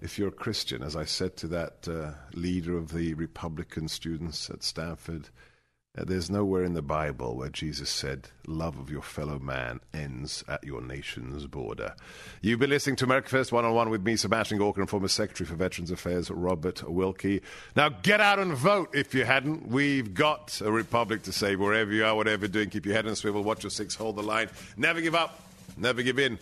if 0.00 0.18
you're 0.18 0.28
a 0.28 0.32
Christian, 0.32 0.82
as 0.82 0.96
I 0.96 1.04
said 1.04 1.36
to 1.38 1.48
that 1.48 1.88
uh, 1.88 2.12
leader 2.34 2.76
of 2.76 2.92
the 2.92 3.14
Republican 3.14 3.88
students 3.88 4.50
at 4.50 4.62
Stanford, 4.62 5.28
uh, 5.96 6.02
there's 6.04 6.28
nowhere 6.28 6.64
in 6.64 6.74
the 6.74 6.82
Bible 6.82 7.36
where 7.36 7.48
Jesus 7.48 7.88
said, 7.88 8.28
Love 8.48 8.78
of 8.78 8.90
your 8.90 9.02
fellow 9.02 9.38
man 9.38 9.78
ends 9.92 10.42
at 10.48 10.64
your 10.64 10.82
nation's 10.82 11.46
border. 11.46 11.94
You've 12.42 12.58
been 12.58 12.70
listening 12.70 12.96
to 12.96 13.04
America 13.04 13.28
First 13.28 13.52
One 13.52 13.64
on 13.64 13.74
One 13.74 13.90
with 13.90 14.02
me, 14.02 14.16
Sebastian 14.16 14.58
Gorka, 14.58 14.80
and 14.80 14.90
former 14.90 15.06
Secretary 15.06 15.46
for 15.46 15.54
Veterans 15.54 15.92
Affairs, 15.92 16.30
Robert 16.30 16.82
Wilkie. 16.82 17.42
Now 17.76 17.90
get 17.90 18.20
out 18.20 18.40
and 18.40 18.54
vote 18.54 18.90
if 18.92 19.14
you 19.14 19.24
hadn't. 19.24 19.68
We've 19.68 20.12
got 20.12 20.60
a 20.60 20.72
republic 20.72 21.22
to 21.22 21.32
save 21.32 21.60
wherever 21.60 21.92
you 21.92 22.04
are, 22.04 22.16
whatever 22.16 22.46
you're 22.46 22.48
doing. 22.48 22.70
Keep 22.70 22.86
your 22.86 22.94
head 22.96 23.06
on 23.06 23.14
swivel, 23.14 23.44
watch 23.44 23.62
your 23.62 23.70
six, 23.70 23.94
hold 23.94 24.16
the 24.16 24.22
line. 24.22 24.48
Never 24.76 25.00
give 25.00 25.14
up, 25.14 25.40
never 25.76 26.02
give 26.02 26.18
in, 26.18 26.40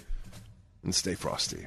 and 0.82 0.94
stay 0.94 1.14
frosty. 1.14 1.66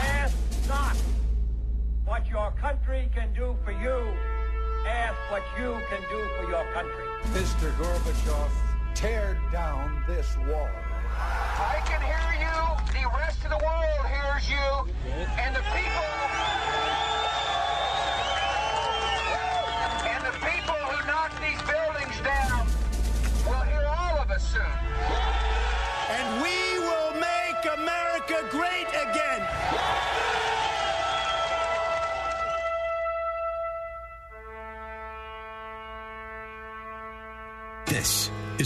Ask 0.00 0.36
not 0.68 0.96
what 2.04 2.26
your 2.28 2.50
country 2.52 3.10
can 3.14 3.32
do 3.34 3.56
for 3.64 3.72
you. 3.72 4.12
Ask 4.86 5.14
what 5.30 5.42
you 5.58 5.76
can 5.90 6.00
do 6.10 6.20
for 6.36 6.48
your 6.48 6.64
country. 6.72 7.04
Mr. 7.34 7.70
Gorbachev, 7.76 8.50
tear 8.94 9.38
down 9.52 10.02
this 10.06 10.36
wall. 10.48 10.68
I 11.16 11.82
can 11.84 12.00
hear 12.00 12.26
you. 12.40 12.56
The 12.96 13.06
rest 13.18 13.44
of 13.44 13.50
the 13.50 13.60
world 13.64 14.06
hears 14.08 14.48
you. 14.48 14.68
And 15.38 15.54
the 15.54 15.62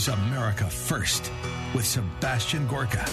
is 0.05 0.09
America 0.09 0.69
First 0.69 1.31
with 1.73 1.85
Sebastian 1.85 2.67
Gorka. 2.67 3.05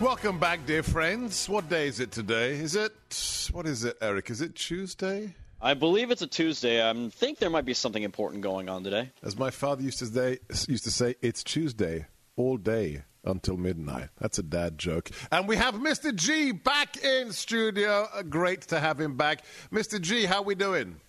Welcome 0.00 0.38
back, 0.38 0.64
dear 0.64 0.82
friends. 0.82 1.48
What 1.48 1.68
day 1.68 1.88
is 1.88 2.00
it 2.00 2.10
today? 2.10 2.52
Is 2.52 2.74
it, 2.74 3.50
what 3.52 3.66
is 3.66 3.84
it, 3.84 3.96
Eric? 4.00 4.30
Is 4.30 4.40
it 4.40 4.54
Tuesday? 4.54 5.34
I 5.60 5.74
believe 5.74 6.10
it's 6.10 6.22
a 6.22 6.26
Tuesday. 6.26 6.88
I 6.88 7.08
think 7.10 7.38
there 7.38 7.50
might 7.50 7.64
be 7.64 7.74
something 7.74 8.02
important 8.02 8.42
going 8.42 8.68
on 8.68 8.82
today. 8.82 9.10
As 9.22 9.36
my 9.36 9.50
father 9.50 9.82
used 9.82 9.98
to 9.98 10.06
say, 10.06 10.38
used 10.68 10.84
to 10.84 10.90
say 10.90 11.16
it's 11.20 11.42
Tuesday 11.42 12.06
all 12.36 12.56
day 12.56 13.02
until 13.24 13.56
midnight. 13.56 14.08
That's 14.18 14.38
a 14.38 14.42
dad 14.42 14.78
joke. 14.78 15.10
And 15.30 15.48
we 15.48 15.56
have 15.56 15.74
Mr. 15.74 16.14
G 16.14 16.52
back 16.52 16.96
in 17.02 17.32
studio. 17.32 18.08
Uh, 18.14 18.22
great 18.22 18.62
to 18.68 18.80
have 18.80 19.00
him 19.00 19.16
back. 19.16 19.44
Mr. 19.72 20.00
G, 20.00 20.24
how 20.24 20.42
we 20.42 20.54
doing? 20.54 21.00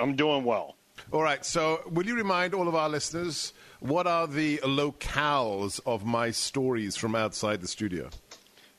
I'm 0.00 0.14
doing 0.14 0.44
well. 0.44 0.77
All 1.10 1.22
right. 1.22 1.42
So, 1.42 1.80
will 1.90 2.06
you 2.06 2.14
remind 2.14 2.52
all 2.52 2.68
of 2.68 2.74
our 2.74 2.88
listeners 2.88 3.54
what 3.80 4.06
are 4.06 4.26
the 4.26 4.58
locales 4.58 5.80
of 5.86 6.04
my 6.04 6.30
stories 6.30 6.96
from 6.96 7.14
outside 7.14 7.62
the 7.62 7.68
studio? 7.68 8.10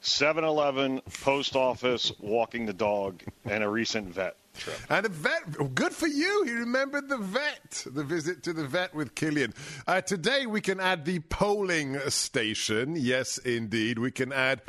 7 0.01 0.43
Eleven, 0.43 1.01
post 1.21 1.55
office, 1.55 2.11
walking 2.19 2.67
the 2.67 2.73
dog, 2.73 3.23
and 3.45 3.63
a 3.63 3.69
recent 3.69 4.13
vet 4.13 4.38
trip. 4.57 4.77
And 4.89 5.07
a 5.07 5.09
vet, 5.09 5.73
good 5.73 5.91
for 5.91 6.07
you. 6.07 6.43
He 6.45 6.51
remembered 6.51 7.09
the 7.09 7.17
vet, 7.17 7.84
the 7.86 8.03
visit 8.03 8.43
to 8.43 8.53
the 8.53 8.65
vet 8.65 8.93
with 8.93 9.15
Killian. 9.15 9.53
Uh, 9.88 10.01
today 10.01 10.45
we 10.45 10.61
can 10.61 10.80
add 10.80 11.05
the 11.05 11.19
polling 11.19 11.99
station. 12.09 12.95
Yes, 12.95 13.39
indeed. 13.39 13.97
We 13.97 14.11
can 14.11 14.32
add 14.32 14.61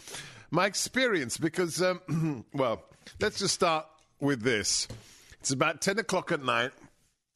my 0.51 0.65
experience 0.65 1.37
because, 1.37 1.83
um, 1.83 2.45
well, 2.55 2.83
let's 3.21 3.39
just 3.39 3.55
start 3.55 3.87
with 4.19 4.43
this. 4.43 4.89
It's 5.41 5.51
about 5.51 5.81
10 5.81 5.99
o'clock 5.99 6.33
at 6.33 6.43
night. 6.43 6.73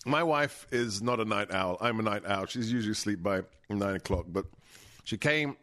My 0.05 0.23
wife 0.23 0.67
is 0.71 1.01
not 1.01 1.21
a 1.21 1.25
night 1.25 1.53
owl. 1.53 1.79
I'm 1.81 1.99
a 1.99 2.03
night 2.03 2.25
owl. 2.27 2.47
She's 2.47 2.71
usually 2.71 2.93
asleep 2.93 3.23
by 3.23 3.43
9 3.71 3.95
o'clock, 3.97 4.27
but 4.29 4.47
she 5.05 5.17
came 5.17 5.57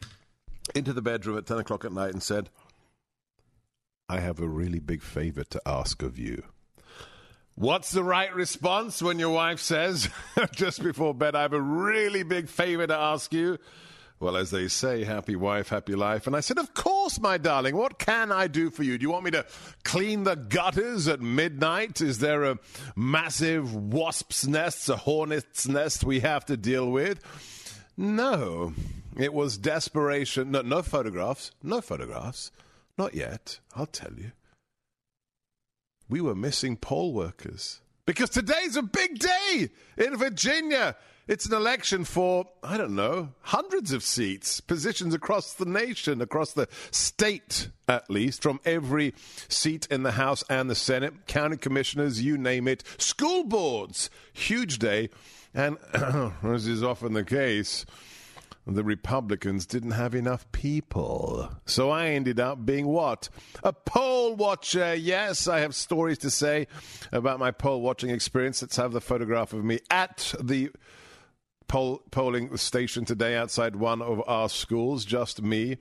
into 0.74 0.94
the 0.94 1.02
bedroom 1.02 1.38
at 1.38 1.46
10 1.46 1.60
o'clock 1.60 1.86
at 1.86 1.92
night 1.92 2.14
and 2.14 2.24
said, 2.24 2.50
I 4.10 4.20
have 4.20 4.39
a 4.39 4.48
really 4.48 4.80
big 4.80 5.02
favor 5.02 5.44
to 5.44 5.62
ask 5.66 6.02
of 6.02 6.18
you. 6.18 6.44
What's 7.56 7.92
the 7.92 8.04
right 8.04 8.34
response 8.34 9.02
when 9.02 9.20
your 9.20 9.30
wife 9.30 9.60
says, 9.60 10.10
just 10.54 10.82
before 10.82 11.14
bed, 11.14 11.36
I 11.36 11.44
have 11.44 11.54
a 11.54 11.62
really 11.62 12.24
big 12.24 12.50
favor 12.50 12.88
to 12.88 12.96
ask 12.96 13.34
you? 13.34 13.58
Well, 14.22 14.38
as 14.38 14.51
they 14.51 14.67
say, 14.67 15.03
happy 15.03 15.36
wife, 15.36 15.69
happy 15.69 15.95
life. 15.95 16.28
And 16.28 16.36
I 16.36 16.41
said, 16.41 16.59
Of 16.59 16.76
course, 16.76 17.19
my 17.19 17.39
darling. 17.39 17.76
What 17.76 17.97
can 17.97 18.32
I 18.32 18.45
do 18.45 18.69
for 18.69 18.84
you? 18.84 18.99
Do 18.99 19.01
you 19.01 19.09
want 19.09 19.26
me 19.26 19.32
to 19.32 19.47
clean 19.84 20.26
the 20.26 20.36
gutters 20.36 21.07
at 21.07 21.22
midnight? 21.22 22.01
Is 22.01 22.19
there 22.19 22.43
a 22.43 22.59
massive 22.95 23.74
wasp's 23.74 24.47
nest, 24.47 24.88
a 24.89 24.95
hornet's 24.95 25.67
nest 25.67 26.03
we 26.03 26.19
have 26.19 26.45
to 26.45 26.55
deal 26.55 26.91
with? 26.91 27.19
No. 27.97 28.74
It 29.17 29.34
was 29.34 29.57
desperation. 29.57 30.51
No, 30.51 30.61
no 30.61 30.84
photographs. 30.84 31.49
No 31.63 31.82
photographs. 31.82 32.51
Not 32.99 33.15
yet. 33.15 33.59
I'll 33.76 33.88
tell 33.88 34.13
you. 34.13 34.34
We 36.07 36.22
were 36.22 36.36
missing 36.36 36.78
poll 36.78 37.11
workers. 37.11 37.82
Because 38.05 38.30
today's 38.30 38.76
a 38.76 38.84
big 38.84 39.17
day 39.17 39.69
in 39.97 40.15
Virginia. 40.15 40.95
It's 41.28 41.45
an 41.45 41.53
election 41.53 42.03
for, 42.03 42.45
I 42.63 42.78
don't 42.78 42.95
know, 42.95 43.30
hundreds 43.41 43.93
of 43.93 44.03
seats, 44.03 44.59
positions 44.59 45.13
across 45.13 45.53
the 45.53 45.65
nation, 45.65 46.22
across 46.22 46.53
the 46.53 46.67
state 46.89 47.69
at 47.88 48.09
least, 48.09 48.41
from 48.41 48.59
every 48.65 49.13
seat 49.47 49.88
in 49.91 50.03
the 50.03 50.13
House 50.13 50.43
and 50.49 50.69
the 50.69 50.76
Senate, 50.76 51.28
county 51.28 51.57
commissioners, 51.57 52.22
you 52.22 52.38
name 52.38 52.67
it, 52.67 52.84
school 52.97 53.43
boards. 53.43 54.09
Huge 54.34 54.80
day. 54.80 55.09
And 55.53 55.78
as 56.43 56.67
is 56.67 56.82
often 56.82 57.13
the 57.13 57.24
case, 57.24 57.86
the 58.65 58.84
Republicans 58.84 59.65
didn't 59.65 59.91
have 59.91 60.15
enough 60.15 60.49
people. 60.51 61.49
So 61.65 61.89
I 61.89 62.07
ended 62.09 62.39
up 62.39 62.65
being 62.65 62.88
what? 62.88 63.30
A 63.63 63.74
poll 63.74 64.36
watcher. 64.36 64.95
Yes, 64.95 65.47
I 65.47 65.59
have 65.59 65.76
stories 65.76 66.19
to 66.19 66.30
say 66.30 66.67
about 67.11 67.39
my 67.39 67.51
poll 67.51 67.82
watching 67.82 68.09
experience. 68.09 68.61
Let's 68.61 68.78
have 68.78 68.91
the 68.91 69.01
photograph 69.01 69.53
of 69.53 69.63
me 69.63 69.80
at 69.89 70.34
the 70.39 70.72
poll, 71.72 72.03
polling 72.11 72.57
station 72.57 73.05
today 73.05 73.34
outside 73.34 73.78
one 73.78 74.01
of 74.01 74.22
our 74.28 74.49
schools, 74.49 75.05
just 75.05 75.41
me. 75.41 75.78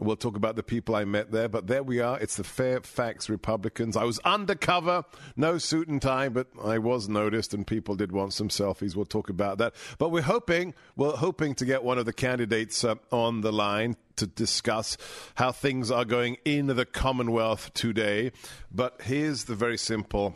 We'll 0.00 0.16
talk 0.16 0.36
about 0.36 0.56
the 0.56 0.64
people 0.64 0.96
I 0.96 1.04
met 1.04 1.30
there, 1.30 1.48
but 1.48 1.68
there 1.68 1.84
we 1.84 2.00
are. 2.00 2.18
It's 2.18 2.34
the 2.34 2.42
Fairfax 2.42 3.28
Republicans. 3.28 3.96
I 3.96 4.02
was 4.02 4.18
undercover, 4.20 5.04
no 5.36 5.58
suit 5.58 5.86
and 5.86 6.02
tie, 6.02 6.28
but 6.28 6.48
I 6.64 6.78
was 6.78 7.08
noticed, 7.08 7.54
and 7.54 7.64
people 7.64 7.94
did 7.94 8.10
want 8.10 8.32
some 8.32 8.48
selfies. 8.48 8.96
We'll 8.96 9.06
talk 9.06 9.30
about 9.30 9.58
that. 9.58 9.74
But 9.96 10.08
we're 10.08 10.22
hoping, 10.22 10.74
we're 10.96 11.12
hoping 11.12 11.54
to 11.54 11.64
get 11.64 11.84
one 11.84 11.98
of 11.98 12.04
the 12.04 12.12
candidates 12.12 12.82
uh, 12.82 12.96
on 13.12 13.42
the 13.42 13.52
line 13.52 13.96
to 14.16 14.26
discuss 14.26 14.96
how 15.36 15.52
things 15.52 15.92
are 15.92 16.04
going 16.04 16.38
in 16.44 16.66
the 16.66 16.84
Commonwealth 16.84 17.72
today. 17.74 18.32
But 18.72 19.02
here's 19.02 19.44
the 19.44 19.54
very 19.54 19.78
simple 19.78 20.34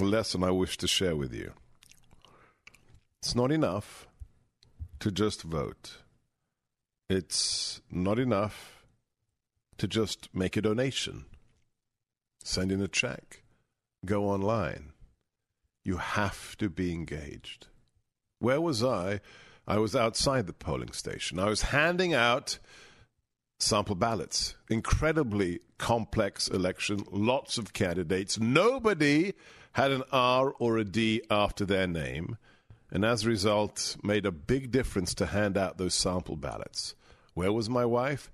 lesson 0.00 0.42
I 0.42 0.50
wish 0.50 0.78
to 0.78 0.88
share 0.88 1.14
with 1.14 1.34
you. 1.34 1.52
It's 3.20 3.34
not 3.34 3.52
enough 3.52 4.06
to 5.04 5.12
just 5.12 5.42
vote. 5.42 5.98
It's 7.10 7.82
not 7.90 8.18
enough 8.18 8.86
to 9.76 9.86
just 9.86 10.30
make 10.32 10.56
a 10.56 10.62
donation, 10.62 11.26
send 12.42 12.72
in 12.72 12.80
a 12.80 12.88
check, 12.88 13.42
go 14.06 14.24
online. 14.24 14.92
You 15.84 15.98
have 15.98 16.56
to 16.56 16.70
be 16.70 16.94
engaged. 16.94 17.66
Where 18.38 18.62
was 18.62 18.82
I? 18.82 19.20
I 19.68 19.76
was 19.76 19.94
outside 19.94 20.46
the 20.46 20.54
polling 20.54 20.92
station. 20.92 21.38
I 21.38 21.50
was 21.50 21.60
handing 21.60 22.14
out 22.14 22.58
sample 23.58 23.96
ballots. 23.96 24.54
Incredibly 24.70 25.60
complex 25.76 26.48
election, 26.48 27.04
lots 27.10 27.58
of 27.58 27.74
candidates. 27.74 28.40
Nobody 28.40 29.34
had 29.72 29.92
an 29.92 30.04
R 30.10 30.54
or 30.58 30.78
a 30.78 30.84
D 30.84 31.20
after 31.28 31.66
their 31.66 31.86
name 31.86 32.38
and 32.94 33.04
as 33.04 33.24
a 33.24 33.28
result, 33.28 33.96
made 34.04 34.24
a 34.24 34.30
big 34.30 34.70
difference 34.70 35.14
to 35.14 35.26
hand 35.26 35.58
out 35.58 35.76
those 35.76 35.94
sample 35.94 36.36
ballots. 36.36 36.94
Where 37.34 37.52
was 37.52 37.68
my 37.68 37.84
wife? 37.84 38.30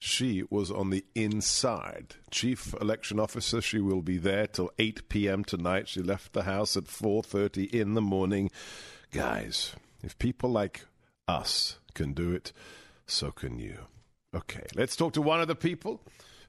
She 0.00 0.42
was 0.50 0.70
on 0.70 0.90
the 0.90 1.04
inside. 1.14 2.16
Chief 2.30 2.74
election 2.80 3.20
officer, 3.20 3.60
she 3.60 3.78
will 3.78 4.02
be 4.02 4.18
there 4.18 4.48
till 4.48 4.72
8 4.80 5.08
p.m. 5.08 5.44
tonight. 5.44 5.88
She 5.88 6.02
left 6.02 6.32
the 6.32 6.42
house 6.42 6.76
at 6.76 6.84
4:30 6.84 7.72
in 7.72 7.94
the 7.94 8.00
morning. 8.00 8.50
Guys, 9.12 9.76
if 10.02 10.18
people 10.18 10.50
like 10.50 10.86
us 11.28 11.78
can 11.94 12.12
do 12.12 12.32
it, 12.32 12.52
so 13.06 13.30
can 13.30 13.60
you. 13.60 13.78
Okay, 14.34 14.64
let's 14.74 14.96
talk 14.96 15.12
to 15.12 15.22
one 15.22 15.40
of 15.40 15.48
the 15.48 15.54
people 15.54 16.00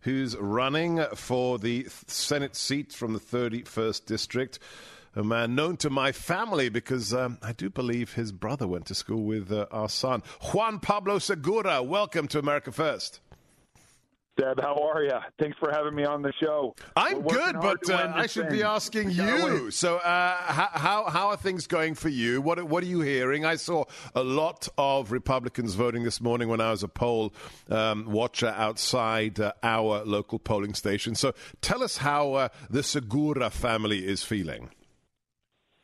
who's 0.01 0.36
running 0.38 1.03
for 1.16 1.59
the 1.59 1.88
Senate 2.07 2.55
seat 2.55 2.91
from 2.91 3.14
the 3.14 3.20
31st 3.20 4.05
district 4.05 4.57
a 5.16 5.24
man 5.24 5.55
known 5.55 5.78
to 5.78 5.89
my 5.89 6.12
family 6.12 6.70
because 6.70 7.14
um, 7.14 7.38
I 7.41 7.53
do 7.53 7.70
believe 7.70 8.14
his 8.14 8.32
brother 8.32 8.68
went 8.68 8.86
to 8.88 8.95
school 8.95 9.24
with 9.24 9.51
uh, 9.51 9.68
our 9.72 9.89
son. 9.89 10.24
Juan 10.53 10.80
Pablo 10.80 11.20
Segura, 11.20 11.84
welcome 11.84 12.28
to 12.30 12.39
America 12.39 12.72
First. 12.72 13.20
Seb, 14.39 14.62
how 14.62 14.76
are 14.76 15.03
you? 15.03 15.12
Thanks 15.39 15.57
for 15.59 15.72
having 15.72 15.93
me 15.93 16.05
on 16.05 16.22
the 16.22 16.32
show. 16.39 16.74
I'm 16.95 17.22
good, 17.22 17.59
but 17.59 17.88
uh, 17.89 18.14
I 18.16 18.28
should 18.28 18.47
thing. 18.47 18.59
be 18.59 18.64
asking 18.64 19.12
you. 19.12 19.70
So, 19.72 19.97
uh, 19.97 20.36
how 20.38 21.05
how 21.09 21.28
are 21.28 21.38
things 21.38 21.68
going 21.68 21.95
for 21.95 22.07
you? 22.07 22.41
What 22.41 22.64
what 22.64 22.82
are 22.82 22.88
you 22.88 23.01
hearing? 23.01 23.45
I 23.45 23.57
saw 23.57 23.84
a 24.16 24.24
lot 24.24 24.70
of 24.78 25.12
Republicans 25.12 25.76
voting 25.76 26.03
this 26.05 26.22
morning 26.22 26.47
when 26.47 26.62
I 26.62 26.72
was 26.72 26.82
a 26.82 26.88
poll 26.88 27.34
um, 27.70 28.05
watcher 28.09 28.53
outside 28.57 29.39
uh, 29.39 29.51
our 29.64 30.05
local 30.05 30.39
polling 30.39 30.76
station. 30.76 31.14
So, 31.14 31.34
tell 31.59 31.84
us 31.84 31.97
how 31.97 32.34
uh, 32.34 32.49
the 32.70 32.84
Segura 32.84 33.49
family 33.49 34.07
is 34.07 34.24
feeling. 34.24 34.70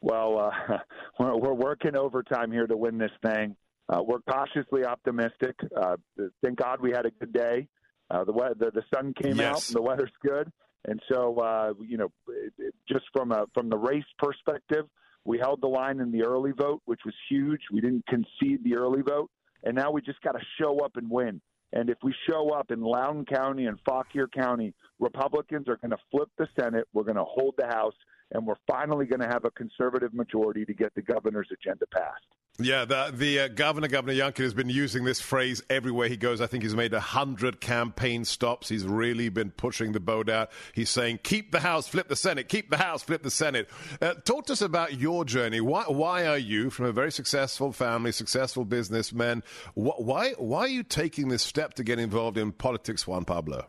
Well, 0.01 0.39
uh, 0.39 0.77
we're, 1.19 1.35
we're 1.37 1.53
working 1.53 1.95
overtime 1.95 2.51
here 2.51 2.67
to 2.67 2.77
win 2.77 2.97
this 2.97 3.11
thing. 3.25 3.55
Uh, 3.89 4.01
we're 4.03 4.19
cautiously 4.29 4.85
optimistic. 4.85 5.55
Uh, 5.75 5.95
thank 6.43 6.57
God 6.57 6.81
we 6.81 6.91
had 6.91 7.05
a 7.05 7.11
good 7.11 7.31
day. 7.33 7.67
Uh, 8.09 8.23
the, 8.23 8.33
the 8.57 8.71
the 8.71 8.83
sun 8.93 9.13
came 9.21 9.37
Yes. 9.37 9.45
out 9.55 9.67
and 9.67 9.75
the 9.75 9.81
weather's 9.81 10.11
good, 10.25 10.49
and 10.85 11.01
so 11.11 11.37
uh, 11.39 11.73
you 11.85 11.97
know, 11.97 12.09
it, 12.29 12.53
it, 12.57 12.73
just 12.87 13.03
from 13.13 13.31
a 13.33 13.45
from 13.53 13.69
the 13.69 13.77
race 13.77 14.05
perspective, 14.17 14.85
we 15.25 15.37
held 15.37 15.61
the 15.61 15.67
line 15.67 15.99
in 15.99 16.11
the 16.11 16.23
early 16.23 16.51
vote, 16.51 16.81
which 16.85 17.01
was 17.05 17.13
huge. 17.29 17.59
We 17.71 17.81
didn't 17.81 18.05
concede 18.07 18.63
the 18.63 18.75
early 18.75 19.01
vote, 19.01 19.29
and 19.63 19.75
now 19.75 19.91
we 19.91 20.01
just 20.01 20.21
got 20.21 20.33
to 20.33 20.41
show 20.59 20.79
up 20.79 20.95
and 20.95 21.09
win. 21.09 21.41
And 21.73 21.89
if 21.89 21.97
we 22.01 22.13
show 22.29 22.51
up 22.51 22.71
in 22.71 22.81
Loudoun 22.81 23.25
County 23.25 23.65
and 23.65 23.77
Fauquier 23.85 24.27
County, 24.27 24.73
Republicans 24.99 25.67
are 25.67 25.77
going 25.77 25.91
to 25.91 25.97
flip 26.11 26.29
the 26.37 26.47
Senate. 26.59 26.87
We're 26.93 27.03
going 27.03 27.17
to 27.17 27.25
hold 27.25 27.55
the 27.57 27.67
House, 27.67 27.93
and 28.31 28.45
we're 28.45 28.55
finally 28.67 29.05
going 29.05 29.19
to 29.19 29.27
have 29.27 29.45
a 29.45 29.51
conservative 29.51 30.13
majority 30.13 30.65
to 30.65 30.73
get 30.73 30.93
the 30.95 31.01
governor's 31.01 31.49
agenda 31.51 31.85
passed. 31.87 32.25
Yeah, 32.59 32.85
the, 32.85 33.11
the 33.13 33.39
uh, 33.41 33.47
governor, 33.49 33.87
Governor 33.87 34.15
Youngkin, 34.15 34.43
has 34.43 34.55
been 34.55 34.69
using 34.69 35.03
this 35.03 35.21
phrase 35.21 35.61
everywhere 35.69 36.07
he 36.07 36.17
goes. 36.17 36.41
I 36.41 36.47
think 36.47 36.63
he's 36.63 36.73
made 36.73 36.91
a 36.91 36.99
hundred 36.99 37.61
campaign 37.61 38.25
stops. 38.25 38.67
He's 38.67 38.83
really 38.83 39.29
been 39.29 39.51
pushing 39.51 39.91
the 39.91 39.99
boat 39.99 40.27
out. 40.27 40.49
He's 40.73 40.89
saying, 40.89 41.19
"Keep 41.21 41.51
the 41.51 41.59
House, 41.59 41.87
flip 41.87 42.07
the 42.07 42.15
Senate. 42.15 42.49
Keep 42.49 42.71
the 42.71 42.77
House, 42.77 43.03
flip 43.03 43.21
the 43.21 43.29
Senate." 43.29 43.69
Uh, 44.01 44.15
talk 44.25 44.47
to 44.47 44.53
us 44.53 44.61
about 44.61 44.99
your 44.99 45.23
journey. 45.23 45.61
Why, 45.61 45.83
why 45.83 46.25
are 46.25 46.37
you, 46.37 46.71
from 46.71 46.87
a 46.87 46.91
very 46.91 47.11
successful 47.11 47.71
family, 47.71 48.11
successful 48.11 48.65
businessman, 48.65 49.43
wh- 49.75 49.99
why 49.99 50.31
why 50.39 50.61
are 50.61 50.67
you 50.67 50.81
taking 50.81 51.27
this 51.27 51.43
step 51.43 51.75
to 51.75 51.83
get 51.83 51.99
involved 51.99 52.39
in 52.39 52.51
politics, 52.51 53.05
Juan 53.05 53.23
Pablo? 53.23 53.67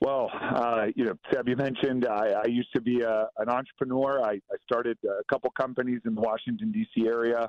Well, 0.00 0.30
uh, 0.32 0.86
you 0.94 1.04
know, 1.04 1.14
Seb, 1.32 1.48
you 1.48 1.56
mentioned 1.56 2.06
I, 2.06 2.42
I 2.44 2.46
used 2.46 2.72
to 2.74 2.82
be 2.82 3.00
a, 3.00 3.28
an 3.38 3.48
entrepreneur. 3.48 4.22
I, 4.22 4.32
I 4.34 4.56
started 4.62 4.98
a 5.04 5.24
couple 5.32 5.50
companies 5.50 6.00
in 6.04 6.14
the 6.14 6.20
Washington 6.20 6.70
D.C. 6.70 7.06
area. 7.06 7.48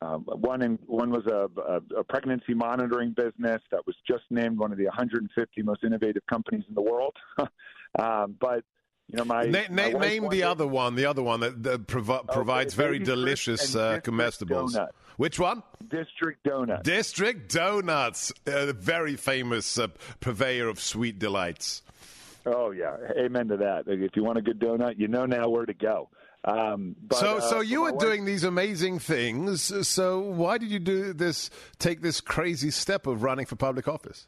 Um, 0.00 0.24
one 0.24 0.62
in, 0.62 0.78
one 0.86 1.10
was 1.10 1.24
a, 1.26 1.48
a, 1.60 2.00
a 2.00 2.04
pregnancy 2.04 2.54
monitoring 2.54 3.12
business 3.12 3.62
that 3.70 3.86
was 3.86 3.94
just 4.08 4.24
named 4.30 4.58
one 4.58 4.72
of 4.72 4.78
the 4.78 4.86
150 4.86 5.62
most 5.62 5.84
innovative 5.84 6.22
companies 6.28 6.64
in 6.68 6.74
the 6.74 6.82
world. 6.82 7.14
um, 7.98 8.36
but 8.40 8.64
You 9.12 9.18
know, 9.18 9.24
my, 9.24 9.44
Na- 9.44 9.60
my 9.70 9.90
na- 9.90 9.98
wife 9.98 10.08
name 10.08 10.28
the 10.30 10.42
other 10.44 10.66
one, 10.66 10.94
the 10.94 11.04
other 11.06 11.22
one 11.22 11.40
that, 11.40 11.62
that 11.64 11.86
provi- 11.86 12.24
provides 12.32 12.74
very 12.74 12.98
delicious 12.98 13.76
uh, 13.76 14.00
comestibles. 14.02 14.72
Donut. 14.74 14.88
Which 15.18 15.38
one? 15.38 15.62
District 15.86 16.42
Donut. 16.44 16.82
District 16.82 17.52
Donuts, 17.52 18.32
a 18.46 18.72
very 18.72 19.16
famous 19.16 19.78
uh, 19.78 19.88
purveyor 20.20 20.68
of 20.68 20.80
sweet 20.80 21.18
delights. 21.18 21.82
Oh 22.46 22.70
yeah, 22.70 22.96
amen 23.18 23.48
to 23.48 23.58
that. 23.58 23.84
If 23.86 24.16
you 24.16 24.24
want 24.24 24.38
a 24.38 24.42
good 24.42 24.58
donut, 24.58 24.98
you 24.98 25.06
know 25.08 25.26
now 25.26 25.48
where 25.48 25.66
to 25.66 25.74
go. 25.74 26.08
Um, 26.44 26.96
but, 27.00 27.18
so, 27.18 27.36
uh, 27.36 27.40
so 27.40 27.60
you 27.60 27.82
were 27.82 27.92
wife- 27.92 28.00
doing 28.00 28.24
these 28.24 28.42
amazing 28.42 28.98
things. 28.98 29.86
So, 29.86 30.18
why 30.20 30.58
did 30.58 30.70
you 30.70 30.80
do 30.80 31.12
this? 31.12 31.50
Take 31.78 32.00
this 32.00 32.20
crazy 32.20 32.70
step 32.72 33.06
of 33.06 33.22
running 33.22 33.46
for 33.46 33.54
public 33.54 33.86
office? 33.86 34.26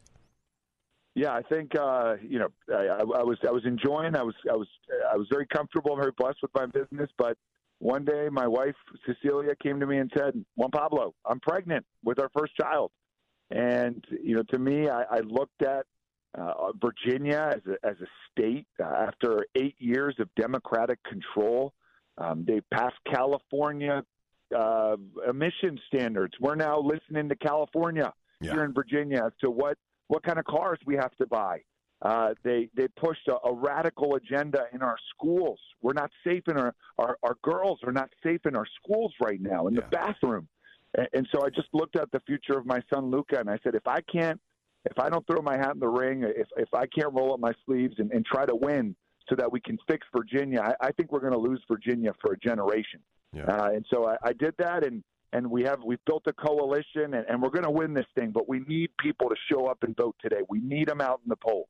Yeah, 1.14 1.32
I 1.32 1.42
think 1.42 1.72
uh, 1.78 2.16
you 2.20 2.40
know 2.40 2.48
I, 2.70 3.00
I 3.00 3.22
was 3.22 3.38
I 3.46 3.52
was 3.52 3.64
enjoying. 3.64 4.16
I 4.16 4.22
was 4.22 4.34
I 4.50 4.56
was 4.56 4.68
I 5.12 5.16
was 5.16 5.28
very 5.30 5.46
comfortable, 5.46 5.92
and 5.92 6.00
very 6.00 6.12
blessed 6.16 6.38
with 6.42 6.50
my 6.54 6.66
business. 6.66 7.08
But 7.16 7.36
one 7.78 8.04
day, 8.04 8.28
my 8.30 8.48
wife 8.48 8.74
Cecilia 9.06 9.54
came 9.62 9.78
to 9.78 9.86
me 9.86 9.98
and 9.98 10.10
said, 10.16 10.44
"Juan 10.56 10.70
Pablo, 10.70 11.14
I'm 11.24 11.38
pregnant 11.40 11.86
with 12.02 12.18
our 12.18 12.30
first 12.36 12.56
child." 12.56 12.90
And 13.50 14.04
you 14.22 14.34
know, 14.34 14.42
to 14.50 14.58
me, 14.58 14.88
I, 14.88 15.02
I 15.02 15.20
looked 15.20 15.62
at 15.62 15.86
uh, 16.36 16.72
Virginia 16.80 17.52
as 17.54 17.62
a, 17.66 17.86
as 17.86 17.96
a 18.00 18.06
state 18.32 18.66
uh, 18.80 19.06
after 19.06 19.46
eight 19.54 19.76
years 19.78 20.16
of 20.18 20.28
Democratic 20.34 20.98
control. 21.04 21.72
Um, 22.18 22.44
they 22.46 22.60
passed 22.72 22.96
California 23.08 24.02
uh, 24.56 24.96
emission 25.28 25.78
standards. 25.86 26.34
We're 26.40 26.54
now 26.56 26.80
listening 26.80 27.28
to 27.28 27.36
California 27.36 28.12
here 28.40 28.64
in 28.64 28.72
Virginia 28.72 29.22
as 29.26 29.32
to 29.40 29.50
what 29.50 29.78
what 30.14 30.22
kind 30.22 30.38
of 30.38 30.44
cars 30.44 30.78
we 30.86 30.94
have 30.94 31.14
to 31.16 31.26
buy. 31.26 31.58
Uh, 32.02 32.34
they 32.42 32.68
they 32.76 32.86
pushed 32.96 33.26
a, 33.28 33.36
a 33.48 33.52
radical 33.52 34.14
agenda 34.14 34.62
in 34.72 34.80
our 34.82 34.96
schools. 35.12 35.58
We're 35.82 35.94
not 35.94 36.10
safe 36.26 36.44
in 36.48 36.56
our, 36.56 36.74
our 36.98 37.16
our 37.22 37.36
girls 37.42 37.80
are 37.84 37.92
not 37.92 38.10
safe 38.22 38.42
in 38.46 38.54
our 38.54 38.66
schools 38.78 39.12
right 39.20 39.40
now 39.40 39.66
in 39.68 39.74
the 39.74 39.82
bathroom. 39.90 40.48
And, 40.96 41.08
and 41.16 41.28
so 41.32 41.44
I 41.44 41.50
just 41.50 41.68
looked 41.72 41.96
at 41.96 42.10
the 42.12 42.20
future 42.20 42.56
of 42.58 42.66
my 42.66 42.80
son 42.92 43.10
Luca, 43.10 43.40
and 43.40 43.50
I 43.50 43.58
said, 43.64 43.74
if 43.74 43.86
I 43.86 44.00
can't, 44.02 44.40
if 44.84 44.98
I 44.98 45.08
don't 45.08 45.26
throw 45.26 45.42
my 45.42 45.56
hat 45.56 45.74
in 45.74 45.80
the 45.80 45.88
ring, 45.88 46.22
if 46.24 46.48
if 46.56 46.72
I 46.74 46.86
can't 46.86 47.12
roll 47.12 47.32
up 47.34 47.40
my 47.40 47.54
sleeves 47.64 47.94
and, 47.98 48.10
and 48.12 48.24
try 48.24 48.44
to 48.46 48.54
win, 48.54 48.94
so 49.28 49.34
that 49.36 49.50
we 49.50 49.60
can 49.60 49.78
fix 49.88 50.06
Virginia, 50.14 50.60
I, 50.60 50.88
I 50.88 50.92
think 50.92 51.10
we're 51.10 51.20
going 51.20 51.32
to 51.32 51.38
lose 51.38 51.62
Virginia 51.66 52.12
for 52.20 52.32
a 52.32 52.38
generation. 52.38 53.00
Uh, 53.48 53.70
and 53.74 53.84
so 53.90 54.06
I, 54.06 54.16
I 54.22 54.32
did 54.32 54.54
that, 54.58 54.86
and 54.86 55.02
and 55.34 55.50
we 55.50 55.64
have 55.64 55.80
we've 55.84 56.04
built 56.06 56.22
a 56.26 56.32
coalition, 56.32 57.14
and, 57.14 57.26
and 57.28 57.42
we're 57.42 57.50
going 57.50 57.64
to 57.64 57.70
win 57.70 57.92
this 57.92 58.06
thing. 58.14 58.30
But 58.30 58.48
we 58.48 58.60
need 58.60 58.90
people 58.98 59.28
to 59.28 59.34
show 59.50 59.66
up 59.66 59.82
and 59.82 59.94
vote 59.96 60.14
today. 60.22 60.40
We 60.48 60.60
need 60.60 60.88
them 60.88 61.00
out 61.00 61.20
in 61.24 61.28
the 61.28 61.36
polls. 61.36 61.66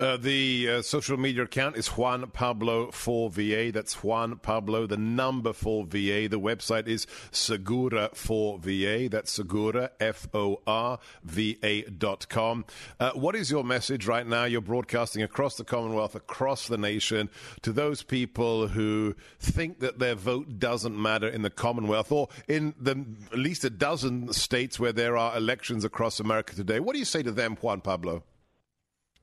Uh, 0.00 0.16
the 0.16 0.68
uh, 0.68 0.82
social 0.82 1.18
media 1.18 1.42
account 1.42 1.76
is 1.76 1.88
Juan 1.88 2.26
Pablo 2.30 2.90
for 2.90 3.28
VA. 3.28 3.70
That's 3.70 4.02
Juan 4.02 4.38
Pablo, 4.38 4.86
the 4.86 4.96
number 4.96 5.52
for 5.52 5.84
VA. 5.84 6.26
The 6.26 6.40
website 6.40 6.88
is 6.88 7.06
Segura 7.30 8.08
for 8.14 8.58
VA. 8.58 9.08
That's 9.10 9.30
Segura, 9.30 9.90
F 10.00 10.26
O 10.32 10.62
R 10.66 10.98
V 11.22 11.58
A 11.62 11.82
dot 11.82 12.28
com. 12.28 12.64
Uh, 12.98 13.10
what 13.12 13.36
is 13.36 13.50
your 13.50 13.62
message 13.62 14.06
right 14.06 14.26
now? 14.26 14.44
You're 14.44 14.62
broadcasting 14.62 15.22
across 15.22 15.56
the 15.56 15.64
Commonwealth, 15.64 16.14
across 16.14 16.66
the 16.66 16.78
nation, 16.78 17.28
to 17.60 17.70
those 17.72 18.02
people 18.02 18.68
who 18.68 19.14
think 19.38 19.80
that 19.80 19.98
their 19.98 20.14
vote 20.14 20.58
doesn't 20.58 21.00
matter 21.00 21.28
in 21.28 21.42
the 21.42 21.50
Commonwealth 21.50 22.10
or 22.10 22.28
in 22.48 22.74
the 22.80 23.04
at 23.32 23.38
least 23.38 23.64
a 23.64 23.70
dozen 23.70 24.32
states 24.32 24.80
where 24.80 24.92
there 24.92 25.16
are 25.16 25.36
elections 25.36 25.84
across 25.84 26.20
America 26.20 26.54
today. 26.54 26.80
What 26.80 26.94
do 26.94 26.98
you 26.98 27.04
say 27.04 27.22
to 27.22 27.32
them, 27.32 27.56
Juan 27.60 27.82
Pablo? 27.82 28.24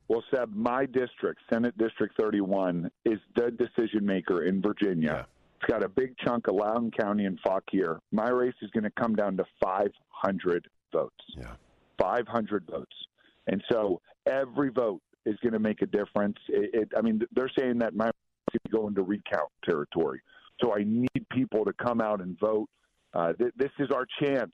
Well, 0.08 0.24
Seb, 0.34 0.54
my 0.54 0.86
district, 0.86 1.40
Senate 1.52 1.76
District 1.76 2.14
31, 2.18 2.90
is 3.04 3.18
the 3.36 3.50
decision 3.50 4.06
maker 4.06 4.44
in 4.44 4.62
Virginia. 4.62 5.26
It's 5.60 5.70
got 5.70 5.84
a 5.84 5.88
big 5.88 6.14
chunk 6.24 6.48
of 6.48 6.54
Loudoun 6.54 6.90
County 6.98 7.26
and 7.26 7.38
Fauquier. 7.44 7.98
My 8.10 8.28
race 8.30 8.54
is 8.62 8.70
going 8.70 8.84
to 8.84 8.90
come 8.90 9.14
down 9.14 9.36
to 9.36 9.44
500 9.62 10.68
votes. 10.92 11.14
Yeah. 11.36 11.54
500 12.00 12.64
votes. 12.70 12.94
And 13.48 13.62
so 13.70 14.00
every 14.26 14.70
vote 14.70 15.02
is 15.26 15.36
going 15.42 15.52
to 15.52 15.58
make 15.58 15.82
a 15.82 15.86
difference. 15.86 16.36
It, 16.48 16.70
it, 16.72 16.88
I 16.96 17.02
mean, 17.02 17.20
they're 17.32 17.50
saying 17.58 17.78
that 17.78 17.94
my 17.94 18.06
race 18.06 18.14
is 18.54 18.60
going 18.70 18.72
to 18.72 18.78
go 18.78 18.88
into 18.88 19.02
recount 19.02 19.50
territory. 19.68 20.20
So 20.62 20.74
I 20.74 20.84
need 20.84 21.26
people 21.30 21.64
to 21.64 21.72
come 21.72 22.00
out 22.00 22.20
and 22.20 22.38
vote. 22.38 22.68
Uh, 23.12 23.32
th- 23.34 23.52
this 23.56 23.70
is 23.78 23.90
our 23.90 24.06
chance 24.22 24.52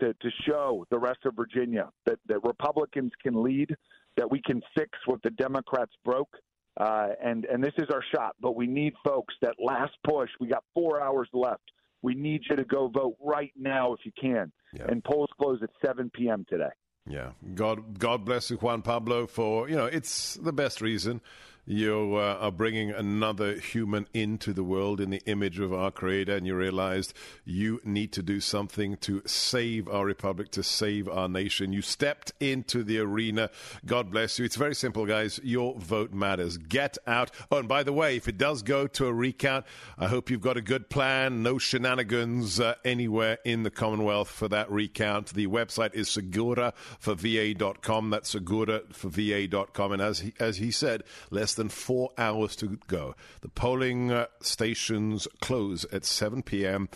to, 0.00 0.14
to 0.14 0.30
show 0.46 0.84
the 0.90 0.98
rest 0.98 1.20
of 1.24 1.36
Virginia 1.36 1.90
that, 2.06 2.18
that 2.26 2.42
Republicans 2.44 3.12
can 3.22 3.42
lead, 3.42 3.74
that 4.16 4.30
we 4.30 4.40
can 4.42 4.62
fix 4.76 4.90
what 5.06 5.22
the 5.22 5.30
Democrats 5.30 5.92
broke. 6.04 6.34
Uh, 6.78 7.08
and, 7.22 7.44
and 7.46 7.62
this 7.62 7.74
is 7.78 7.88
our 7.92 8.02
shot, 8.14 8.36
but 8.40 8.56
we 8.56 8.66
need 8.66 8.94
folks 9.04 9.34
that 9.42 9.54
last 9.58 9.92
push. 10.04 10.30
We 10.40 10.48
got 10.48 10.64
four 10.72 11.02
hours 11.02 11.28
left. 11.32 11.62
We 12.02 12.14
need 12.14 12.42
you 12.48 12.56
to 12.56 12.64
go 12.64 12.88
vote 12.88 13.16
right 13.20 13.52
now 13.58 13.92
if 13.92 14.00
you 14.04 14.12
can. 14.18 14.52
And 14.88 15.04
polls 15.04 15.28
close 15.38 15.58
at 15.62 15.70
7 15.84 16.10
p.m. 16.14 16.46
today. 16.48 16.70
Yeah, 17.06 17.32
God, 17.54 17.98
God 17.98 18.24
bless 18.24 18.50
you, 18.50 18.56
Juan 18.56 18.82
Pablo, 18.82 19.26
for 19.26 19.68
you 19.68 19.74
know 19.74 19.86
it's 19.86 20.34
the 20.34 20.52
best 20.52 20.80
reason 20.80 21.20
you 21.66 22.16
uh, 22.16 22.38
are 22.40 22.50
bringing 22.50 22.90
another 22.90 23.54
human 23.54 24.06
into 24.12 24.52
the 24.52 24.64
world 24.64 25.00
in 25.00 25.10
the 25.10 25.22
image 25.26 25.58
of 25.58 25.72
our 25.72 25.90
Creator, 25.90 26.36
and 26.36 26.46
you 26.46 26.56
realized 26.56 27.14
you 27.44 27.80
need 27.84 28.12
to 28.12 28.22
do 28.22 28.40
something 28.40 28.96
to 28.98 29.22
save 29.26 29.88
our 29.88 30.04
republic, 30.04 30.50
to 30.52 30.62
save 30.62 31.08
our 31.08 31.28
nation. 31.28 31.72
You 31.72 31.82
stepped 31.82 32.32
into 32.40 32.82
the 32.82 32.98
arena. 32.98 33.50
God 33.86 34.10
bless 34.10 34.38
you. 34.38 34.44
It's 34.44 34.56
very 34.56 34.74
simple, 34.74 35.06
guys. 35.06 35.40
Your 35.42 35.78
vote 35.78 36.12
matters. 36.12 36.56
Get 36.56 36.98
out. 37.06 37.30
Oh, 37.50 37.58
and 37.58 37.68
by 37.68 37.82
the 37.82 37.92
way, 37.92 38.16
if 38.16 38.28
it 38.28 38.38
does 38.38 38.62
go 38.62 38.86
to 38.86 39.06
a 39.06 39.12
recount, 39.12 39.64
I 39.98 40.06
hope 40.08 40.30
you've 40.30 40.40
got 40.40 40.56
a 40.56 40.62
good 40.62 40.88
plan. 40.90 41.42
No 41.42 41.58
shenanigans 41.58 42.58
uh, 42.58 42.74
anywhere 42.84 43.38
in 43.44 43.62
the 43.62 43.70
Commonwealth 43.70 44.28
for 44.28 44.48
that 44.48 44.70
recount. 44.70 45.34
The 45.34 45.46
website 45.46 45.94
is 45.94 46.08
Segura 46.08 46.72
for 46.98 47.14
va.com. 47.14 48.10
That's 48.10 48.30
Segura 48.30 48.82
for 48.92 49.08
va.com. 49.08 49.92
And 49.92 50.02
as 50.02 50.20
he, 50.20 50.34
as 50.40 50.56
he 50.56 50.70
said, 50.70 51.04
less 51.50 51.54
than 51.54 51.68
four 51.68 52.10
hours 52.16 52.54
to 52.54 52.78
go. 52.86 53.14
The 53.40 53.48
polling 53.48 54.12
uh, 54.12 54.26
stations 54.40 55.26
close 55.40 55.84
at 55.92 56.04
7 56.04 56.44
p.m. 56.44 56.88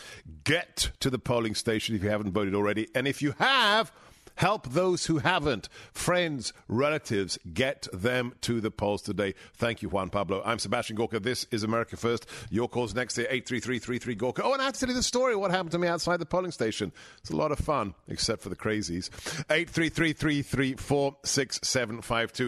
Get 0.45 0.93
to 1.01 1.11
the 1.11 1.19
polling 1.19 1.57
station 1.57 1.97
if 1.97 2.05
you 2.05 2.11
haven't 2.11 2.33
voted 2.33 2.55
already. 2.55 2.87
And 2.95 3.09
if 3.09 3.21
you 3.21 3.35
have, 3.39 3.91
Help 4.37 4.69
those 4.71 5.07
who 5.07 5.19
haven't. 5.19 5.69
Friends, 5.93 6.53
relatives, 6.69 7.39
get 7.53 7.87
them 7.93 8.35
to 8.43 8.61
the 8.61 8.71
polls 8.71 9.03
today. 9.03 9.35
Thank 9.55 9.83
you, 9.83 9.89
Juan 9.89 10.11
Pablo. 10.11 10.43
I'm 10.45 10.59
Sebastian 10.59 10.97
Gorka. 10.97 11.21
This 11.21 11.47
is 11.51 11.63
America 11.63 11.97
First. 11.97 12.27
Your 12.51 12.69
calls 12.69 12.95
next 12.95 13.15
to 13.15 13.23
833 13.23 14.15
Gorka. 14.15 14.43
Oh, 14.43 14.53
and 14.53 14.61
I 14.61 14.65
have 14.67 14.75
to 14.75 14.81
tell 14.81 14.89
you 14.89 14.95
the 14.95 15.03
story 15.03 15.37
what 15.37 15.51
happened 15.51 15.71
to 15.73 15.79
me 15.79 15.89
outside 15.89 16.19
the 16.19 16.27
polling 16.27 16.51
station. 16.51 16.93
It's 17.19 17.31
a 17.31 17.37
lot 17.37 17.53
of 17.53 17.59
fun, 17.59 17.95
except 18.09 18.43
for 18.43 18.49
the 18.49 18.57
crazies. 18.57 19.11
833 19.51 20.41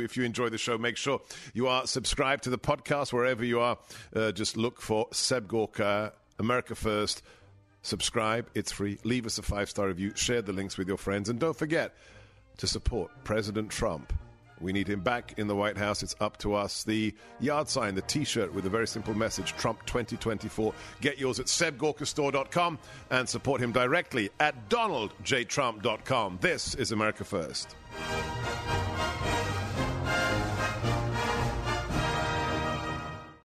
If 0.05 0.16
you 0.16 0.24
enjoy 0.24 0.49
the 0.49 0.59
show, 0.59 0.78
make 0.78 0.97
sure 0.97 1.20
you 1.55 1.68
are 1.68 1.87
subscribed 1.87 2.45
to 2.45 2.51
the 2.51 2.59
podcast 2.59 3.12
wherever 3.12 3.45
you 3.45 3.61
are. 3.61 3.78
Uh, 4.14 4.32
just 4.32 4.57
look 4.57 4.80
for 4.80 5.07
Seb 5.12 5.47
Gorka, 5.49 6.12
America 6.39 6.74
First. 6.74 7.22
Subscribe, 7.87 8.51
it's 8.53 8.72
free. 8.72 8.99
Leave 9.05 9.26
us 9.26 9.39
a 9.39 9.43
five 9.43 9.70
star 9.70 9.87
review, 9.87 10.11
share 10.16 10.43
the 10.43 10.53
links 10.53 10.76
with 10.76 10.89
your 10.89 10.97
friends, 10.97 11.28
and 11.28 11.39
don't 11.39 11.57
forget 11.57 11.95
to 12.57 12.66
support 12.66 13.12
President 13.22 13.70
Trump. 13.70 14.12
We 14.61 14.72
need 14.72 14.89
him 14.89 15.03
back 15.03 15.39
in 15.39 15.47
the 15.47 15.55
White 15.55 15.78
House. 15.78 16.03
It's 16.03 16.16
up 16.18 16.37
to 16.39 16.55
us. 16.55 16.82
The 16.82 17.14
yard 17.39 17.68
sign, 17.68 17.95
the 17.95 18.03
t 18.03 18.24
shirt 18.24 18.53
with 18.53 18.66
a 18.66 18.68
very 18.68 18.89
simple 18.89 19.14
message 19.14 19.53
Trump 19.53 19.87
2024. 19.87 20.74
Get 21.01 21.18
yours 21.18 21.39
at 21.39 21.47
sebgorkastore.com 21.47 22.78
and 23.11 23.28
support 23.28 23.61
him 23.61 23.70
directly 23.70 24.30
at 24.41 24.68
donaldjtrump.com. 24.68 26.39
This 26.41 26.74
is 26.74 26.91
America 26.91 27.22
First. 27.22 27.76